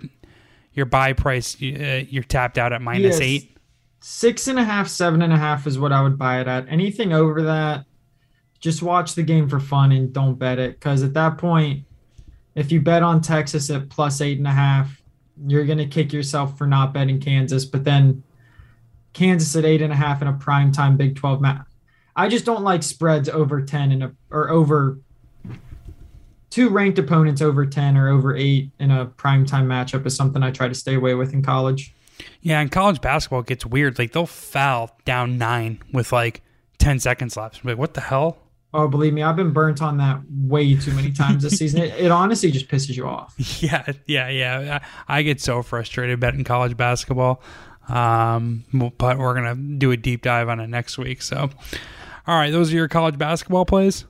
your 0.74 0.86
buy 0.86 1.12
price. 1.12 1.54
Uh, 1.60 2.04
you're 2.08 2.22
tapped 2.24 2.58
out 2.58 2.72
at 2.72 2.82
minus 2.82 3.14
yes. 3.14 3.20
eight. 3.20 3.56
Six 4.00 4.48
and 4.48 4.58
a 4.58 4.64
half, 4.64 4.88
seven 4.88 5.22
and 5.22 5.32
a 5.32 5.38
half 5.38 5.66
is 5.66 5.78
what 5.78 5.92
I 5.92 6.02
would 6.02 6.18
buy 6.18 6.40
it 6.40 6.46
at. 6.46 6.68
Anything 6.68 7.12
over 7.12 7.42
that, 7.42 7.86
just 8.60 8.82
watch 8.82 9.14
the 9.14 9.22
game 9.22 9.48
for 9.48 9.60
fun 9.60 9.92
and 9.92 10.12
don't 10.12 10.38
bet 10.38 10.58
it. 10.58 10.78
Because 10.78 11.02
at 11.02 11.14
that 11.14 11.38
point, 11.38 11.84
if 12.54 12.70
you 12.70 12.80
bet 12.80 13.02
on 13.02 13.20
Texas 13.20 13.70
at 13.70 13.88
plus 13.88 14.20
eight 14.20 14.38
and 14.38 14.46
a 14.46 14.52
half, 14.52 15.02
you're 15.46 15.64
gonna 15.64 15.86
kick 15.86 16.12
yourself 16.12 16.58
for 16.58 16.66
not 16.66 16.92
betting 16.92 17.20
Kansas. 17.20 17.64
But 17.64 17.84
then 17.84 18.22
Kansas 19.14 19.56
at 19.56 19.64
eight 19.64 19.80
and 19.82 19.92
a 19.92 19.96
half 19.96 20.20
in 20.22 20.28
a 20.28 20.32
prime 20.34 20.70
time 20.70 20.96
Big 20.96 21.16
Twelve 21.16 21.40
match. 21.40 21.66
I 22.16 22.28
just 22.28 22.44
don't 22.44 22.62
like 22.62 22.82
spreads 22.82 23.28
over 23.28 23.62
ten 23.62 23.90
in 23.90 24.02
a 24.02 24.12
or 24.30 24.50
over 24.50 24.98
two 26.54 26.68
ranked 26.68 27.00
opponents 27.00 27.42
over 27.42 27.66
10 27.66 27.96
or 27.96 28.08
over 28.08 28.36
8 28.36 28.70
in 28.78 28.92
a 28.92 29.06
primetime 29.06 29.66
matchup 29.66 30.06
is 30.06 30.14
something 30.14 30.40
I 30.44 30.52
try 30.52 30.68
to 30.68 30.74
stay 30.74 30.94
away 30.94 31.14
with 31.14 31.32
in 31.32 31.42
college. 31.42 31.92
Yeah, 32.42 32.60
in 32.60 32.68
college 32.68 33.00
basketball 33.00 33.40
it 33.40 33.46
gets 33.46 33.66
weird. 33.66 33.98
Like 33.98 34.12
they'll 34.12 34.24
foul 34.24 34.96
down 35.04 35.36
9 35.36 35.82
with 35.92 36.12
like 36.12 36.42
10 36.78 37.00
seconds 37.00 37.36
left. 37.36 37.64
Like 37.64 37.76
what 37.76 37.94
the 37.94 38.02
hell? 38.02 38.38
Oh, 38.72 38.86
believe 38.86 39.12
me, 39.12 39.24
I've 39.24 39.34
been 39.34 39.52
burnt 39.52 39.82
on 39.82 39.96
that 39.96 40.20
way 40.30 40.76
too 40.76 40.92
many 40.92 41.10
times 41.10 41.42
this 41.42 41.58
season. 41.58 41.82
It, 41.82 41.92
it, 41.98 42.12
honestly 42.12 42.52
just 42.52 42.68
pisses 42.68 42.96
you 42.96 43.06
off. 43.06 43.34
Yeah, 43.60 43.84
yeah, 44.06 44.28
yeah. 44.28 44.78
I, 45.08 45.18
I 45.18 45.22
get 45.22 45.40
so 45.40 45.60
frustrated 45.60 46.20
betting 46.20 46.44
college 46.44 46.76
basketball. 46.76 47.42
Um, 47.88 48.64
but 48.96 49.18
we're 49.18 49.34
gonna 49.34 49.56
do 49.56 49.90
a 49.90 49.96
deep 49.96 50.22
dive 50.22 50.48
on 50.48 50.60
it 50.60 50.68
next 50.68 50.98
week. 50.98 51.20
So, 51.20 51.50
all 52.28 52.36
right, 52.36 52.52
those 52.52 52.72
are 52.72 52.76
your 52.76 52.88
college 52.88 53.18
basketball 53.18 53.64
plays. 53.64 54.04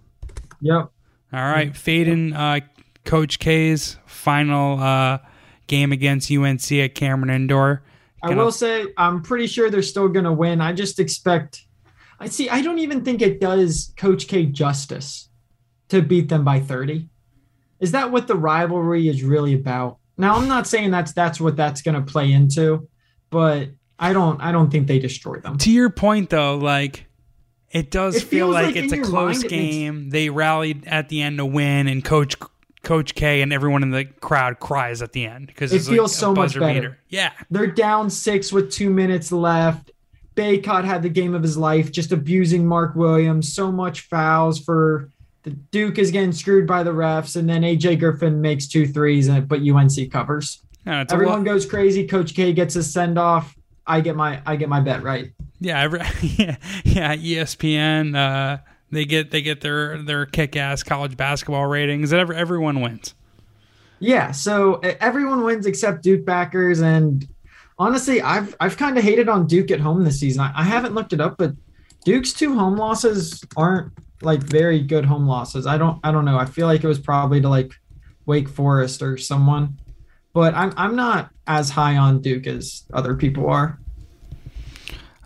Yep. 0.61 0.91
All 1.35 1.43
right, 1.43 1.77
fading 1.77 2.33
uh, 2.33 2.61
Coach 3.05 3.41
K's 3.41 3.99
final 4.07 4.79
uh, 4.79 5.19
game 5.67 5.91
against 5.91 6.31
UNC 6.31 6.71
at 6.71 6.95
Cameron 6.95 7.31
Indoor. 7.31 7.83
Gonna... 8.23 8.41
I 8.41 8.45
will 8.45 8.53
say 8.53 8.87
I'm 8.97 9.21
pretty 9.21 9.49
sure 9.49 9.69
they're 9.69 9.83
still 9.83 10.09
going 10.09 10.27
to 10.27 10.33
win. 10.33 10.61
I 10.61 10.73
just 10.73 11.01
expect. 11.01 11.65
I 12.21 12.29
see. 12.29 12.49
I 12.49 12.63
don't 12.63 12.79
even 12.79 13.05
think 13.05 13.21
it 13.21 13.41
does 13.41 13.93
Coach 13.97 14.29
K 14.29 14.47
justice 14.47 15.29
to 15.89 16.03
beat 16.03 16.29
them 16.29 16.45
by 16.45 16.61
30. 16.61 17.09
Is 17.81 17.91
that 17.91 18.13
what 18.13 18.29
the 18.29 18.37
rivalry 18.37 19.09
is 19.09 19.25
really 19.25 19.55
about? 19.55 19.99
Now, 20.17 20.37
I'm 20.37 20.47
not 20.47 20.69
saying 20.69 20.93
that's 20.93 21.13
that's 21.13 21.41
what 21.41 21.57
that's 21.57 21.83
going 21.83 21.97
to 21.97 22.13
play 22.13 22.31
into, 22.31 22.89
but 23.31 23.71
I 23.99 24.13
don't 24.13 24.41
I 24.41 24.53
don't 24.53 24.71
think 24.71 24.87
they 24.87 25.01
destroy 25.01 25.41
them. 25.41 25.59
To 25.59 25.71
your 25.73 25.91
point 25.91 26.31
though, 26.31 26.57
like 26.59 27.07
it 27.75 27.91
does 27.91 28.17
it 28.17 28.23
feel 28.23 28.49
like, 28.49 28.67
like 28.67 28.77
it's 28.77 28.93
a 28.93 29.01
close 29.01 29.43
game. 29.43 30.05
Makes... 30.05 30.13
They 30.13 30.31
rallied 30.31 30.87
at 30.87 31.11
the 31.11 31.21
end 31.21 31.39
to 31.39 31.45
win, 31.45 31.89
and 31.89 32.03
Coach 32.03 32.37
Coach 32.85 33.15
K 33.15 33.43
and 33.43 33.53
everyone 33.53 33.83
in 33.83 33.91
the 33.91 34.05
crowd 34.05 34.61
cries 34.61 35.03
at 35.03 35.13
the 35.13 35.27
end 35.27 35.49
because 35.49 35.73
it 35.73 35.83
feels 35.83 36.13
like 36.13 36.21
so 36.21 36.35
much 36.35 36.55
better. 36.59 36.81
Beater. 36.81 36.99
Yeah, 37.09 37.33
they're 37.51 37.67
down 37.67 38.09
six 38.09 38.53
with 38.53 38.71
two 38.71 38.91
minutes 38.91 39.33
left. 39.33 39.91
Bacot 40.37 40.85
had 40.85 41.03
the 41.03 41.09
game 41.09 41.35
of 41.35 41.43
his 41.43 41.57
life, 41.57 41.93
just 41.93 42.13
abusing 42.13 42.67
Mark 42.67 42.95
Williams. 42.95 43.53
So 43.53 43.71
much 43.71 44.03
fouls 44.03 44.59
for 44.59 45.11
the 45.43 45.51
Duke 45.51 45.99
is 45.99 46.11
getting 46.11 46.33
screwed 46.33 46.67
by 46.67 46.85
the 46.85 46.93
refs, 46.93 47.37
and 47.37 47.49
then 47.49 47.63
AJ 47.63 47.99
Griffin 47.99 48.41
makes 48.41 48.69
two 48.69 48.87
threes, 48.87 49.29
and 49.29 49.49
but 49.49 49.61
UNC 49.61 50.11
covers. 50.13 50.63
Yeah, 50.87 51.05
Everyone 51.11 51.45
goes 51.45 51.67
crazy. 51.67 52.07
Coach 52.07 52.35
K 52.35 52.53
gets 52.53 52.77
a 52.77 52.83
send 52.83 53.19
off. 53.19 53.57
I 53.87 54.01
get 54.01 54.17
my 54.17 54.41
I 54.47 54.57
get 54.57 54.69
my 54.69 54.81
bet 54.81 55.03
right. 55.03 55.33
Yeah, 55.61 55.81
every, 55.81 56.01
yeah, 56.23 56.57
yeah. 56.85 57.17
ESPN, 57.17 58.17
uh, 58.17 58.59
they 58.91 59.05
get 59.05 59.31
they 59.31 59.43
get 59.43 59.61
their 59.61 60.03
their 60.03 60.27
kick 60.27 60.57
ass 60.57 60.83
college 60.83 61.17
basketball 61.17 61.67
ratings. 61.67 62.13
Every, 62.13 62.37
everyone 62.37 62.81
wins. 62.81 63.15
Yeah, 64.01 64.33
so 64.33 64.75
everyone 65.01 65.45
wins 65.45 65.67
except 65.67 66.03
Duke 66.03 66.25
backers, 66.25 66.81
and 66.81 67.27
honestly, 67.79 68.21
I've 68.21 68.55
I've 68.61 68.77
kind 68.77 68.99
of 68.99 69.05
hated 69.05 69.29
on 69.29 69.47
Duke 69.47 69.71
at 69.71 69.81
home 69.81 70.05
this 70.05 70.21
season. 70.21 70.43
I, 70.43 70.53
I 70.57 70.65
haven't 70.65 70.95
looked 70.95 71.13
it 71.13 71.21
up, 71.21 71.37
but 71.39 71.53
Duke's 72.05 72.33
two 72.33 72.57
home 72.57 72.77
losses 72.77 73.43
aren't 73.57 73.93
like 74.23 74.43
very 74.43 74.81
good 74.81 75.05
home 75.05 75.27
losses. 75.27 75.67
I 75.67 75.79
don't 75.79 75.99
I 76.05 76.13
don't 76.13 76.25
know. 76.25 76.39
I 76.39 76.45
feel 76.45 76.67
like 76.67 76.85
it 76.85 76.89
was 76.89 76.99
probably 76.99 77.41
to 77.41 77.49
like 77.49 77.73
Wake 78.27 78.49
Forest 78.49 79.03
or 79.03 79.17
someone, 79.17 79.79
but 80.33 80.55
I'm 80.55 80.73
I'm 80.77 80.97
not 80.97 81.31
as 81.47 81.71
high 81.71 81.97
on 81.97 82.21
Duke 82.21 82.47
as 82.47 82.85
other 82.93 83.15
people 83.15 83.49
are. 83.49 83.79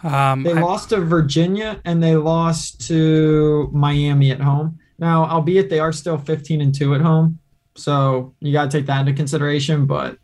Um, 0.02 0.42
they 0.42 0.52
I, 0.52 0.60
lost 0.60 0.90
to 0.90 1.00
Virginia 1.00 1.80
and 1.84 2.02
they 2.02 2.16
lost 2.16 2.86
to 2.88 3.68
Miami 3.72 4.30
at 4.30 4.40
home. 4.40 4.78
Now, 4.98 5.24
albeit 5.24 5.70
they 5.70 5.80
are 5.80 5.92
still 5.92 6.18
15 6.18 6.60
and 6.60 6.74
2 6.74 6.94
at 6.94 7.00
home. 7.00 7.38
So 7.76 8.34
you 8.40 8.52
got 8.52 8.70
to 8.70 8.78
take 8.78 8.86
that 8.86 9.00
into 9.00 9.12
consideration, 9.12 9.86
but 9.86 10.18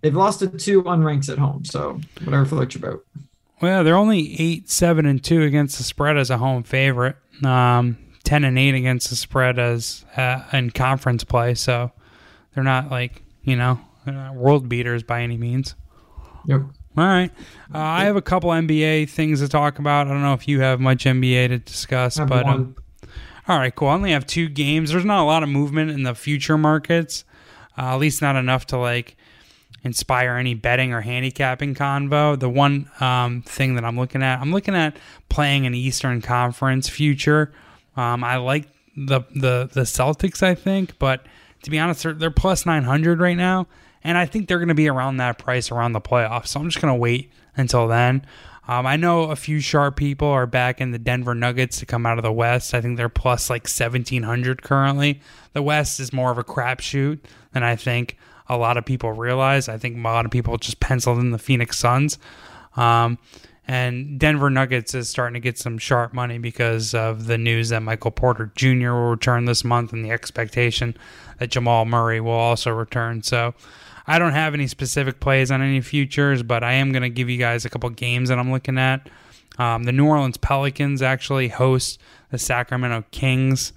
they've 0.00 0.14
lost 0.14 0.38
to 0.40 0.48
two 0.48 0.82
unranks 0.82 1.28
at 1.28 1.38
home. 1.38 1.64
So 1.64 2.00
whatever 2.24 2.46
floats 2.46 2.74
your 2.74 2.90
boat. 2.90 3.06
Well, 3.60 3.84
they're 3.84 3.96
only 3.96 4.38
8 4.40 4.68
7 4.68 5.06
and 5.06 5.22
2 5.22 5.42
against 5.42 5.78
the 5.78 5.84
spread 5.84 6.16
as 6.16 6.30
a 6.30 6.38
home 6.38 6.62
favorite. 6.62 7.16
Um, 7.44 7.98
10 8.24 8.44
and 8.44 8.58
8 8.58 8.74
against 8.74 9.10
the 9.10 9.16
spread 9.16 9.58
as 9.58 10.04
uh, 10.16 10.42
in 10.52 10.70
conference 10.70 11.24
play. 11.24 11.54
So 11.54 11.92
they're 12.54 12.64
not 12.64 12.90
like, 12.90 13.22
you 13.44 13.56
know, 13.56 13.78
they're 14.04 14.14
not 14.14 14.34
world 14.34 14.68
beaters 14.68 15.02
by 15.02 15.22
any 15.22 15.36
means. 15.36 15.74
Yep. 16.46 16.62
All 16.96 17.04
right. 17.04 17.30
Uh, 17.74 17.78
I 17.78 18.04
have 18.04 18.16
a 18.16 18.22
couple 18.22 18.50
NBA 18.50 19.10
things 19.10 19.40
to 19.40 19.48
talk 19.48 19.78
about. 19.78 20.06
I 20.06 20.10
don't 20.10 20.22
know 20.22 20.32
if 20.32 20.48
you 20.48 20.60
have 20.60 20.80
much 20.80 21.04
NBA 21.04 21.48
to 21.48 21.58
discuss, 21.58 22.18
but 22.18 22.46
um, 22.46 22.74
all 23.48 23.58
right, 23.58 23.74
cool. 23.74 23.88
I 23.88 23.94
only 23.94 24.12
have 24.12 24.26
two 24.26 24.48
games. 24.48 24.90
There's 24.90 25.04
not 25.04 25.22
a 25.22 25.26
lot 25.26 25.42
of 25.42 25.48
movement 25.48 25.90
in 25.90 26.04
the 26.04 26.14
future 26.14 26.56
markets, 26.56 27.24
uh, 27.76 27.94
at 27.94 27.96
least 27.96 28.22
not 28.22 28.34
enough 28.34 28.66
to 28.68 28.78
like 28.78 29.16
inspire 29.82 30.36
any 30.36 30.54
betting 30.54 30.92
or 30.92 31.00
handicapping 31.00 31.74
convo. 31.74 32.38
The 32.38 32.50
one 32.50 32.90
um, 33.00 33.42
thing 33.42 33.74
that 33.74 33.84
I'm 33.84 33.96
looking 33.96 34.22
at, 34.22 34.40
I'm 34.40 34.52
looking 34.52 34.74
at 34.74 34.96
playing 35.28 35.66
an 35.66 35.74
Eastern 35.74 36.22
Conference 36.22 36.88
future. 36.88 37.52
Um, 37.96 38.24
I 38.24 38.36
like 38.36 38.68
the 38.96 39.20
the 39.34 39.68
the 39.72 39.82
Celtics, 39.82 40.42
I 40.42 40.54
think, 40.54 40.98
but 40.98 41.26
to 41.62 41.70
be 41.70 41.78
honest, 41.78 42.02
they're, 42.02 42.12
they're 42.12 42.30
plus 42.30 42.66
900 42.66 43.20
right 43.20 43.36
now, 43.36 43.66
and 44.06 44.16
I 44.16 44.24
think 44.24 44.46
they're 44.46 44.58
going 44.58 44.68
to 44.68 44.74
be 44.74 44.88
around 44.88 45.16
that 45.16 45.36
price 45.36 45.72
around 45.72 45.92
the 45.92 46.00
playoffs. 46.00 46.46
So 46.48 46.60
I'm 46.60 46.70
just 46.70 46.80
going 46.80 46.94
to 46.94 46.98
wait 46.98 47.32
until 47.56 47.88
then. 47.88 48.24
Um, 48.68 48.86
I 48.86 48.94
know 48.94 49.24
a 49.24 49.36
few 49.36 49.58
sharp 49.58 49.96
people 49.96 50.28
are 50.28 50.46
back 50.46 50.80
in 50.80 50.92
the 50.92 50.98
Denver 50.98 51.34
Nuggets 51.34 51.80
to 51.80 51.86
come 51.86 52.06
out 52.06 52.16
of 52.16 52.22
the 52.22 52.32
West. 52.32 52.72
I 52.72 52.80
think 52.80 52.96
they're 52.96 53.08
plus 53.08 53.50
like 53.50 53.64
1700 53.64 54.62
currently. 54.62 55.20
The 55.54 55.62
West 55.62 55.98
is 55.98 56.12
more 56.12 56.30
of 56.30 56.38
a 56.38 56.44
crapshoot 56.44 57.18
than 57.52 57.64
I 57.64 57.74
think 57.74 58.16
a 58.48 58.56
lot 58.56 58.76
of 58.76 58.84
people 58.84 59.10
realize. 59.10 59.68
I 59.68 59.76
think 59.76 59.96
a 59.96 60.00
lot 60.00 60.24
of 60.24 60.30
people 60.30 60.56
just 60.56 60.78
penciled 60.78 61.18
in 61.18 61.32
the 61.32 61.38
Phoenix 61.38 61.76
Suns. 61.76 62.16
Um, 62.76 63.18
and 63.66 64.20
Denver 64.20 64.50
Nuggets 64.50 64.94
is 64.94 65.08
starting 65.08 65.34
to 65.34 65.40
get 65.40 65.58
some 65.58 65.78
sharp 65.78 66.12
money 66.12 66.38
because 66.38 66.94
of 66.94 67.26
the 67.26 67.38
news 67.38 67.70
that 67.70 67.82
Michael 67.82 68.12
Porter 68.12 68.52
Jr. 68.54 68.92
will 68.92 69.10
return 69.10 69.46
this 69.46 69.64
month 69.64 69.92
and 69.92 70.04
the 70.04 70.12
expectation 70.12 70.96
that 71.38 71.50
Jamal 71.50 71.84
Murray 71.84 72.20
will 72.20 72.30
also 72.30 72.70
return. 72.70 73.24
So 73.24 73.52
I 74.06 74.18
don't 74.18 74.32
have 74.32 74.54
any 74.54 74.66
specific 74.66 75.20
plays 75.20 75.50
on 75.50 75.62
any 75.62 75.80
futures, 75.80 76.42
but 76.42 76.62
I 76.62 76.74
am 76.74 76.92
going 76.92 77.02
to 77.02 77.08
give 77.08 77.28
you 77.28 77.38
guys 77.38 77.64
a 77.64 77.70
couple 77.70 77.90
games 77.90 78.28
that 78.28 78.38
I'm 78.38 78.52
looking 78.52 78.78
at. 78.78 79.08
Um, 79.58 79.84
the 79.84 79.92
New 79.92 80.06
Orleans 80.06 80.36
Pelicans 80.36 81.02
actually 81.02 81.48
host 81.48 81.98
the 82.30 82.38
Sacramento 82.38 83.04
Kings 83.10 83.72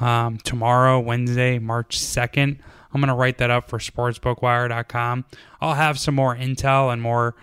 um, 0.00 0.38
tomorrow, 0.38 0.98
Wednesday, 0.98 1.58
March 1.58 1.98
2nd. 1.98 2.58
I'm 2.92 3.00
going 3.00 3.08
to 3.08 3.14
write 3.14 3.38
that 3.38 3.50
up 3.50 3.68
for 3.68 3.78
sportsbookwire.com. 3.78 5.24
I'll 5.60 5.74
have 5.74 5.98
some 5.98 6.14
more 6.14 6.34
intel 6.34 6.92
and 6.92 7.00
more 7.00 7.36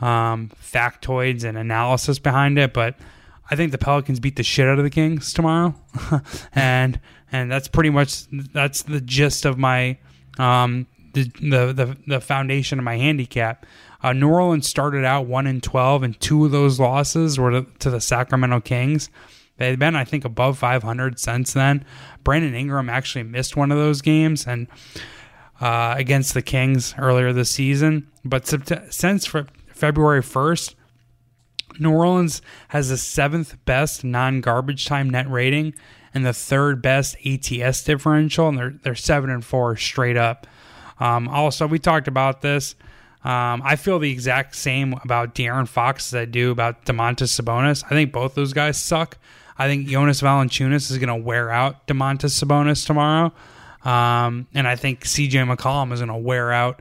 um, 0.00 0.50
factoids 0.60 1.44
and 1.44 1.56
analysis 1.58 2.18
behind 2.18 2.58
it, 2.58 2.72
but 2.72 2.96
I 3.50 3.56
think 3.56 3.72
the 3.72 3.78
Pelicans 3.78 4.20
beat 4.20 4.36
the 4.36 4.42
shit 4.42 4.68
out 4.68 4.78
of 4.78 4.84
the 4.84 4.90
Kings 4.90 5.32
tomorrow, 5.32 5.74
and 6.54 7.00
and 7.30 7.50
that's 7.50 7.68
pretty 7.68 7.90
much 7.90 8.24
that's 8.30 8.82
the 8.82 9.00
gist 9.00 9.44
of 9.44 9.58
my 9.58 9.98
um, 10.38 10.86
the, 11.12 11.24
the 11.40 11.72
the 11.72 11.96
the 12.06 12.20
foundation 12.20 12.78
of 12.78 12.84
my 12.84 12.96
handicap. 12.96 13.66
Uh, 14.02 14.12
New 14.12 14.28
Orleans 14.28 14.66
started 14.66 15.04
out 15.04 15.26
one 15.26 15.46
and 15.46 15.62
twelve, 15.62 16.02
and 16.02 16.18
two 16.20 16.44
of 16.44 16.50
those 16.50 16.80
losses 16.80 17.38
were 17.38 17.62
to, 17.62 17.90
the 17.90 18.00
Sacramento 18.00 18.60
Kings. 18.60 19.10
They've 19.58 19.78
been, 19.78 19.94
I 19.94 20.04
think, 20.04 20.24
above 20.24 20.58
500 20.58 21.20
since 21.20 21.52
then. 21.52 21.84
Brandon 22.24 22.54
Ingram 22.54 22.88
actually 22.88 23.22
missed 23.22 23.54
one 23.54 23.70
of 23.70 23.78
those 23.78 24.00
games 24.00 24.46
and 24.46 24.66
uh, 25.60 25.94
against 25.96 26.34
the 26.34 26.42
Kings 26.42 26.94
earlier 26.98 27.32
this 27.32 27.50
season. 27.50 28.10
But 28.24 28.46
since 28.46 29.26
February 29.26 30.22
1st, 30.22 30.74
New 31.78 31.92
Orleans 31.92 32.42
has 32.68 32.88
the 32.88 32.96
seventh 32.96 33.56
best 33.64 34.04
non-garbage 34.04 34.86
time 34.86 35.08
net 35.10 35.30
rating 35.30 35.74
and 36.14 36.26
the 36.26 36.32
third 36.32 36.82
best 36.82 37.16
ATS 37.24 37.84
differential, 37.84 38.48
and 38.48 38.58
they're 38.58 38.74
they're 38.82 38.94
seven 38.94 39.30
and 39.30 39.44
four 39.44 39.76
straight 39.76 40.16
up. 40.16 40.46
Um, 41.02 41.26
also, 41.26 41.66
we 41.66 41.80
talked 41.80 42.06
about 42.06 42.42
this. 42.42 42.76
Um, 43.24 43.60
I 43.64 43.74
feel 43.74 43.98
the 43.98 44.10
exact 44.10 44.54
same 44.54 44.94
about 45.02 45.34
De'Aaron 45.34 45.66
Fox 45.66 46.12
as 46.12 46.20
I 46.20 46.24
do 46.26 46.52
about 46.52 46.84
Domantas 46.84 47.40
Sabonis. 47.40 47.84
I 47.84 47.88
think 47.88 48.12
both 48.12 48.36
those 48.36 48.52
guys 48.52 48.80
suck. 48.80 49.18
I 49.58 49.66
think 49.66 49.88
Jonas 49.88 50.20
Valanciunas 50.20 50.92
is 50.92 50.98
going 50.98 51.08
to 51.08 51.16
wear 51.16 51.50
out 51.50 51.88
Domantas 51.88 52.40
Sabonis 52.40 52.86
tomorrow, 52.86 53.32
um, 53.84 54.46
and 54.54 54.68
I 54.68 54.76
think 54.76 55.02
CJ 55.02 55.52
McCollum 55.52 55.92
is 55.92 55.98
going 55.98 56.08
to 56.08 56.16
wear 56.16 56.52
out 56.52 56.80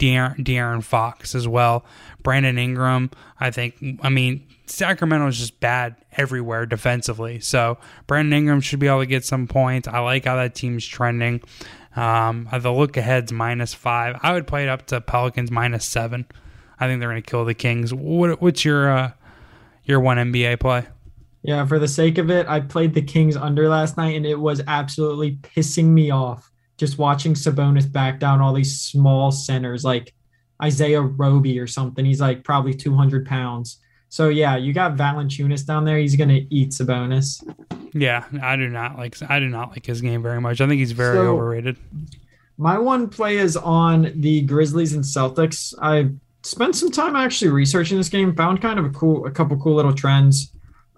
De'Aaron, 0.00 0.38
De'Aaron 0.38 0.82
Fox 0.82 1.34
as 1.34 1.46
well. 1.46 1.84
Brandon 2.22 2.58
Ingram, 2.58 3.10
I 3.38 3.50
think. 3.50 4.00
I 4.02 4.08
mean, 4.08 4.44
Sacramento 4.66 5.28
is 5.28 5.38
just 5.38 5.60
bad 5.60 5.96
everywhere 6.16 6.66
defensively. 6.66 7.38
So 7.40 7.78
Brandon 8.06 8.32
Ingram 8.32 8.60
should 8.60 8.80
be 8.80 8.88
able 8.88 9.00
to 9.00 9.06
get 9.06 9.24
some 9.24 9.46
points. 9.46 9.86
I 9.86 10.00
like 10.00 10.24
how 10.24 10.36
that 10.36 10.54
team's 10.54 10.86
trending. 10.86 11.42
Um, 11.96 12.48
the 12.52 12.72
look 12.72 12.96
ahead's 12.96 13.32
minus 13.32 13.74
five. 13.74 14.18
I 14.22 14.32
would 14.32 14.46
play 14.46 14.62
it 14.62 14.68
up 14.68 14.86
to 14.86 15.00
Pelicans 15.00 15.50
minus 15.50 15.84
seven. 15.84 16.26
I 16.78 16.86
think 16.86 17.00
they're 17.00 17.10
going 17.10 17.22
to 17.22 17.30
kill 17.30 17.44
the 17.44 17.54
Kings. 17.54 17.92
What, 17.92 18.40
what's 18.40 18.64
your 18.64 18.90
uh, 18.90 19.12
your 19.84 20.00
one 20.00 20.16
NBA 20.16 20.60
play? 20.60 20.86
Yeah, 21.42 21.66
for 21.66 21.78
the 21.78 21.88
sake 21.88 22.18
of 22.18 22.30
it, 22.30 22.46
I 22.48 22.60
played 22.60 22.94
the 22.94 23.02
Kings 23.02 23.36
under 23.36 23.68
last 23.68 23.96
night, 23.96 24.14
and 24.14 24.26
it 24.26 24.38
was 24.38 24.62
absolutely 24.66 25.38
pissing 25.42 25.86
me 25.86 26.10
off 26.10 26.49
just 26.80 26.96
watching 26.96 27.34
Sabonis 27.34 27.90
back 27.92 28.18
down 28.18 28.40
all 28.40 28.54
these 28.54 28.80
small 28.80 29.30
centers 29.30 29.84
like 29.84 30.14
Isaiah 30.62 31.02
Roby 31.02 31.58
or 31.60 31.66
something. 31.66 32.06
He's 32.06 32.22
like 32.22 32.42
probably 32.42 32.72
200 32.72 33.26
pounds. 33.26 33.78
So 34.08 34.30
yeah, 34.30 34.56
you 34.56 34.72
got 34.72 34.96
Valanciunas 34.96 35.66
down 35.66 35.84
there. 35.84 35.98
He's 35.98 36.16
gonna 36.16 36.40
eat 36.48 36.70
Sabonis. 36.70 37.44
Yeah, 37.92 38.24
I 38.42 38.56
do 38.56 38.68
not 38.70 38.96
like 38.96 39.14
I 39.28 39.38
do 39.40 39.48
not 39.48 39.70
like 39.72 39.84
his 39.84 40.00
game 40.00 40.22
very 40.22 40.40
much. 40.40 40.62
I 40.62 40.66
think 40.66 40.78
he's 40.78 40.92
very 40.92 41.16
So- 41.16 41.34
overrated. 41.36 41.76
My 42.56 42.78
one 42.78 43.08
play 43.08 43.36
is 43.36 43.56
on 43.58 44.12
the 44.16 44.40
Grizzlies 44.42 44.94
and 44.94 45.04
Celtics. 45.04 45.74
I 45.82 46.10
spent 46.42 46.76
some 46.76 46.90
time 46.90 47.14
actually 47.14 47.50
researching 47.50 47.98
this 47.98 48.08
game, 48.08 48.34
found 48.34 48.60
kind 48.62 48.78
of 48.78 48.86
a 48.86 48.90
cool, 48.90 49.26
a 49.26 49.30
couple 49.30 49.56
cool 49.58 49.74
little 49.76 49.94
trends. 49.94 50.50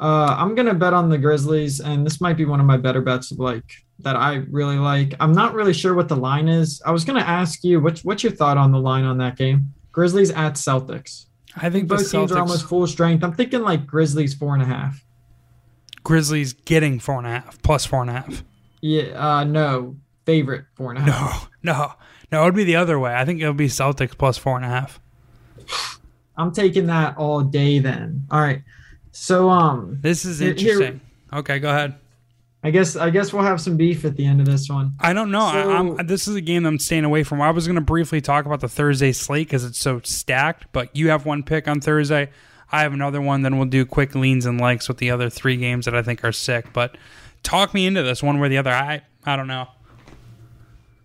Uh, 0.03 0.35
I'm 0.37 0.57
gonna 0.57 0.75
bet 0.75 0.93
on 0.95 1.09
the 1.09 1.17
Grizzlies, 1.17 1.79
and 1.81 2.05
this 2.05 2.21
might 2.21 2.37
be 2.37 2.45
one 2.45 2.59
of 2.59 2.67
my 2.67 2.77
better 2.77 3.01
bets, 3.01 3.31
like 3.31 3.63
that 4.01 4.17
I 4.17 4.43
really 4.51 4.77
like. 4.77 5.15
I'm 5.21 5.33
not 5.33 5.55
really 5.55 5.73
sure 5.73 5.95
what 5.95 6.09
the 6.09 6.17
line 6.17 6.49
is. 6.49 6.83
I 6.85 6.91
was 6.91 7.05
gonna 7.05 7.21
ask 7.21 7.63
you, 7.63 7.81
what's 7.81 8.03
what's 8.03 8.25
your 8.25 8.33
thought 8.33 8.59
on 8.59 8.73
the 8.73 8.81
line 8.81 9.05
on 9.05 9.19
that 9.19 9.37
game? 9.37 9.73
Grizzlies 9.93 10.33
at 10.33 10.55
Celtics. 10.55 11.27
I 11.57 11.71
think 11.71 11.87
Both 11.87 12.11
teams 12.11 12.33
are 12.33 12.41
almost 12.41 12.67
full 12.67 12.85
strength. 12.89 13.23
I'm 13.23 13.33
thinking 13.33 13.61
like 13.61 13.87
Grizzlies 13.87 14.35
four 14.35 14.55
and 14.55 14.63
a 14.65 14.67
half. 14.67 15.05
Grizzlies 16.03 16.53
getting 16.53 16.99
four 16.99 17.19
and 17.19 17.27
a 17.29 17.31
half 17.31 17.63
plus 17.63 17.87
four 17.87 18.01
and 18.01 18.11
a 18.11 18.15
half. 18.15 18.43
Yeah, 18.81 19.05
uh, 19.15 19.45
no 19.45 19.95
favorite 20.27 20.65
four 20.75 20.91
and 20.91 20.99
a 20.99 21.03
half. 21.03 21.49
No, 21.63 21.73
no, 21.73 21.93
no. 22.33 22.43
It 22.43 22.45
would 22.47 22.57
be 22.57 22.65
the 22.65 22.75
other 22.75 22.99
way. 22.99 23.15
I 23.15 23.25
think 23.25 23.41
it 23.41 23.47
would 23.47 23.57
be 23.57 23.69
Celtics 23.69 24.19
plus 24.19 24.37
four 24.37 24.57
and 24.57 24.65
a 24.65 24.69
half. 24.69 24.99
I'm 26.37 26.51
taking 26.51 26.87
that 26.87 27.17
all 27.19 27.43
day 27.43 27.79
then. 27.79 28.27
All 28.29 28.41
right. 28.41 28.63
So 29.13 29.49
um 29.49 29.99
This 30.01 30.25
is 30.25 30.39
Here- 30.39 30.55
here- 30.55 30.73
interesting. 30.73 31.01
Okay, 31.33 31.59
go 31.59 31.71
ahead. 31.71 31.95
I 32.65 32.71
guess 32.71 32.95
I 32.97 33.11
guess 33.11 33.33
we'll 33.33 33.43
have 33.43 33.61
some 33.61 33.77
beef 33.77 34.05
at 34.05 34.17
the 34.17 34.25
end 34.25 34.41
of 34.41 34.47
this 34.47 34.69
one. 34.69 34.93
I 35.01 35.13
don't 35.13 35.31
know. 35.31 35.51
So- 35.53 35.71
I'm, 35.99 36.07
this 36.07 36.29
is 36.29 36.35
a 36.37 36.41
game 36.41 36.65
I'm 36.67 36.79
staying 36.79 37.05
away 37.05 37.23
from. 37.25 37.41
I 37.41 37.51
was 37.51 37.67
going 37.67 37.75
to 37.77 37.81
briefly 37.81 38.21
talk 38.21 38.47
about 38.47 38.61
the 38.61 38.69
Thursday 38.69 39.13
slate 39.13 39.49
because 39.49 39.65
it's 39.65 39.79
so 39.79 40.01
stacked. 40.05 40.67
But 40.73 40.95
you 40.97 41.09
have 41.11 41.27
one 41.27 41.43
pick 41.43 41.67
on 41.69 41.81
Thursday. 41.81 42.31
I 42.71 42.83
have 42.83 42.93
another 42.93 43.21
one. 43.21 43.43
Then 43.43 43.57
we'll 43.59 43.67
do 43.69 43.85
quick 43.85 44.15
leans 44.15 44.47
and 44.47 44.61
likes 44.61 44.89
with 44.89 44.99
the 44.99 45.11
other 45.11 45.29
three 45.29 45.57
games 45.57 45.85
that 45.87 45.95
I 45.95 46.03
think 46.03 46.23
are 46.25 46.33
sick. 46.33 46.73
But 46.73 46.97
talk 47.43 47.75
me 47.75 47.85
into 47.87 48.03
this 48.03 48.23
one 48.23 48.39
way 48.39 48.47
or 48.47 48.49
the 48.51 48.59
other. 48.59 48.71
I 48.71 49.03
I 49.27 49.37
don't 49.37 49.49
know. 49.49 49.67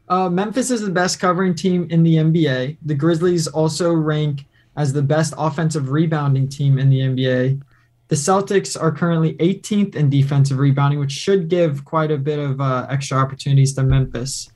Uh, 0.09 0.29
Memphis 0.29 0.71
is 0.71 0.81
the 0.81 0.89
best 0.91 1.19
covering 1.19 1.53
team 1.55 1.87
in 1.89 2.03
the 2.03 2.15
NBA. 2.15 2.77
The 2.85 2.95
Grizzlies 2.95 3.47
also 3.47 3.91
rank 3.93 4.45
as 4.77 4.93
the 4.93 5.01
best 5.01 5.33
offensive 5.37 5.89
rebounding 5.89 6.47
team 6.47 6.77
in 6.77 6.89
the 6.89 6.99
NBA. 6.99 7.61
The 8.09 8.15
Celtics 8.15 8.81
are 8.81 8.91
currently 8.91 9.33
18th 9.35 9.95
in 9.95 10.09
defensive 10.09 10.59
rebounding, 10.59 10.99
which 10.99 11.11
should 11.11 11.49
give 11.49 11.83
quite 11.83 12.11
a 12.11 12.17
bit 12.17 12.39
of 12.39 12.61
uh, 12.61 12.87
extra 12.89 13.17
opportunities 13.17 13.73
to 13.73 13.83
Memphis. 13.83 14.49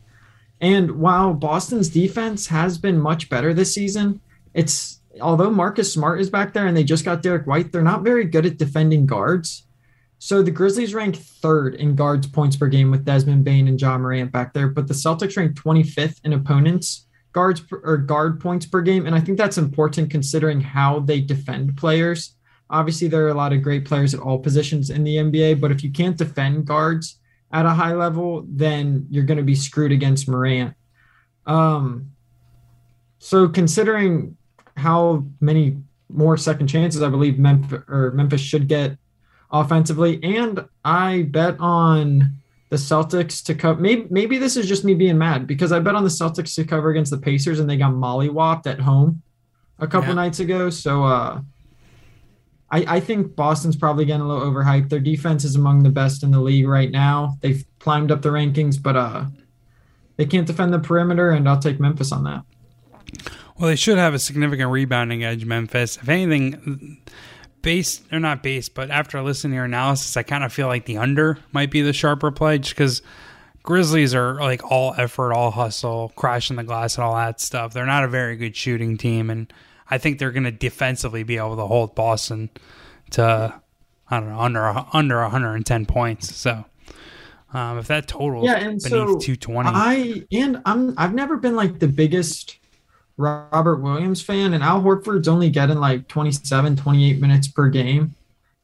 And 0.62 0.92
while 0.92 1.34
Boston's 1.34 1.90
defense 1.90 2.48
has 2.48 2.78
been 2.78 3.00
much 3.00 3.30
better 3.30 3.54
this 3.54 3.74
season, 3.74 4.22
it's 4.54 5.02
although 5.20 5.50
Marcus 5.50 5.92
Smart 5.92 6.22
is 6.22 6.30
back 6.30 6.54
there 6.54 6.68
and 6.68 6.78
they 6.78 6.84
just 6.84 7.04
got 7.04 7.22
Derrick 7.22 7.48
White, 7.48 7.72
they're 7.72 7.82
not 7.82 8.04
very 8.04 8.26
good 8.26 8.46
at 8.46 8.58
defending 8.58 9.06
guards. 9.06 9.68
So 10.20 10.44
the 10.44 10.52
Grizzlies 10.52 10.94
rank 10.94 11.16
third 11.18 11.76
in 11.76 11.96
guards 11.96 12.28
points 12.28 12.56
per 12.56 12.68
game 12.68 12.92
with 12.92 13.06
Desmond 13.06 13.44
Bane 13.44 13.68
and 13.68 13.82
Ja 13.82 13.98
Morant 13.98 14.32
back 14.32 14.54
there, 14.54 14.68
but 14.68 14.88
the 14.88 14.94
Celtics 14.94 15.36
rank 15.36 15.60
25th 15.60 16.22
in 16.24 16.34
opponents 16.34 17.08
guards 17.34 17.62
per, 17.62 17.82
or 17.84 17.98
guard 17.98 18.40
points 18.40 18.66
per 18.66 18.82
game, 18.82 19.06
and 19.06 19.16
I 19.16 19.20
think 19.20 19.38
that's 19.38 19.58
important 19.58 20.12
considering 20.12 20.62
how 20.62 21.00
they 21.00 21.22
defend 21.22 21.78
players. 21.78 22.36
Obviously, 22.72 23.08
there 23.08 23.26
are 23.26 23.30
a 23.30 23.34
lot 23.34 23.54
of 23.54 23.62
great 23.62 23.86
players 23.86 24.14
at 24.14 24.20
all 24.22 24.40
positions 24.40 24.90
in 24.90 25.04
the 25.04 25.18
NBA, 25.18 25.60
but 25.60 25.72
if 25.72 25.84
you 25.84 25.92
can't 25.92 26.18
defend 26.18 26.66
guards 26.66 27.20
at 27.52 27.66
a 27.66 27.70
high 27.72 27.94
level, 27.94 28.46
then 28.48 29.06
you're 29.10 29.26
going 29.26 29.38
to 29.38 29.44
be 29.44 29.56
screwed 29.56 29.92
against 29.92 30.28
Morant. 30.30 30.74
Um, 31.46 32.12
so 33.20 33.48
considering 33.50 34.38
how 34.78 35.26
many 35.42 35.78
more 36.10 36.38
second 36.38 36.68
chances 36.68 37.02
I 37.02 37.10
believe 37.10 37.38
Memphis 37.38 37.84
or 37.88 38.12
Memphis 38.12 38.42
should 38.42 38.68
get 38.68 38.98
offensively, 39.52 40.24
and 40.24 40.66
I 40.86 41.24
bet 41.30 41.58
on 41.60 42.38
the 42.70 42.78
Celtics 42.78 43.44
to 43.46 43.54
cover. 43.54 43.82
Maybe 43.82 44.08
maybe 44.10 44.38
this 44.38 44.56
is 44.56 44.66
just 44.66 44.86
me 44.86 44.94
being 44.94 45.18
mad 45.18 45.46
because 45.46 45.74
I 45.74 45.80
bet 45.80 45.94
on 45.94 46.04
the 46.06 46.10
Celtics 46.10 46.56
to 46.56 46.64
cover 46.64 46.90
against 46.90 47.12
the 47.12 47.18
Pacers 47.18 47.60
and 47.60 47.70
they 47.70 47.76
got 47.76 47.92
mollywopped 47.92 48.66
at 48.66 48.80
home 48.80 49.22
a 49.80 49.88
couple 49.88 50.10
Yeah. 50.10 50.16
nights 50.16 50.40
ago. 50.40 50.70
So 50.70 51.04
uh, 51.04 51.42
I 52.72 52.96
I 52.96 53.00
think 53.00 53.36
Boston's 53.36 53.76
probably 53.76 54.06
getting 54.06 54.22
a 54.22 54.28
little 54.28 54.50
overhyped. 54.50 54.90
Their 54.90 55.00
defense 55.00 55.44
is 55.44 55.56
among 55.56 55.84
the 55.84 55.90
best 55.90 56.24
in 56.24 56.32
the 56.32 56.40
league 56.40 56.68
right 56.68 56.90
now. 56.90 57.38
They've 57.42 57.64
climbed 57.80 58.12
up 58.12 58.22
the 58.22 58.30
rankings, 58.30 58.82
but 58.82 58.96
uh, 58.96 59.26
they 60.18 60.26
can't 60.26 60.48
defend 60.48 60.74
the 60.74 60.80
perimeter, 60.80 61.32
and 61.32 61.48
I'll 61.48 61.60
take 61.60 61.80
Memphis 61.80 62.12
on 62.12 62.24
that. 62.24 62.44
Well, 63.58 63.70
they 63.70 63.76
should 63.76 63.98
have 63.98 64.14
a 64.14 64.20
significant 64.20 64.72
rebounding 64.72 65.24
edge, 65.24 65.46
Memphis. 65.46 65.98
If 65.98 66.10
anything, 66.10 67.00
based 67.62 68.04
or 68.12 68.20
not 68.20 68.42
based, 68.42 68.74
but 68.74 68.90
after 68.90 69.22
listening 69.22 69.52
to 69.52 69.56
your 69.56 69.66
analysis, 69.66 70.18
I 70.18 70.24
kind 70.24 70.44
of 70.44 70.52
feel 70.52 70.68
like 70.68 70.86
the 70.86 70.98
under 70.98 71.38
might 71.52 71.70
be 71.70 71.82
the 71.82 71.94
sharper 71.94 72.32
play, 72.32 72.58
just 72.58 72.76
because 72.76 73.02
Grizzlies 73.64 74.16
are 74.16 74.36
like 74.36 74.64
all 74.72 74.96
effort, 74.98 75.34
all 75.34 75.52
hustle, 75.52 76.12
crashing 76.16 76.56
the 76.56 76.64
glass, 76.64 76.96
and 76.96 77.04
all 77.04 77.16
that 77.16 77.40
stuff. 77.40 77.74
They're 77.74 77.86
not 77.86 78.04
a 78.04 78.08
very 78.08 78.36
good 78.36 78.56
shooting 78.56 78.98
team, 78.98 79.30
and 79.30 79.52
I 79.92 79.98
think 79.98 80.18
they're 80.18 80.32
going 80.32 80.46
to 80.46 80.52
defensively 80.52 81.24
be 81.24 81.38
able 81.38 81.58
to 81.58 81.68
hold 81.68 81.94
Boston 81.94 82.50
to 83.12 83.54
I 84.10 84.20
don't 84.20 84.30
know 84.30 84.40
under 84.40 84.66
under 84.94 85.22
110 85.22 85.86
points. 85.86 86.36
So. 86.36 86.66
Um, 87.54 87.80
if 87.80 87.88
that 87.88 88.08
total 88.08 88.46
Yeah, 88.46 88.60
is 88.60 88.86
and 88.86 88.94
beneath 88.94 89.22
so 89.22 89.36
220, 89.36 89.70
I 89.74 90.24
and 90.32 90.62
I'm 90.66 90.94
I've 90.98 91.14
never 91.14 91.36
been 91.36 91.54
like 91.54 91.80
the 91.80 91.88
biggest 91.90 92.60
Robert 93.18 93.82
Williams 93.82 94.22
fan, 94.22 94.54
and 94.54 94.64
Al 94.64 94.82
Horford's 94.82 95.28
only 95.28 95.50
getting 95.50 95.78
like 95.78 96.08
27, 96.08 96.76
28 96.76 97.22
minutes 97.22 97.48
per 97.50 97.70
game. 97.70 98.16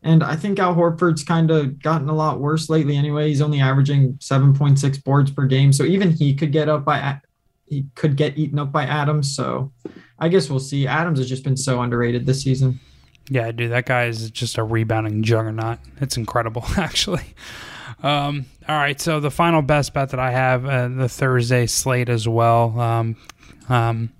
And 0.03 0.23
I 0.23 0.35
think 0.35 0.59
Al 0.59 0.75
Horford's 0.75 1.23
kind 1.23 1.51
of 1.51 1.81
gotten 1.81 2.07
a 2.09 2.15
lot 2.15 2.39
worse 2.39 2.69
lately 2.69 2.95
anyway. 2.95 3.27
He's 3.27 3.41
only 3.41 3.59
averaging 3.59 4.13
7.6 4.13 5.03
boards 5.03 5.31
per 5.31 5.45
game. 5.45 5.73
So 5.73 5.83
even 5.83 6.11
he 6.11 6.33
could 6.33 6.51
get 6.51 6.69
up 6.69 6.85
by 6.85 7.19
he 7.65 7.85
could 7.95 8.15
get 8.15 8.37
eaten 8.37 8.57
up 8.59 8.71
by 8.71 8.85
Adams. 8.85 9.35
So 9.35 9.71
I 10.19 10.29
guess 10.29 10.49
we'll 10.49 10.59
see. 10.59 10.87
Adams 10.87 11.19
has 11.19 11.29
just 11.29 11.43
been 11.43 11.57
so 11.57 11.81
underrated 11.81 12.25
this 12.25 12.41
season. 12.41 12.79
Yeah, 13.29 13.51
dude, 13.51 13.71
that 13.71 13.85
guy 13.85 14.05
is 14.05 14.31
just 14.31 14.57
a 14.57 14.63
rebounding 14.63 15.21
juggernaut. 15.23 15.79
It's 15.99 16.17
incredible, 16.17 16.63
actually. 16.77 17.35
Um, 18.01 18.45
all 18.67 18.77
right, 18.77 18.99
so 18.99 19.19
the 19.19 19.31
final 19.31 19.61
best 19.61 19.93
bet 19.93 20.09
that 20.09 20.19
I 20.19 20.31
have 20.31 20.65
uh, 20.65 20.87
the 20.87 21.09
Thursday 21.09 21.65
slate 21.65 22.09
as 22.09 22.27
well. 22.27 22.79
Um, 22.79 23.15
um, 23.69 24.11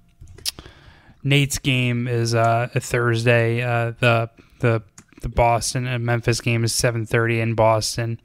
Nate's 1.24 1.58
game 1.60 2.08
is 2.08 2.34
uh, 2.34 2.70
a 2.74 2.80
Thursday. 2.80 3.62
Uh, 3.62 3.94
the 4.00 4.30
the 4.60 4.82
the 5.22 5.30
Boston 5.30 5.86
and 5.86 6.06
Memphis 6.06 6.42
game 6.42 6.64
is 6.64 6.74
seven 6.74 7.06
thirty 7.06 7.40
in 7.40 7.54
Boston 7.54 8.20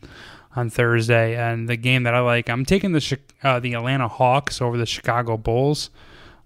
on 0.56 0.70
Thursday, 0.70 1.36
and 1.36 1.68
the 1.68 1.76
game 1.76 2.04
that 2.04 2.14
I 2.14 2.20
like, 2.20 2.48
I'm 2.48 2.64
taking 2.64 2.92
the 2.92 3.18
uh, 3.42 3.60
the 3.60 3.74
Atlanta 3.74 4.08
Hawks 4.08 4.60
over 4.60 4.76
the 4.76 4.86
Chicago 4.86 5.36
Bulls. 5.36 5.90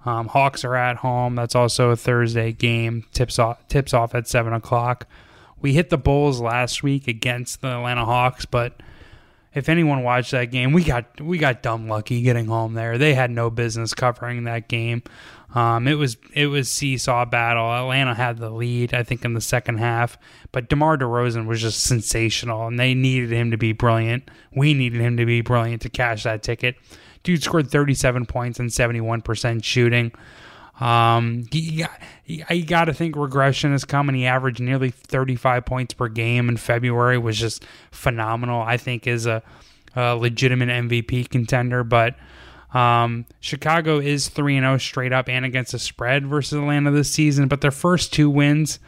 Um, 0.06 0.28
Hawks 0.28 0.64
are 0.64 0.76
at 0.76 0.98
home. 0.98 1.34
That's 1.34 1.54
also 1.54 1.90
a 1.90 1.96
Thursday 1.96 2.52
game. 2.52 3.04
Tips 3.12 3.38
off 3.38 3.66
tips 3.68 3.92
off 3.92 4.14
at 4.14 4.28
seven 4.28 4.52
o'clock. 4.52 5.06
We 5.60 5.72
hit 5.72 5.90
the 5.90 5.98
Bulls 5.98 6.40
last 6.40 6.82
week 6.82 7.08
against 7.08 7.60
the 7.60 7.68
Atlanta 7.68 8.04
Hawks, 8.04 8.44
but 8.46 8.80
if 9.52 9.70
anyone 9.70 10.02
watched 10.02 10.32
that 10.32 10.46
game, 10.46 10.72
we 10.72 10.84
got 10.84 11.20
we 11.20 11.38
got 11.38 11.62
dumb 11.62 11.88
lucky 11.88 12.22
getting 12.22 12.46
home 12.46 12.74
there. 12.74 12.98
They 12.98 13.14
had 13.14 13.30
no 13.30 13.50
business 13.50 13.94
covering 13.94 14.44
that 14.44 14.68
game. 14.68 15.02
Um, 15.54 15.88
it 15.88 15.94
was 15.94 16.18
it 16.34 16.48
was 16.48 16.68
seesaw 16.68 17.24
battle. 17.24 17.72
Atlanta 17.72 18.14
had 18.14 18.36
the 18.36 18.50
lead, 18.50 18.92
I 18.92 19.02
think, 19.02 19.24
in 19.24 19.32
the 19.32 19.40
second 19.40 19.78
half, 19.78 20.18
but 20.52 20.68
DeMar 20.68 20.98
DeRozan 20.98 21.46
was 21.46 21.62
just 21.62 21.82
sensational, 21.82 22.66
and 22.66 22.78
they 22.78 22.92
needed 22.92 23.32
him 23.32 23.50
to 23.50 23.56
be 23.56 23.72
brilliant. 23.72 24.30
We 24.54 24.74
needed 24.74 25.00
him 25.00 25.16
to 25.16 25.24
be 25.24 25.40
brilliant 25.40 25.82
to 25.82 25.88
cash 25.88 26.24
that 26.24 26.42
ticket. 26.42 26.76
Dude 27.26 27.42
scored 27.42 27.68
37 27.68 28.26
points 28.26 28.60
and 28.60 28.70
71% 28.70 29.64
shooting. 29.64 30.12
Um, 30.78 31.44
you 31.50 31.86
you 32.24 32.64
got 32.64 32.84
to 32.84 32.94
think 32.94 33.16
regression 33.16 33.72
is 33.72 33.84
coming. 33.84 34.14
He 34.14 34.26
averaged 34.26 34.60
nearly 34.60 34.90
35 34.90 35.66
points 35.66 35.94
per 35.94 36.06
game 36.06 36.48
in 36.48 36.56
February, 36.56 37.18
was 37.18 37.36
just 37.36 37.64
phenomenal. 37.90 38.62
I 38.62 38.76
think 38.76 39.08
is 39.08 39.26
a, 39.26 39.42
a 39.96 40.14
legitimate 40.14 40.68
MVP 40.68 41.28
contender, 41.28 41.82
but 41.82 42.14
um, 42.72 43.26
Chicago 43.40 43.98
is 43.98 44.28
3 44.28 44.58
and 44.58 44.64
0 44.64 44.78
straight 44.78 45.12
up 45.12 45.28
and 45.28 45.44
against 45.44 45.72
the 45.72 45.80
spread 45.80 46.28
versus 46.28 46.52
Atlanta 46.52 46.92
this 46.92 47.10
season, 47.10 47.48
but 47.48 47.60
their 47.60 47.72
first 47.72 48.12
two 48.12 48.30
wins 48.30 48.78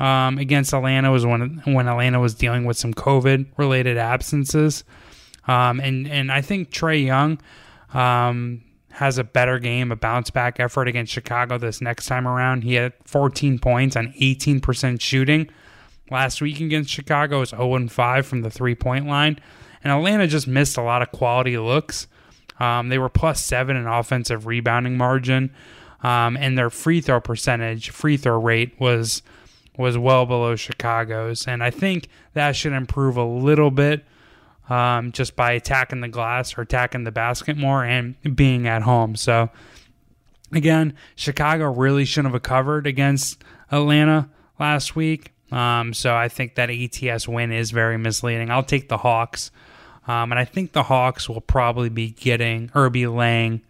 um, 0.00 0.38
against 0.38 0.74
Atlanta 0.74 1.12
was 1.12 1.24
when 1.24 1.62
when 1.66 1.86
Atlanta 1.86 2.18
was 2.18 2.34
dealing 2.34 2.64
with 2.64 2.76
some 2.76 2.92
COVID 2.92 3.46
related 3.56 3.96
absences. 3.96 4.82
Um, 5.46 5.78
and, 5.78 6.08
and 6.08 6.32
I 6.32 6.40
think 6.40 6.72
Trae 6.72 7.04
Young 7.04 7.38
um, 7.94 8.62
has 8.90 9.18
a 9.18 9.24
better 9.24 9.58
game, 9.58 9.92
a 9.92 9.96
bounce 9.96 10.30
back 10.30 10.58
effort 10.58 10.88
against 10.88 11.12
Chicago 11.12 11.58
this 11.58 11.80
next 11.80 12.06
time 12.06 12.26
around. 12.26 12.62
He 12.62 12.74
had 12.74 12.92
14 13.04 13.58
points 13.58 13.96
on 13.96 14.12
18% 14.14 15.00
shooting. 15.00 15.48
Last 16.10 16.40
week 16.40 16.60
against 16.60 16.90
Chicago 16.90 17.40
was 17.40 17.50
0 17.50 17.88
5 17.88 18.26
from 18.26 18.42
the 18.42 18.50
three 18.50 18.74
point 18.74 19.06
line. 19.06 19.38
And 19.82 19.92
Atlanta 19.92 20.26
just 20.26 20.46
missed 20.46 20.76
a 20.76 20.82
lot 20.82 21.02
of 21.02 21.12
quality 21.12 21.58
looks. 21.58 22.06
Um, 22.58 22.88
they 22.88 22.98
were 22.98 23.08
plus 23.08 23.44
seven 23.44 23.76
in 23.76 23.86
offensive 23.86 24.46
rebounding 24.46 24.96
margin. 24.96 25.52
Um, 26.02 26.36
and 26.36 26.56
their 26.56 26.70
free 26.70 27.00
throw 27.00 27.20
percentage, 27.20 27.90
free 27.90 28.16
throw 28.16 28.40
rate 28.40 28.78
was 28.78 29.22
was 29.76 29.98
well 29.98 30.24
below 30.24 30.56
Chicago's. 30.56 31.46
And 31.46 31.62
I 31.62 31.70
think 31.70 32.08
that 32.32 32.56
should 32.56 32.72
improve 32.72 33.16
a 33.16 33.24
little 33.24 33.70
bit 33.70 34.04
um, 34.68 35.12
just 35.12 35.36
by 35.36 35.52
attacking 35.52 36.00
the 36.00 36.08
glass 36.08 36.56
or 36.56 36.62
attacking 36.62 37.04
the 37.04 37.12
basket 37.12 37.56
more 37.56 37.84
and 37.84 38.16
being 38.34 38.66
at 38.66 38.82
home. 38.82 39.16
So, 39.16 39.50
again, 40.52 40.94
Chicago 41.14 41.72
really 41.72 42.04
shouldn't 42.04 42.34
have 42.34 42.42
covered 42.42 42.86
against 42.86 43.42
Atlanta 43.70 44.28
last 44.58 44.96
week. 44.96 45.32
Um, 45.52 45.94
so 45.94 46.14
I 46.14 46.28
think 46.28 46.56
that 46.56 46.70
ATS 46.70 47.28
win 47.28 47.52
is 47.52 47.70
very 47.70 47.98
misleading. 47.98 48.50
I'll 48.50 48.64
take 48.64 48.88
the 48.88 48.98
Hawks. 48.98 49.50
Um, 50.08 50.32
and 50.32 50.38
I 50.38 50.44
think 50.44 50.72
the 50.72 50.84
Hawks 50.84 51.28
will 51.28 51.40
probably 51.40 51.88
be 51.88 52.10
getting 52.10 52.70
or 52.74 52.90
be 52.90 53.06
laying. 53.06 53.62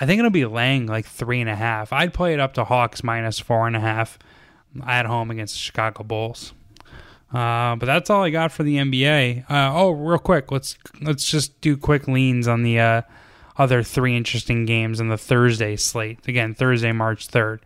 I 0.00 0.06
think 0.06 0.18
it'll 0.18 0.30
be 0.30 0.46
laying 0.46 0.86
like 0.86 1.06
three 1.06 1.40
and 1.40 1.50
a 1.50 1.56
half. 1.56 1.92
I'd 1.92 2.14
play 2.14 2.32
it 2.32 2.40
up 2.40 2.54
to 2.54 2.64
Hawks 2.64 3.02
minus 3.02 3.38
four 3.38 3.66
and 3.66 3.76
a 3.76 3.80
half 3.80 4.18
at 4.86 5.06
home 5.06 5.30
against 5.30 5.54
the 5.54 5.58
Chicago 5.58 6.02
Bulls. 6.02 6.54
Uh, 7.32 7.76
but 7.76 7.86
that's 7.86 8.10
all 8.10 8.24
I 8.24 8.30
got 8.30 8.50
for 8.50 8.64
the 8.64 8.76
NBA. 8.76 9.48
Uh, 9.48 9.72
oh, 9.74 9.90
real 9.90 10.18
quick, 10.18 10.50
let's 10.50 10.76
let's 11.00 11.30
just 11.30 11.60
do 11.60 11.76
quick 11.76 12.08
leans 12.08 12.48
on 12.48 12.62
the 12.62 12.80
uh, 12.80 13.02
other 13.56 13.82
three 13.82 14.16
interesting 14.16 14.66
games 14.66 14.98
in 14.98 15.08
the 15.08 15.18
Thursday 15.18 15.76
slate. 15.76 16.26
Again, 16.26 16.54
Thursday, 16.54 16.90
March 16.92 17.28
third. 17.28 17.60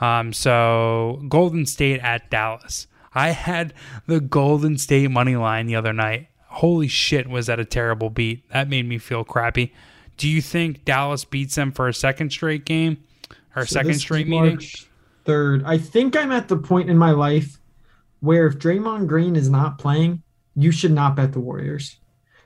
Um, 0.00 0.32
so 0.32 1.22
Golden 1.28 1.66
State 1.66 2.00
at 2.00 2.30
Dallas. 2.30 2.88
I 3.14 3.30
had 3.30 3.74
the 4.06 4.20
Golden 4.20 4.76
State 4.78 5.10
money 5.10 5.36
line 5.36 5.66
the 5.66 5.76
other 5.76 5.92
night. 5.92 6.28
Holy 6.46 6.88
shit, 6.88 7.28
was 7.28 7.46
that 7.46 7.60
a 7.60 7.64
terrible 7.64 8.10
beat? 8.10 8.48
That 8.50 8.68
made 8.68 8.88
me 8.88 8.98
feel 8.98 9.24
crappy. 9.24 9.72
Do 10.16 10.28
you 10.28 10.42
think 10.42 10.84
Dallas 10.84 11.24
beats 11.24 11.54
them 11.54 11.70
for 11.70 11.86
a 11.86 11.94
second 11.94 12.30
straight 12.30 12.64
game 12.64 12.98
or 13.54 13.64
So 13.66 13.74
second 13.74 13.94
straight 13.94 14.26
meeting? 14.26 14.58
Third. 15.24 15.62
I 15.64 15.78
think 15.78 16.16
I'm 16.16 16.32
at 16.32 16.48
the 16.48 16.56
point 16.56 16.90
in 16.90 16.98
my 16.98 17.12
life 17.12 17.59
where 18.20 18.46
if 18.46 18.58
Draymond 18.58 19.06
Green 19.06 19.36
is 19.36 19.50
not 19.50 19.78
playing, 19.78 20.22
you 20.54 20.70
should 20.70 20.92
not 20.92 21.16
bet 21.16 21.32
the 21.32 21.40
Warriors. 21.40 21.96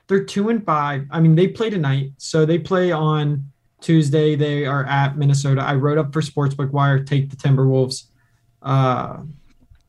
They're 0.07 0.23
two 0.23 0.49
and 0.49 0.63
five. 0.65 1.07
I 1.11 1.19
mean, 1.19 1.35
they 1.35 1.47
play 1.47 1.69
tonight, 1.69 2.11
so 2.17 2.45
they 2.45 2.59
play 2.59 2.91
on 2.91 3.51
Tuesday. 3.81 4.35
They 4.35 4.65
are 4.65 4.85
at 4.85 5.17
Minnesota. 5.17 5.61
I 5.61 5.75
wrote 5.75 5.97
up 5.97 6.13
for 6.13 6.21
Sportsbook 6.21 6.71
Wire. 6.71 7.03
Take 7.03 7.29
the 7.29 7.35
Timberwolves, 7.35 8.05
uh, 8.61 9.17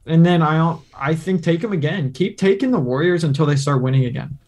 and 0.07 0.24
then 0.24 0.43
I 0.43 0.57
don't. 0.57 0.82
I 0.97 1.14
think 1.14 1.43
take 1.43 1.61
them 1.61 1.72
again. 1.72 2.12
Keep 2.12 2.39
taking 2.39 2.70
the 2.70 2.80
Warriors 2.80 3.24
until 3.24 3.47
they 3.47 3.57
start 3.57 3.82
winning 3.82 4.07
again. 4.07 4.39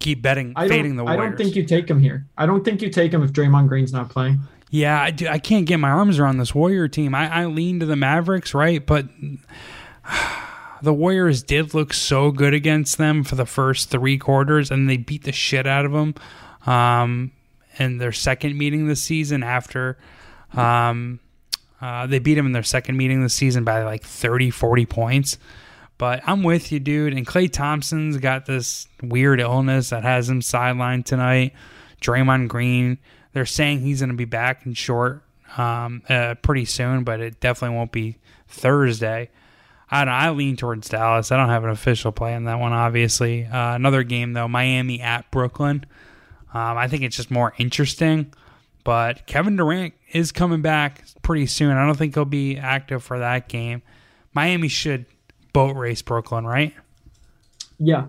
Keep 0.00 0.20
betting, 0.20 0.52
I 0.54 0.68
fading 0.68 0.96
don't. 0.96 1.08
I 1.08 1.16
don't 1.16 1.36
think 1.36 1.56
you 1.56 1.64
take 1.64 1.86
them 1.86 2.00
here. 2.00 2.26
I 2.36 2.44
don't 2.44 2.62
think 2.62 2.82
you 2.82 2.90
take 2.90 3.10
them 3.10 3.22
if 3.22 3.32
Draymond 3.32 3.68
Green's 3.68 3.92
not 3.92 4.10
playing. 4.10 4.40
Yeah, 4.70 5.00
I, 5.00 5.10
do, 5.10 5.26
I 5.26 5.38
can't 5.38 5.64
get 5.64 5.78
my 5.78 5.88
arms 5.88 6.18
around 6.18 6.36
this 6.36 6.54
Warrior 6.54 6.88
team. 6.88 7.14
I, 7.14 7.42
I 7.42 7.46
lean 7.46 7.80
to 7.80 7.86
the 7.86 7.96
Mavericks, 7.96 8.52
right? 8.52 8.84
But 8.84 9.06
the 10.82 10.92
Warriors 10.92 11.42
did 11.42 11.74
look 11.74 11.92
so 11.92 12.30
good 12.30 12.54
against 12.54 12.98
them 12.98 13.24
for 13.24 13.34
the 13.34 13.46
first 13.46 13.90
three 13.90 14.18
quarters, 14.18 14.70
and 14.70 14.88
they 14.88 14.96
beat 14.96 15.24
the 15.24 15.32
shit 15.32 15.66
out 15.66 15.84
of 15.84 15.92
them 15.92 16.14
um, 16.66 17.32
in 17.78 17.98
their 17.98 18.12
second 18.12 18.56
meeting 18.56 18.86
this 18.86 19.02
season. 19.02 19.42
After 19.42 19.98
um, 20.54 21.20
uh, 21.80 22.06
they 22.06 22.18
beat 22.18 22.34
them 22.34 22.46
in 22.46 22.52
their 22.52 22.62
second 22.62 22.96
meeting 22.96 23.22
this 23.22 23.34
season 23.34 23.64
by 23.64 23.82
like 23.84 24.02
30, 24.02 24.50
40 24.50 24.86
points. 24.86 25.38
But 25.96 26.22
I'm 26.26 26.42
with 26.42 26.70
you, 26.70 26.80
dude. 26.80 27.12
And 27.12 27.26
Klay 27.26 27.50
Thompson's 27.50 28.16
got 28.18 28.46
this 28.46 28.86
weird 29.02 29.40
illness 29.40 29.90
that 29.90 30.04
has 30.04 30.28
him 30.28 30.40
sidelined 30.40 31.04
tonight. 31.04 31.52
Draymond 32.00 32.48
Green, 32.48 32.98
they're 33.32 33.46
saying 33.46 33.80
he's 33.80 34.00
going 34.00 34.10
to 34.10 34.16
be 34.16 34.24
back 34.24 34.64
in 34.64 34.74
short 34.74 35.22
um, 35.56 36.02
uh, 36.08 36.36
pretty 36.36 36.64
soon, 36.64 37.02
but 37.02 37.20
it 37.20 37.40
definitely 37.40 37.76
won't 37.76 37.90
be 37.90 38.16
Thursday. 38.46 39.30
I 39.90 40.04
don't, 40.04 40.14
I 40.14 40.30
lean 40.30 40.56
towards 40.56 40.88
Dallas. 40.88 41.32
I 41.32 41.36
don't 41.36 41.48
have 41.48 41.64
an 41.64 41.70
official 41.70 42.12
play 42.12 42.34
on 42.34 42.44
that 42.44 42.58
one, 42.58 42.72
obviously. 42.72 43.46
Uh, 43.46 43.74
another 43.74 44.02
game 44.02 44.32
though, 44.34 44.48
Miami 44.48 45.00
at 45.00 45.30
Brooklyn. 45.30 45.86
Um, 46.52 46.76
I 46.76 46.88
think 46.88 47.02
it's 47.02 47.16
just 47.16 47.30
more 47.30 47.54
interesting. 47.58 48.32
But 48.84 49.26
Kevin 49.26 49.56
Durant 49.56 49.94
is 50.12 50.32
coming 50.32 50.62
back 50.62 51.04
pretty 51.22 51.46
soon. 51.46 51.76
I 51.76 51.84
don't 51.84 51.96
think 51.96 52.14
he'll 52.14 52.24
be 52.24 52.56
active 52.56 53.02
for 53.02 53.18
that 53.18 53.48
game. 53.48 53.82
Miami 54.32 54.68
should 54.68 55.04
boat 55.52 55.76
race 55.76 56.00
Brooklyn, 56.00 56.46
right? 56.46 56.74
Yeah. 57.78 58.06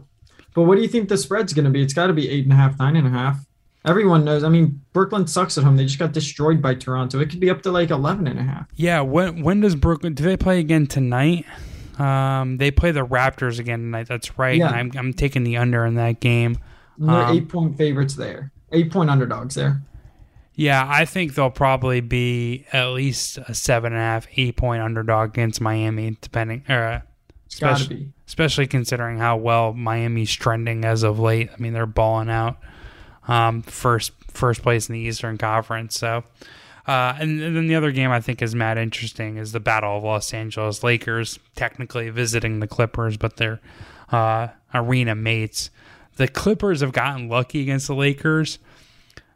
But 0.53 0.63
what 0.63 0.75
do 0.75 0.81
you 0.81 0.87
think 0.87 1.09
the 1.09 1.17
spread's 1.17 1.53
going 1.53 1.65
to 1.65 1.71
be? 1.71 1.81
It's 1.81 1.93
got 1.93 2.07
to 2.07 2.13
be 2.13 2.29
eight 2.29 2.45
and 2.45 2.53
a 2.53 2.55
half, 2.55 2.79
nine 2.79 2.95
and 2.95 3.07
a 3.07 3.09
half. 3.09 3.45
Everyone 3.85 4.25
knows. 4.25 4.43
I 4.43 4.49
mean, 4.49 4.81
Brooklyn 4.93 5.25
sucks 5.27 5.57
at 5.57 5.63
home. 5.63 5.77
They 5.77 5.85
just 5.85 5.99
got 5.99 6.11
destroyed 6.11 6.61
by 6.61 6.75
Toronto. 6.75 7.19
It 7.19 7.29
could 7.29 7.39
be 7.39 7.49
up 7.49 7.61
to 7.63 7.71
like 7.71 7.89
11 7.89 8.27
and 8.27 8.39
a 8.39 8.43
half. 8.43 8.67
Yeah. 8.75 9.01
When 9.01 9.41
when 9.41 9.61
does 9.61 9.75
Brooklyn? 9.75 10.13
Do 10.13 10.23
they 10.23 10.37
play 10.37 10.59
again 10.59 10.87
tonight? 10.87 11.45
Um, 11.99 12.57
they 12.57 12.71
play 12.71 12.91
the 12.91 13.05
Raptors 13.05 13.59
again 13.59 13.79
tonight. 13.79 14.07
That's 14.07 14.37
right. 14.39 14.57
Yeah. 14.57 14.69
I'm 14.69 14.91
I'm 14.95 15.13
taking 15.13 15.43
the 15.43 15.57
under 15.57 15.85
in 15.85 15.95
that 15.95 16.19
game. 16.19 16.57
And 16.97 17.09
they're 17.09 17.23
Um, 17.25 17.35
eight 17.35 17.49
point 17.49 17.77
favorites 17.77 18.15
there. 18.15 18.51
Eight 18.71 18.91
point 18.91 19.09
underdogs 19.09 19.55
there. 19.55 19.81
Yeah, 20.55 20.85
I 20.87 21.05
think 21.05 21.35
they'll 21.35 21.49
probably 21.49 22.01
be 22.01 22.65
at 22.73 22.87
least 22.87 23.37
a 23.37 23.53
seven 23.53 23.93
and 23.93 24.01
a 24.01 24.03
half, 24.03 24.27
eight 24.35 24.57
point 24.57 24.81
underdog 24.81 25.29
against 25.29 25.61
Miami, 25.61 26.17
depending. 26.19 26.63
Uh, 26.67 26.99
to 26.99 27.03
especially, 27.49 27.95
be. 27.95 28.11
especially 28.27 28.67
considering 28.67 29.17
how 29.17 29.37
well 29.37 29.73
Miami's 29.73 30.33
trending 30.33 30.83
as 30.85 31.03
of 31.03 31.17
late. 31.19 31.49
I 31.53 31.57
mean, 31.61 31.73
they're 31.73 31.85
balling 31.85 32.29
out. 32.29 32.57
Um, 33.27 33.61
first 33.61 34.11
first 34.27 34.61
place 34.61 34.89
in 34.89 34.93
the 34.93 34.99
Eastern 34.99 35.37
Conference. 35.37 35.97
So, 35.97 36.23
uh, 36.89 37.15
and, 37.19 37.39
and 37.39 37.55
then 37.55 37.67
the 37.67 37.75
other 37.75 37.91
game 37.91 38.09
I 38.09 38.19
think 38.19 38.41
is 38.41 38.55
mad 38.55 38.79
interesting 38.79 39.37
is 39.37 39.51
the 39.51 39.59
Battle 39.59 39.95
of 39.95 40.03
Los 40.03 40.33
Angeles 40.33 40.83
Lakers, 40.83 41.37
technically 41.55 42.09
visiting 42.09 42.61
the 42.61 42.67
Clippers, 42.67 43.15
but 43.15 43.37
they're 43.37 43.61
uh, 44.11 44.47
arena 44.73 45.13
mates. 45.13 45.69
The 46.15 46.27
Clippers 46.27 46.81
have 46.81 46.91
gotten 46.91 47.29
lucky 47.29 47.61
against 47.61 47.85
the 47.85 47.93
Lakers 47.93 48.57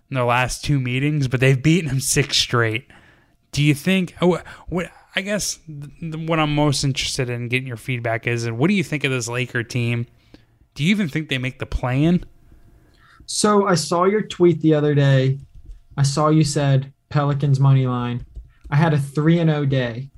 in 0.10 0.16
their 0.16 0.24
last 0.24 0.66
two 0.66 0.80
meetings, 0.80 1.28
but 1.28 1.42
they've 1.42 1.62
beaten 1.62 1.90
them 1.90 2.00
six 2.00 2.38
straight. 2.38 2.88
Do 3.52 3.62
you 3.62 3.76
think? 3.76 4.16
Oh, 4.20 4.42
what 4.68 4.90
I 5.16 5.22
guess 5.22 5.60
what 5.68 6.40
I'm 6.40 6.56
most 6.56 6.84
interested 6.84 7.30
in 7.30 7.50
getting 7.50 7.68
your 7.68 7.78
feedback 7.78 8.26
is, 8.26 8.50
what 8.50 8.68
do 8.68 8.74
you 8.74 8.84
think 8.84 9.04
of 9.04 9.12
this 9.12 9.28
Laker 9.28 9.62
team? 9.62 10.08
Do 10.74 10.84
you 10.84 10.90
even 10.90 11.08
think 11.08 11.30
they 11.30 11.38
make 11.38 11.60
the 11.60 11.68
play-in? 11.68 12.26
So 13.28 13.68
I 13.68 13.76
saw 13.76 14.06
your 14.06 14.24
tweet 14.24 14.62
the 14.62 14.74
other 14.74 14.96
day. 14.96 15.38
I 15.96 16.02
saw 16.02 16.30
you 16.30 16.44
said 16.44 16.92
Pelicans 17.14 17.60
money 17.60 17.86
line. 17.86 18.26
I 18.72 18.76
had 18.76 18.92
a 18.96 18.98
three 18.98 19.38
and 19.38 19.48
zero 19.48 19.66
day. 19.68 20.10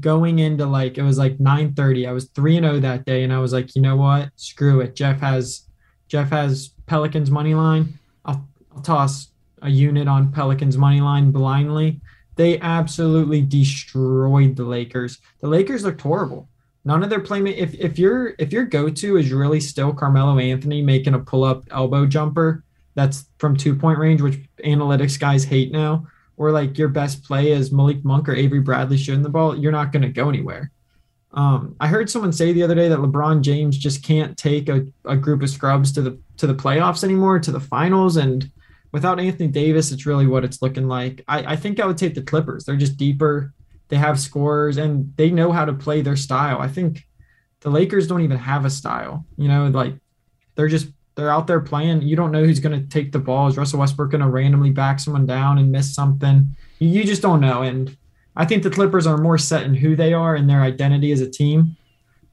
Going 0.00 0.38
into 0.38 0.64
like 0.64 0.96
it 0.96 1.02
was 1.02 1.18
like 1.18 1.38
nine 1.38 1.74
thirty. 1.74 2.06
I 2.06 2.12
was 2.12 2.30
three 2.30 2.56
and 2.56 2.64
zero 2.64 2.80
that 2.80 3.04
day, 3.04 3.24
and 3.24 3.32
I 3.32 3.40
was 3.40 3.52
like, 3.52 3.76
you 3.76 3.82
know 3.82 3.96
what? 3.96 4.30
Screw 4.36 4.80
it. 4.80 4.96
Geoff 4.96 5.20
has 5.20 5.66
Geoff 6.08 6.30
has 6.30 6.70
Pelicans 6.86 7.30
money 7.30 7.54
line. 7.54 7.98
I'll 8.24 8.48
I'll 8.74 8.80
toss 8.80 9.32
a 9.60 9.68
unit 9.68 10.08
on 10.08 10.32
Pelicans 10.32 10.78
money 10.78 11.02
line 11.02 11.30
blindly. 11.30 12.00
They 12.36 12.58
absolutely 12.60 13.42
destroyed 13.42 14.56
the 14.56 14.64
Lakers. 14.64 15.18
The 15.40 15.48
Lakers 15.48 15.84
looked 15.84 16.00
horrible. 16.00 16.48
None 16.86 17.02
of 17.02 17.10
their 17.10 17.20
playmate. 17.20 17.58
If 17.58 17.74
if 17.74 17.98
your 17.98 18.34
if 18.38 18.50
your 18.50 18.64
go 18.64 18.88
to 18.88 19.18
is 19.18 19.30
really 19.30 19.60
still 19.60 19.92
Carmelo 19.92 20.38
Anthony 20.38 20.80
making 20.80 21.12
a 21.12 21.18
pull 21.18 21.44
up 21.44 21.64
elbow 21.70 22.06
jumper 22.06 22.64
that's 22.98 23.26
from 23.38 23.56
two 23.56 23.76
point 23.76 23.98
range, 24.00 24.20
which 24.20 24.40
analytics 24.64 25.20
guys 25.20 25.44
hate 25.44 25.70
now, 25.70 26.08
or 26.36 26.50
like 26.50 26.76
your 26.76 26.88
best 26.88 27.22
play 27.22 27.52
is 27.52 27.70
Malik 27.70 28.04
Monk 28.04 28.28
or 28.28 28.34
Avery 28.34 28.58
Bradley 28.58 28.96
shooting 28.96 29.22
the 29.22 29.28
ball, 29.28 29.56
you're 29.56 29.70
not 29.70 29.92
going 29.92 30.02
to 30.02 30.08
go 30.08 30.28
anywhere. 30.28 30.72
Um, 31.32 31.76
I 31.78 31.86
heard 31.86 32.10
someone 32.10 32.32
say 32.32 32.52
the 32.52 32.64
other 32.64 32.74
day 32.74 32.88
that 32.88 32.98
LeBron 32.98 33.42
James 33.42 33.78
just 33.78 34.02
can't 34.02 34.36
take 34.36 34.68
a, 34.68 34.84
a 35.04 35.16
group 35.16 35.42
of 35.42 35.50
scrubs 35.50 35.92
to 35.92 36.02
the 36.02 36.18
to 36.38 36.48
the 36.48 36.54
playoffs 36.54 37.04
anymore, 37.04 37.38
to 37.38 37.52
the 37.52 37.60
finals, 37.60 38.16
and 38.16 38.50
without 38.90 39.20
Anthony 39.20 39.48
Davis, 39.48 39.92
it's 39.92 40.06
really 40.06 40.26
what 40.26 40.44
it's 40.44 40.60
looking 40.60 40.88
like. 40.88 41.22
I, 41.28 41.52
I 41.52 41.56
think 41.56 41.78
I 41.78 41.86
would 41.86 41.98
take 41.98 42.16
the 42.16 42.22
Clippers. 42.22 42.64
They're 42.64 42.76
just 42.76 42.96
deeper. 42.96 43.54
They 43.88 43.96
have 43.96 44.18
scores 44.18 44.76
and 44.76 45.14
they 45.16 45.30
know 45.30 45.52
how 45.52 45.64
to 45.64 45.72
play 45.72 46.02
their 46.02 46.16
style. 46.16 46.58
I 46.60 46.68
think 46.68 47.06
the 47.60 47.70
Lakers 47.70 48.08
don't 48.08 48.22
even 48.22 48.38
have 48.38 48.64
a 48.64 48.70
style. 48.70 49.24
You 49.36 49.48
know, 49.48 49.68
like 49.68 49.94
they're 50.56 50.68
just 50.68 50.88
they're 51.18 51.30
out 51.30 51.48
there 51.48 51.58
playing. 51.58 52.02
You 52.02 52.14
don't 52.14 52.30
know 52.30 52.44
who's 52.44 52.60
going 52.60 52.80
to 52.80 52.88
take 52.88 53.10
the 53.10 53.18
ball. 53.18 53.48
Is 53.48 53.56
Russell 53.56 53.80
Westbrook 53.80 54.12
going 54.12 54.20
to 54.20 54.28
randomly 54.28 54.70
back 54.70 55.00
someone 55.00 55.26
down 55.26 55.58
and 55.58 55.72
miss 55.72 55.92
something? 55.92 56.54
You, 56.78 56.88
you 56.90 57.02
just 57.02 57.22
don't 57.22 57.40
know. 57.40 57.62
And 57.62 57.96
I 58.36 58.44
think 58.44 58.62
the 58.62 58.70
Clippers 58.70 59.04
are 59.04 59.18
more 59.18 59.36
set 59.36 59.64
in 59.64 59.74
who 59.74 59.96
they 59.96 60.12
are 60.12 60.36
and 60.36 60.48
their 60.48 60.62
identity 60.62 61.10
as 61.10 61.20
a 61.20 61.28
team, 61.28 61.76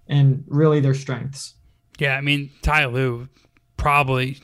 and 0.08 0.44
really 0.48 0.82
their 0.82 0.94
strengths. 0.94 1.56
Yeah, 1.98 2.16
I 2.16 2.22
mean 2.22 2.52
Ty 2.62 2.86
Lue 2.86 3.28
probably 3.76 4.40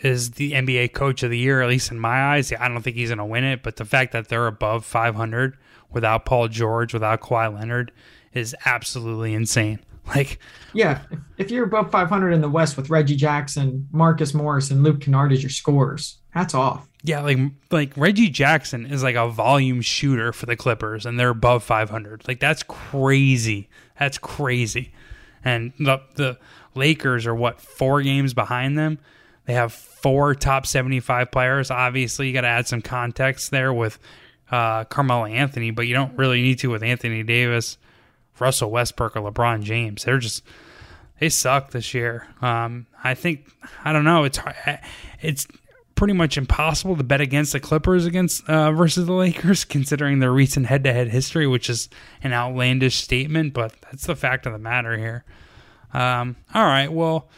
is 0.00 0.32
the 0.32 0.52
NBA 0.52 0.94
Coach 0.94 1.22
of 1.22 1.30
the 1.30 1.38
Year, 1.38 1.60
at 1.60 1.68
least 1.68 1.90
in 1.90 2.00
my 2.00 2.34
eyes. 2.34 2.50
I 2.54 2.68
don't 2.68 2.80
think 2.80 2.96
he's 2.96 3.10
going 3.10 3.18
to 3.18 3.26
win 3.26 3.44
it, 3.44 3.62
but 3.62 3.76
the 3.76 3.84
fact 3.84 4.12
that 4.12 4.28
they're 4.28 4.46
above 4.46 4.86
500 4.86 5.58
without 5.90 6.24
Paul 6.24 6.48
George, 6.48 6.94
without 6.94 7.20
Kawhi 7.20 7.54
Leonard, 7.54 7.92
is 8.32 8.56
absolutely 8.64 9.34
insane. 9.34 9.80
Like, 10.14 10.38
Yeah, 10.72 11.02
if, 11.10 11.18
if 11.38 11.50
you're 11.50 11.64
above 11.64 11.90
500 11.90 12.30
in 12.30 12.40
the 12.40 12.48
West 12.48 12.76
with 12.76 12.90
Reggie 12.90 13.16
Jackson, 13.16 13.88
Marcus 13.90 14.34
Morris, 14.34 14.70
and 14.70 14.82
Luke 14.82 15.00
Kennard 15.00 15.32
as 15.32 15.42
your 15.42 15.50
scorers, 15.50 16.18
hats 16.30 16.54
off. 16.54 16.88
yeah, 17.02 17.20
like 17.20 17.38
like 17.70 17.96
Reggie 17.96 18.28
Jackson 18.30 18.86
is 18.86 19.02
like 19.02 19.16
a 19.16 19.28
volume 19.28 19.80
shooter 19.80 20.32
for 20.32 20.46
the 20.46 20.56
Clippers, 20.56 21.06
and 21.06 21.18
they're 21.18 21.30
above 21.30 21.64
500. 21.64 22.26
Like 22.28 22.40
that's 22.40 22.62
crazy. 22.62 23.68
That's 23.98 24.18
crazy. 24.18 24.92
And 25.44 25.72
the 25.78 26.00
the 26.14 26.38
Lakers 26.74 27.26
are 27.26 27.34
what 27.34 27.60
four 27.60 28.02
games 28.02 28.34
behind 28.34 28.78
them. 28.78 28.98
They 29.46 29.54
have 29.54 29.72
four 29.72 30.34
top 30.34 30.66
75 30.66 31.30
players. 31.30 31.70
Obviously, 31.70 32.26
you 32.26 32.32
got 32.32 32.40
to 32.42 32.48
add 32.48 32.66
some 32.66 32.82
context 32.82 33.50
there 33.50 33.72
with 33.72 33.98
uh, 34.50 34.84
Carmelo 34.84 35.24
Anthony, 35.24 35.70
but 35.70 35.86
you 35.86 35.94
don't 35.94 36.16
really 36.18 36.42
need 36.42 36.58
to 36.60 36.70
with 36.70 36.82
Anthony 36.82 37.22
Davis, 37.22 37.78
Russell 38.38 38.70
Westbrook, 38.70 39.16
or 39.16 39.30
LeBron 39.30 39.62
James. 39.62 40.04
They're 40.04 40.18
just 40.18 40.42
they 41.18 41.28
suck 41.28 41.70
this 41.70 41.94
year. 41.94 42.26
Um, 42.42 42.86
I 43.02 43.14
think 43.14 43.50
I 43.84 43.92
don't 43.92 44.04
know. 44.04 44.24
It's 44.24 44.38
it's 45.20 45.46
pretty 45.94 46.12
much 46.12 46.36
impossible 46.36 46.94
to 46.96 47.02
bet 47.02 47.20
against 47.20 47.52
the 47.52 47.60
Clippers 47.60 48.04
against 48.04 48.48
uh, 48.48 48.70
versus 48.72 49.06
the 49.06 49.12
Lakers, 49.14 49.64
considering 49.64 50.18
their 50.18 50.32
recent 50.32 50.66
head-to-head 50.66 51.08
history, 51.08 51.46
which 51.46 51.70
is 51.70 51.88
an 52.22 52.32
outlandish 52.32 52.96
statement, 52.96 53.54
but 53.54 53.74
that's 53.82 54.06
the 54.06 54.14
fact 54.16 54.46
of 54.46 54.52
the 54.52 54.58
matter 54.58 54.96
here. 54.96 55.24
Um, 55.94 56.36
all 56.54 56.64
right, 56.64 56.92
well, 56.92 57.28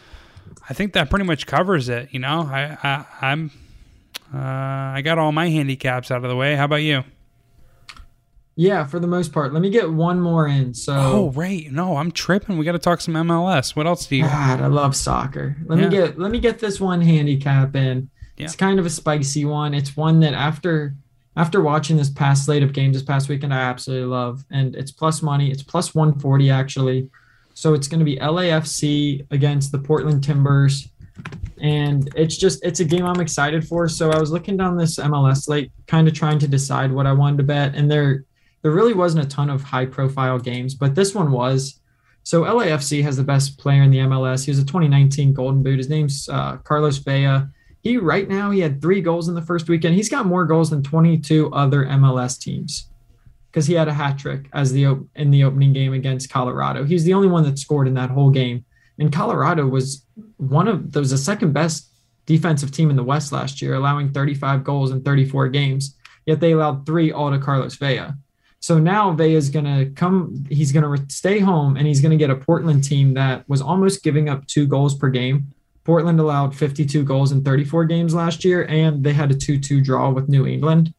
I 0.68 0.74
think 0.74 0.92
that 0.94 1.08
pretty 1.08 1.24
much 1.24 1.46
covers 1.46 1.88
it. 1.88 2.08
You 2.12 2.18
know, 2.18 2.42
I, 2.42 2.76
I 2.82 3.06
I'm 3.20 3.50
uh, 4.34 4.38
I 4.38 5.02
got 5.02 5.18
all 5.18 5.32
my 5.32 5.48
handicaps 5.48 6.10
out 6.10 6.24
of 6.24 6.28
the 6.28 6.36
way. 6.36 6.56
How 6.56 6.64
about 6.64 6.82
you? 6.82 7.04
Yeah, 8.60 8.84
for 8.84 8.98
the 8.98 9.06
most 9.06 9.32
part. 9.32 9.52
Let 9.52 9.62
me 9.62 9.70
get 9.70 9.88
one 9.88 10.20
more 10.20 10.48
in. 10.48 10.74
So, 10.74 10.92
Oh, 10.96 11.30
right. 11.30 11.70
No, 11.70 11.96
I'm 11.96 12.10
tripping. 12.10 12.58
We 12.58 12.64
got 12.64 12.72
to 12.72 12.80
talk 12.80 13.00
some 13.00 13.14
MLS. 13.14 13.76
What 13.76 13.86
else 13.86 14.04
do 14.06 14.16
you? 14.16 14.24
God, 14.24 14.60
I 14.60 14.66
love 14.66 14.96
soccer. 14.96 15.56
Let 15.66 15.78
Yeah. 15.78 15.84
me 15.84 15.90
get 15.96 16.18
let 16.18 16.32
me 16.32 16.40
get 16.40 16.58
this 16.58 16.80
one 16.80 17.00
handicap 17.00 17.76
in. 17.76 18.10
Yeah. 18.36 18.46
It's 18.46 18.56
kind 18.56 18.80
of 18.80 18.84
a 18.86 18.90
spicy 18.90 19.44
one. 19.44 19.74
It's 19.74 19.96
one 19.96 20.18
that 20.20 20.34
after 20.34 20.96
after 21.36 21.62
watching 21.62 21.96
this 21.96 22.10
past 22.10 22.46
slate 22.46 22.64
of 22.64 22.72
games 22.72 22.96
this 22.96 23.04
past 23.04 23.28
weekend, 23.28 23.54
I 23.54 23.58
absolutely 23.58 24.08
love. 24.08 24.44
And 24.50 24.74
it's 24.74 24.90
plus 24.90 25.22
money. 25.22 25.52
It's 25.52 25.62
plus 25.62 25.94
140 25.94 26.50
actually. 26.50 27.08
So 27.54 27.74
it's 27.74 27.86
going 27.86 28.00
to 28.00 28.04
be 28.04 28.16
LAFC 28.16 29.24
against 29.30 29.70
the 29.70 29.78
Portland 29.78 30.24
Timbers. 30.24 30.88
And 31.60 32.08
it's 32.16 32.36
just 32.36 32.64
it's 32.64 32.80
a 32.80 32.84
game 32.84 33.04
I'm 33.04 33.20
excited 33.20 33.68
for. 33.68 33.88
So 33.88 34.10
I 34.10 34.18
was 34.18 34.32
looking 34.32 34.56
down 34.56 34.76
this 34.76 34.98
MLS 34.98 35.44
slate, 35.44 35.70
kind 35.86 36.08
of 36.08 36.14
trying 36.14 36.40
to 36.40 36.48
decide 36.48 36.90
what 36.90 37.06
I 37.06 37.12
wanted 37.12 37.36
to 37.38 37.42
bet. 37.44 37.76
And 37.76 37.88
there 37.88 38.24
there 38.68 38.76
really 38.76 38.92
wasn't 38.92 39.24
a 39.24 39.28
ton 39.28 39.48
of 39.48 39.62
high 39.62 39.86
profile 39.86 40.38
games, 40.38 40.74
but 40.74 40.94
this 40.94 41.14
one 41.14 41.32
was. 41.32 41.80
So 42.22 42.42
LAFC 42.42 43.02
has 43.02 43.16
the 43.16 43.24
best 43.24 43.56
player 43.56 43.82
in 43.82 43.90
the 43.90 44.00
MLS. 44.00 44.44
He 44.44 44.50
was 44.50 44.58
a 44.58 44.66
2019 44.66 45.32
Golden 45.32 45.62
Boot. 45.62 45.78
His 45.78 45.88
name's 45.88 46.28
uh, 46.28 46.58
Carlos 46.58 46.98
Vela. 46.98 47.50
He 47.80 47.96
right 47.96 48.28
now 48.28 48.50
he 48.50 48.60
had 48.60 48.82
three 48.82 49.00
goals 49.00 49.26
in 49.26 49.34
the 49.34 49.40
first 49.40 49.70
weekend. 49.70 49.94
He's 49.94 50.10
got 50.10 50.26
more 50.26 50.44
goals 50.44 50.68
than 50.68 50.82
22 50.82 51.50
other 51.50 51.86
MLS 51.86 52.38
teams 52.38 52.90
because 53.50 53.66
he 53.66 53.72
had 53.72 53.88
a 53.88 53.94
hat 53.94 54.18
trick 54.18 54.50
as 54.52 54.70
the 54.70 55.02
in 55.14 55.30
the 55.30 55.44
opening 55.44 55.72
game 55.72 55.94
against 55.94 56.28
Colorado. 56.28 56.84
He's 56.84 57.04
the 57.04 57.14
only 57.14 57.28
one 57.28 57.44
that 57.44 57.58
scored 57.58 57.88
in 57.88 57.94
that 57.94 58.10
whole 58.10 58.30
game. 58.30 58.66
And 58.98 59.10
Colorado 59.10 59.66
was 59.66 60.04
one 60.36 60.68
of 60.68 60.94
was 60.94 61.12
the 61.12 61.16
second 61.16 61.54
best 61.54 61.88
defensive 62.26 62.70
team 62.70 62.90
in 62.90 62.96
the 62.96 63.02
West 63.02 63.32
last 63.32 63.62
year, 63.62 63.72
allowing 63.72 64.12
35 64.12 64.62
goals 64.62 64.90
in 64.90 65.00
34 65.00 65.48
games. 65.48 65.96
Yet 66.26 66.40
they 66.40 66.52
allowed 66.52 66.84
three 66.84 67.10
all 67.10 67.30
to 67.30 67.38
Carlos 67.38 67.76
Vela. 67.76 68.18
So 68.60 68.78
now 68.78 69.12
Vea's 69.12 69.50
going 69.50 69.64
to 69.64 69.90
come, 69.94 70.44
he's 70.50 70.72
going 70.72 70.84
to 70.84 71.12
stay 71.12 71.38
home 71.38 71.76
and 71.76 71.86
he's 71.86 72.00
going 72.00 72.10
to 72.10 72.16
get 72.16 72.30
a 72.30 72.36
Portland 72.36 72.82
team 72.82 73.14
that 73.14 73.48
was 73.48 73.62
almost 73.62 74.02
giving 74.02 74.28
up 74.28 74.46
two 74.46 74.66
goals 74.66 74.94
per 74.96 75.08
game. 75.08 75.52
Portland 75.84 76.20
allowed 76.20 76.54
52 76.54 77.04
goals 77.04 77.32
in 77.32 77.42
34 77.42 77.86
games 77.86 78.14
last 78.14 78.44
year, 78.44 78.66
and 78.66 79.02
they 79.02 79.14
had 79.14 79.30
a 79.30 79.34
2 79.34 79.58
2 79.58 79.80
draw 79.80 80.10
with 80.10 80.28
New 80.28 80.46
England. 80.46 80.92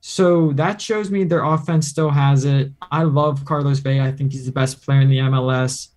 So 0.00 0.52
that 0.52 0.80
shows 0.80 1.10
me 1.10 1.24
their 1.24 1.42
offense 1.42 1.88
still 1.88 2.10
has 2.10 2.44
it. 2.44 2.70
I 2.92 3.02
love 3.02 3.44
Carlos 3.44 3.80
Vela. 3.80 4.06
I 4.06 4.12
think 4.12 4.32
he's 4.32 4.46
the 4.46 4.52
best 4.52 4.84
player 4.84 5.00
in 5.00 5.08
the 5.08 5.18
MLS. 5.18 5.88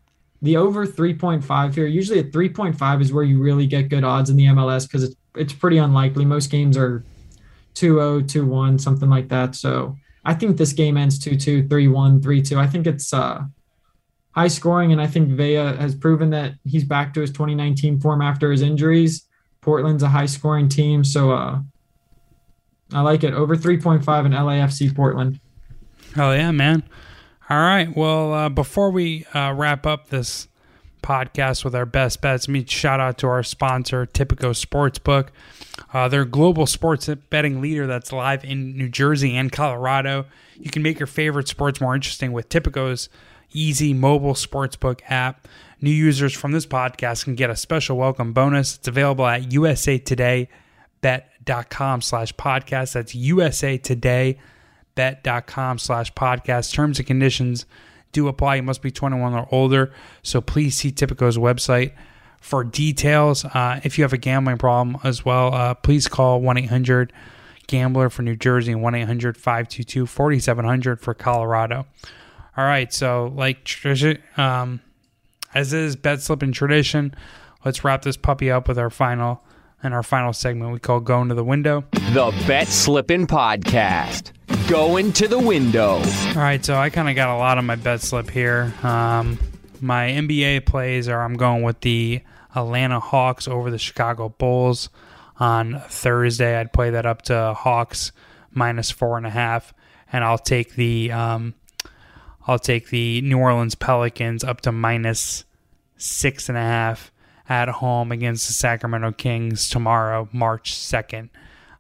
The 0.42 0.58
over 0.58 0.88
3.5 0.88 1.76
here, 1.76 1.86
usually 1.86 2.20
at 2.20 2.32
3.5 2.32 3.02
is 3.02 3.14
where 3.14 3.24
you 3.24 3.40
really 3.42 3.68
get 3.68 3.90
good 3.90 4.04
odds 4.04 4.30
in 4.30 4.38
the 4.38 4.46
MLS 4.46 4.88
because 4.88 5.04
it's 5.04 5.16
it's 5.36 5.54
pretty 5.54 5.78
unlikely. 5.78 6.26
Most 6.26 6.50
games 6.50 6.78
are 6.78 7.04
2-0, 7.76 8.24
2-1, 8.24 8.80
something 8.80 9.10
like 9.10 9.28
that. 9.30 9.56
So 9.56 9.98
I 10.26 10.34
think 10.34 10.58
this 10.58 10.74
game 10.74 10.98
ends 10.98 11.20
2-2, 11.20 11.68
3-1, 11.68 12.22
3-2. 12.22 12.58
I 12.58 12.68
think 12.68 12.88
it's 12.88 13.14
uh, 13.14 13.44
high 14.32 14.48
scoring, 14.48 14.92
and 14.92 15.00
I 15.00 15.08
think 15.08 15.30
Vela 15.30 15.76
has 15.78 15.96
proven 15.96 16.32
that 16.32 16.54
he's 16.66 16.84
back 16.84 17.14
to 17.14 17.22
his 17.22 17.32
2019 17.32 18.00
form 18.00 18.22
after 18.22 18.52
his 18.52 18.62
injuries. 18.62 19.28
Portland's 19.62 20.04
a 20.04 20.10
high 20.10 20.26
scoring 20.26 20.68
team, 20.68 21.04
so 21.04 21.32
uh, 21.32 21.60
I 22.92 23.02
like 23.02 23.24
it. 23.24 23.34
Over 23.34 23.56
3.5 23.56 24.26
in 24.26 24.32
LAFC 24.32 24.96
Portland. 24.96 25.40
Hell 26.16 26.36
yeah, 26.36 26.52
man. 26.52 26.84
All 27.50 27.58
right. 27.58 27.96
Well, 27.96 28.34
uh, 28.34 28.50
before 28.50 28.90
we 28.92 29.26
uh, 29.34 29.54
wrap 29.56 29.86
up 29.86 30.10
this 30.10 30.48
podcast 31.06 31.64
with 31.64 31.76
our 31.76 31.86
best 31.86 32.20
bets, 32.22 32.48
me 32.48 32.66
shout 32.66 33.00
out 33.00 33.20
to 33.20 33.28
our 33.28 33.44
sponsor, 33.44 34.08
Tipico 34.08 34.50
Sportsbook. 34.52 35.28
Uh, 35.94 36.08
they're 36.08 36.24
a 36.24 36.26
global 36.26 36.66
sports 36.66 37.08
betting 37.30 37.62
leader 37.62 37.86
that's 37.86 38.12
live 38.12 38.44
in 38.44 38.76
New 38.76 38.90
Jersey 38.90 39.38
and 39.38 39.52
Colorado. 39.52 40.26
You 40.60 40.72
can 40.72 40.82
make 40.82 40.98
your 41.00 41.06
favorite 41.08 41.48
sports 41.48 41.80
more 41.80 41.94
interesting 41.94 42.32
with 42.32 42.50
Tipico's 42.50 43.08
easy 43.54 43.94
mobile 43.94 44.34
sportsbook 44.34 45.02
app. 45.08 45.48
New 45.82 45.92
users 45.92 46.34
from 46.34 46.52
this 46.52 46.66
podcast 46.66 47.26
can 47.26 47.36
get 47.36 47.52
a 47.52 47.56
special 47.56 47.98
welcome 47.98 48.34
bonus. 48.34 48.78
It's 48.78 48.88
available 48.88 49.28
at 49.28 49.44
usatodaybet.com 49.44 52.02
slash 52.02 52.34
podcast. 52.34 52.94
That's 52.94 53.16
usatodaybet.com 53.16 55.78
slash 55.78 56.14
podcast. 56.14 56.74
Terms 56.74 56.98
and 56.98 57.08
conditions 57.08 57.68
do 58.16 58.28
apply. 58.28 58.56
You 58.56 58.64
must 58.64 58.82
be 58.82 58.90
21 58.92 59.34
or 59.34 59.48
older. 59.52 59.92
So 60.24 60.42
please 60.42 60.76
see 60.76 60.92
Tipico's 60.92 61.38
website 61.38 61.92
for 62.40 62.64
details. 62.64 63.46
Uh, 63.46 63.82
if 63.84 63.98
you 63.98 64.04
have 64.04 64.14
a 64.14 64.18
gambling 64.18 64.58
problem 64.58 64.98
as 65.04 65.24
well, 65.24 65.54
uh, 65.54 65.74
please 65.74 66.08
call 66.08 66.42
1 66.42 66.58
800 66.58 67.14
Gambler 67.68 68.10
for 68.10 68.22
New 68.22 68.36
Jersey 68.36 68.72
and 68.72 68.82
1 68.82 68.96
800 68.96 69.38
522 69.38 70.06
4700 70.06 71.00
for 71.00 71.14
Colorado. 71.14 71.86
All 72.58 72.64
right, 72.64 72.94
so 72.94 73.34
like 73.36 73.70
um, 74.38 74.80
as 75.54 75.74
is 75.74 75.96
bet 75.96 76.22
slipping 76.22 76.54
tradition, 76.54 77.14
let's 77.66 77.84
wrap 77.84 78.04
this 78.04 78.16
puppy 78.16 78.50
up 78.50 78.68
with 78.68 78.80
our 78.80 78.90
final 78.90 79.44
and 79.84 79.94
our 79.94 80.04
final 80.04 80.32
segment 80.32 80.72
we 80.72 80.80
call 80.80 81.00
going 81.00 81.30
to 81.30 81.36
the 81.36 81.44
window. 81.44 81.84
The 81.92 82.34
Bet 82.48 82.68
Slippin' 82.68 83.28
Podcast. 83.28 84.32
Going 84.68 85.14
to 85.14 85.28
the 85.28 85.38
window. 85.38 85.98
All 86.00 86.34
right, 86.36 86.66
so 86.66 86.76
I 86.76 86.90
kind 86.90 87.08
of 87.08 87.16
got 87.16 87.30
a 87.30 87.38
lot 87.38 87.60
on 87.60 87.68
my 87.68 87.76
bet 87.76 88.02
slip 88.02 88.32
here. 88.32 88.74
Um, 88.82 89.38
my 89.80 90.08
NBA 90.08 90.66
plays 90.66 91.08
are 91.08 91.22
I'm 91.22 91.36
going 91.36 91.62
with 91.62 91.82
the 91.82 92.22
Atlanta 92.56 93.00
Hawks 93.00 93.48
over 93.48 93.70
the 93.70 93.78
Chicago 93.78 94.30
Bulls 94.30 94.90
on 95.40 95.82
Thursday. 95.88 96.60
I'd 96.60 96.74
play 96.74 96.90
that 96.90 97.06
up 97.06 97.22
to 97.24 97.54
Hawks 97.54 98.12
minus 98.52 98.90
four 98.90 99.18
and 99.18 99.28
a 99.28 99.30
half, 99.30 99.72
and 100.12 100.24
I'll 100.24 100.40
take 100.40 100.74
the 100.74 101.12
um, 101.12 101.54
I'll 102.48 102.58
take 102.58 102.90
the 102.90 103.22
New 103.22 103.38
Orleans 103.38 103.76
Pelicans 103.76 104.44
up 104.44 104.62
to 104.62 104.72
minus 104.72 105.46
six 105.98 106.50
and 106.50 106.58
a 106.58 106.62
half 106.62 107.12
at 107.48 107.70
home 107.70 108.12
against 108.12 108.48
the 108.48 108.54
Sacramento 108.54 109.12
Kings 109.12 109.70
tomorrow, 109.70 110.28
March 110.32 110.74
2nd. 110.74 111.30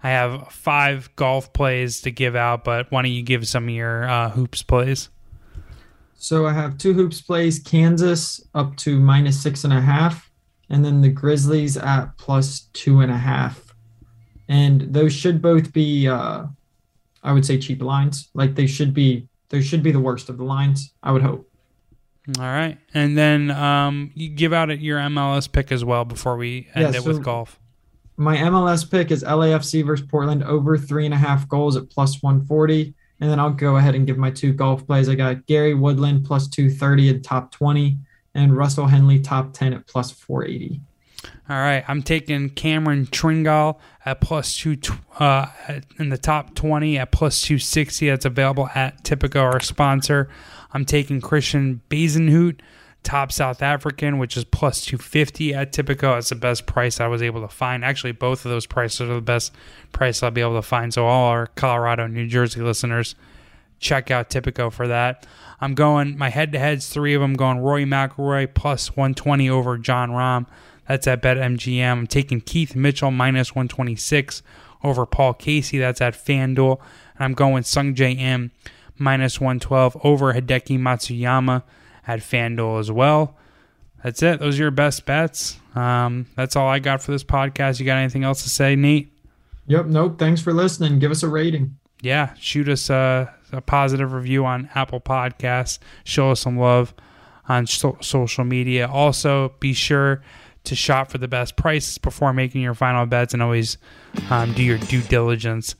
I 0.03 0.09
have 0.09 0.51
five 0.51 1.09
golf 1.15 1.51
plays 1.53 2.01
to 2.01 2.11
give 2.11 2.35
out, 2.35 2.63
but 2.63 2.91
why 2.91 3.01
don't 3.01 3.11
you 3.11 3.23
give 3.23 3.47
some 3.47 3.65
of 3.65 3.69
your 3.69 4.07
uh, 4.07 4.29
hoops 4.29 4.61
plays? 4.61 5.09
So 6.17 6.45
I 6.45 6.53
have 6.53 6.77
two 6.77 6.93
hoops 6.93 7.21
plays 7.21 7.59
Kansas 7.59 8.41
up 8.55 8.75
to 8.77 8.99
minus 8.99 9.41
six 9.41 9.63
and 9.63 9.73
a 9.73 9.81
half, 9.81 10.31
and 10.69 10.83
then 10.83 11.01
the 11.01 11.09
Grizzlies 11.09 11.77
at 11.77 12.17
plus 12.17 12.61
two 12.73 13.01
and 13.01 13.11
a 13.11 13.17
half. 13.17 13.75
And 14.47 14.81
those 14.93 15.13
should 15.13 15.41
both 15.41 15.73
be, 15.73 16.07
uh, 16.07 16.45
I 17.23 17.31
would 17.31 17.45
say, 17.45 17.57
cheap 17.57 17.81
lines. 17.81 18.29
Like 18.33 18.55
they 18.55 18.67
should 18.67 18.93
be 18.93 19.27
they 19.49 19.61
should 19.61 19.83
be 19.83 19.91
the 19.91 19.99
worst 19.99 20.29
of 20.29 20.37
the 20.37 20.43
lines. 20.43 20.93
I 21.03 21.11
would 21.11 21.21
hope. 21.21 21.49
All 22.39 22.45
right, 22.45 22.79
and 22.93 23.15
then 23.15 23.51
um, 23.51 24.11
you 24.15 24.29
give 24.29 24.51
out 24.51 24.79
your 24.79 24.97
MLS 24.99 25.51
pick 25.51 25.71
as 25.71 25.85
well 25.85 26.05
before 26.05 26.37
we 26.37 26.67
end 26.73 26.93
yeah, 26.93 26.99
it 26.99 27.03
so 27.03 27.11
with 27.11 27.23
golf. 27.23 27.59
My 28.17 28.37
MLS 28.37 28.89
pick 28.89 29.11
is 29.11 29.23
LAFC 29.23 29.85
versus 29.85 30.05
Portland 30.07 30.43
over 30.43 30.77
three 30.77 31.05
and 31.05 31.13
a 31.13 31.17
half 31.17 31.47
goals 31.49 31.75
at 31.75 31.89
plus 31.89 32.23
one 32.23 32.45
forty, 32.45 32.93
and 33.19 33.29
then 33.29 33.39
I'll 33.39 33.51
go 33.51 33.75
ahead 33.77 33.95
and 33.95 34.07
give 34.07 34.17
my 34.17 34.31
two 34.31 34.53
golf 34.53 34.85
plays. 34.87 35.09
I 35.09 35.15
got 35.15 35.45
Gary 35.47 35.73
Woodland 35.73 36.25
plus 36.25 36.47
two 36.47 36.69
thirty 36.69 37.09
at 37.09 37.23
top 37.23 37.51
twenty, 37.51 37.97
and 38.33 38.55
Russell 38.55 38.87
Henley 38.87 39.19
top 39.19 39.53
ten 39.53 39.73
at 39.73 39.85
plus 39.87 40.11
four 40.11 40.45
eighty. 40.45 40.79
All 41.49 41.57
right, 41.57 41.83
I'm 41.87 42.01
taking 42.01 42.49
Cameron 42.49 43.05
Tringale 43.07 43.79
at 44.05 44.21
plus 44.21 44.55
two 44.57 44.77
uh, 45.19 45.47
in 45.99 46.09
the 46.09 46.17
top 46.17 46.55
20 46.55 46.97
at 46.97 47.11
plus 47.11 47.41
260. 47.41 48.09
That's 48.09 48.25
available 48.25 48.69
at 48.75 49.03
Tipico, 49.03 49.41
our 49.41 49.59
sponsor. 49.59 50.29
I'm 50.71 50.85
taking 50.85 51.21
Christiaan 51.21 51.81
Bezuidenhout, 51.89 52.59
top 53.05 53.31
South 53.31 53.61
African, 53.61 54.17
which 54.17 54.35
is 54.35 54.43
plus 54.43 54.83
250 54.83 55.53
at 55.53 55.71
Tipico. 55.71 56.15
That's 56.15 56.29
the 56.29 56.35
best 56.35 56.65
price 56.65 56.99
I 56.99 57.07
was 57.07 57.21
able 57.21 57.41
to 57.41 57.47
find. 57.47 57.85
Actually, 57.85 58.11
both 58.11 58.43
of 58.43 58.51
those 58.51 58.65
prices 58.65 59.01
are 59.01 59.15
the 59.15 59.21
best 59.21 59.53
price 59.93 60.21
I'll 60.21 60.31
be 60.31 60.41
able 60.41 60.55
to 60.55 60.61
find. 60.61 60.93
So, 60.93 61.05
all 61.05 61.29
our 61.29 61.47
Colorado, 61.47 62.07
New 62.07 62.27
Jersey 62.27 62.61
listeners, 62.61 63.15
check 63.79 64.11
out 64.11 64.29
Tipico 64.29 64.71
for 64.71 64.87
that. 64.87 65.25
I'm 65.61 65.75
going, 65.75 66.17
my 66.17 66.29
head 66.29 66.51
to 66.51 66.59
heads, 66.59 66.89
three 66.89 67.13
of 67.13 67.21
them 67.21 67.35
going 67.35 67.59
Rory 67.59 67.85
McIlroy 67.85 68.53
plus 68.53 68.95
120 68.97 69.49
over 69.49 69.77
Jon 69.77 70.09
Rahm. 70.09 70.47
That's 70.87 71.07
at 71.07 71.21
BetMGM. 71.21 71.91
I'm 71.91 72.07
taking 72.07 72.41
Keith 72.41 72.75
Mitchell 72.75 73.11
minus 73.11 73.55
126 73.55 74.43
over 74.83 75.05
Paul 75.05 75.33
Casey. 75.33 75.77
That's 75.77 76.01
at 76.01 76.13
FanDuel. 76.13 76.79
And 77.15 77.23
I'm 77.23 77.33
going 77.33 77.63
Sungjae 77.63 78.17
Im 78.19 78.51
minus 78.97 79.39
112 79.39 79.97
over 80.03 80.33
Hideki 80.33 80.79
Matsuyama 80.79 81.63
at 82.07 82.19
FanDuel 82.19 82.79
as 82.79 82.91
well. 82.91 83.35
That's 84.03 84.21
it. 84.21 84.39
Those 84.39 84.59
are 84.59 84.63
your 84.63 84.71
best 84.71 85.05
bets. 85.05 85.57
Um, 85.73 86.27
that's 86.35 86.55
all 86.55 86.67
I 86.67 86.79
got 86.79 87.01
for 87.01 87.11
this 87.11 87.23
podcast. 87.23 87.79
You 87.79 87.85
got 87.85 87.97
anything 87.97 88.23
else 88.23 88.43
to 88.43 88.49
say, 88.49 88.75
Nate? 88.75 89.11
Yep. 89.67 89.87
Nope. 89.87 90.19
Thanks 90.19 90.41
for 90.41 90.53
listening. 90.53 90.99
Give 90.99 91.11
us 91.11 91.23
a 91.23 91.27
rating. 91.27 91.77
Yeah. 92.01 92.33
Shoot 92.35 92.69
us 92.69 92.89
a, 92.91 93.33
a 93.51 93.61
positive 93.61 94.13
review 94.13 94.45
on 94.45 94.69
Apple 94.75 95.01
Podcasts. 95.01 95.79
Show 96.03 96.31
us 96.31 96.41
some 96.41 96.57
love 96.57 96.93
on 97.49 97.65
so- 97.65 97.97
social 98.01 98.43
media. 98.43 98.87
Also, 98.87 99.53
be 99.59 99.73
sure 99.73 100.21
to 100.65 100.75
shop 100.75 101.11
for 101.11 101.17
the 101.17 101.27
best 101.27 101.55
prices 101.55 101.97
before 101.97 102.33
making 102.33 102.61
your 102.61 102.73
final 102.73 103.05
bets 103.05 103.33
and 103.33 103.41
always 103.41 103.77
um, 104.29 104.53
do 104.53 104.63
your 104.63 104.77
due 104.77 105.01
diligence 105.01 105.75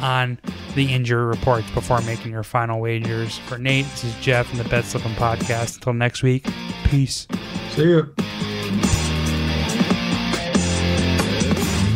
on 0.00 0.38
the 0.74 0.92
injury 0.92 1.24
reports 1.24 1.70
before 1.70 2.00
making 2.02 2.32
your 2.32 2.42
final 2.42 2.80
wagers. 2.80 3.38
For 3.38 3.58
Nate, 3.58 3.86
this 3.86 4.04
is 4.04 4.14
Geoff 4.16 4.46
from 4.46 4.58
the 4.58 4.64
Bet 4.64 4.84
Slippin' 4.84 5.12
Podcast. 5.12 5.76
Until 5.76 5.94
next 5.94 6.22
week, 6.22 6.46
peace. 6.84 7.26
See 7.70 7.82
you. 7.82 8.14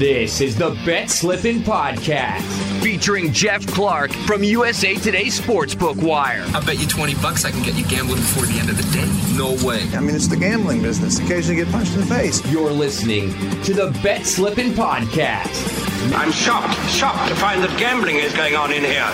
This 0.02 0.40
is 0.40 0.56
the 0.56 0.70
Bet 0.84 1.08
Slippin' 1.08 1.60
Podcast, 1.60 2.42
featuring 2.82 3.32
Geoff 3.32 3.64
Clark 3.68 4.10
from 4.10 4.42
USA 4.42 4.96
Today 4.96 5.26
Sportsbook 5.26 5.94
Wire. 6.02 6.42
I 6.52 6.58
bet 6.64 6.80
you 6.80 6.88
20 6.88 7.14
bucks 7.22 7.44
I 7.44 7.52
can 7.52 7.62
get 7.62 7.76
you 7.76 7.84
gambling 7.84 8.18
before 8.18 8.46
the 8.46 8.58
end 8.58 8.68
of 8.68 8.76
the 8.76 8.82
day. 8.92 9.06
No 9.38 9.54
way. 9.64 9.86
I 9.94 10.00
mean, 10.00 10.16
it's 10.16 10.26
the 10.26 10.36
gambling 10.36 10.82
business. 10.82 11.20
Occasionally 11.20 11.62
get 11.62 11.70
punched 11.70 11.94
in 11.94 12.00
the 12.00 12.06
face. 12.06 12.44
You're 12.50 12.72
listening 12.72 13.30
to 13.62 13.74
the 13.74 13.96
Bet 14.02 14.26
Slippin' 14.26 14.72
Podcast. 14.72 16.12
I'm 16.16 16.32
shocked, 16.32 16.76
shocked 16.90 17.28
to 17.28 17.36
find 17.36 17.62
that 17.62 17.78
gambling 17.78 18.16
is 18.16 18.34
going 18.34 18.56
on 18.56 18.72
in 18.72 18.82
here. 18.82 19.06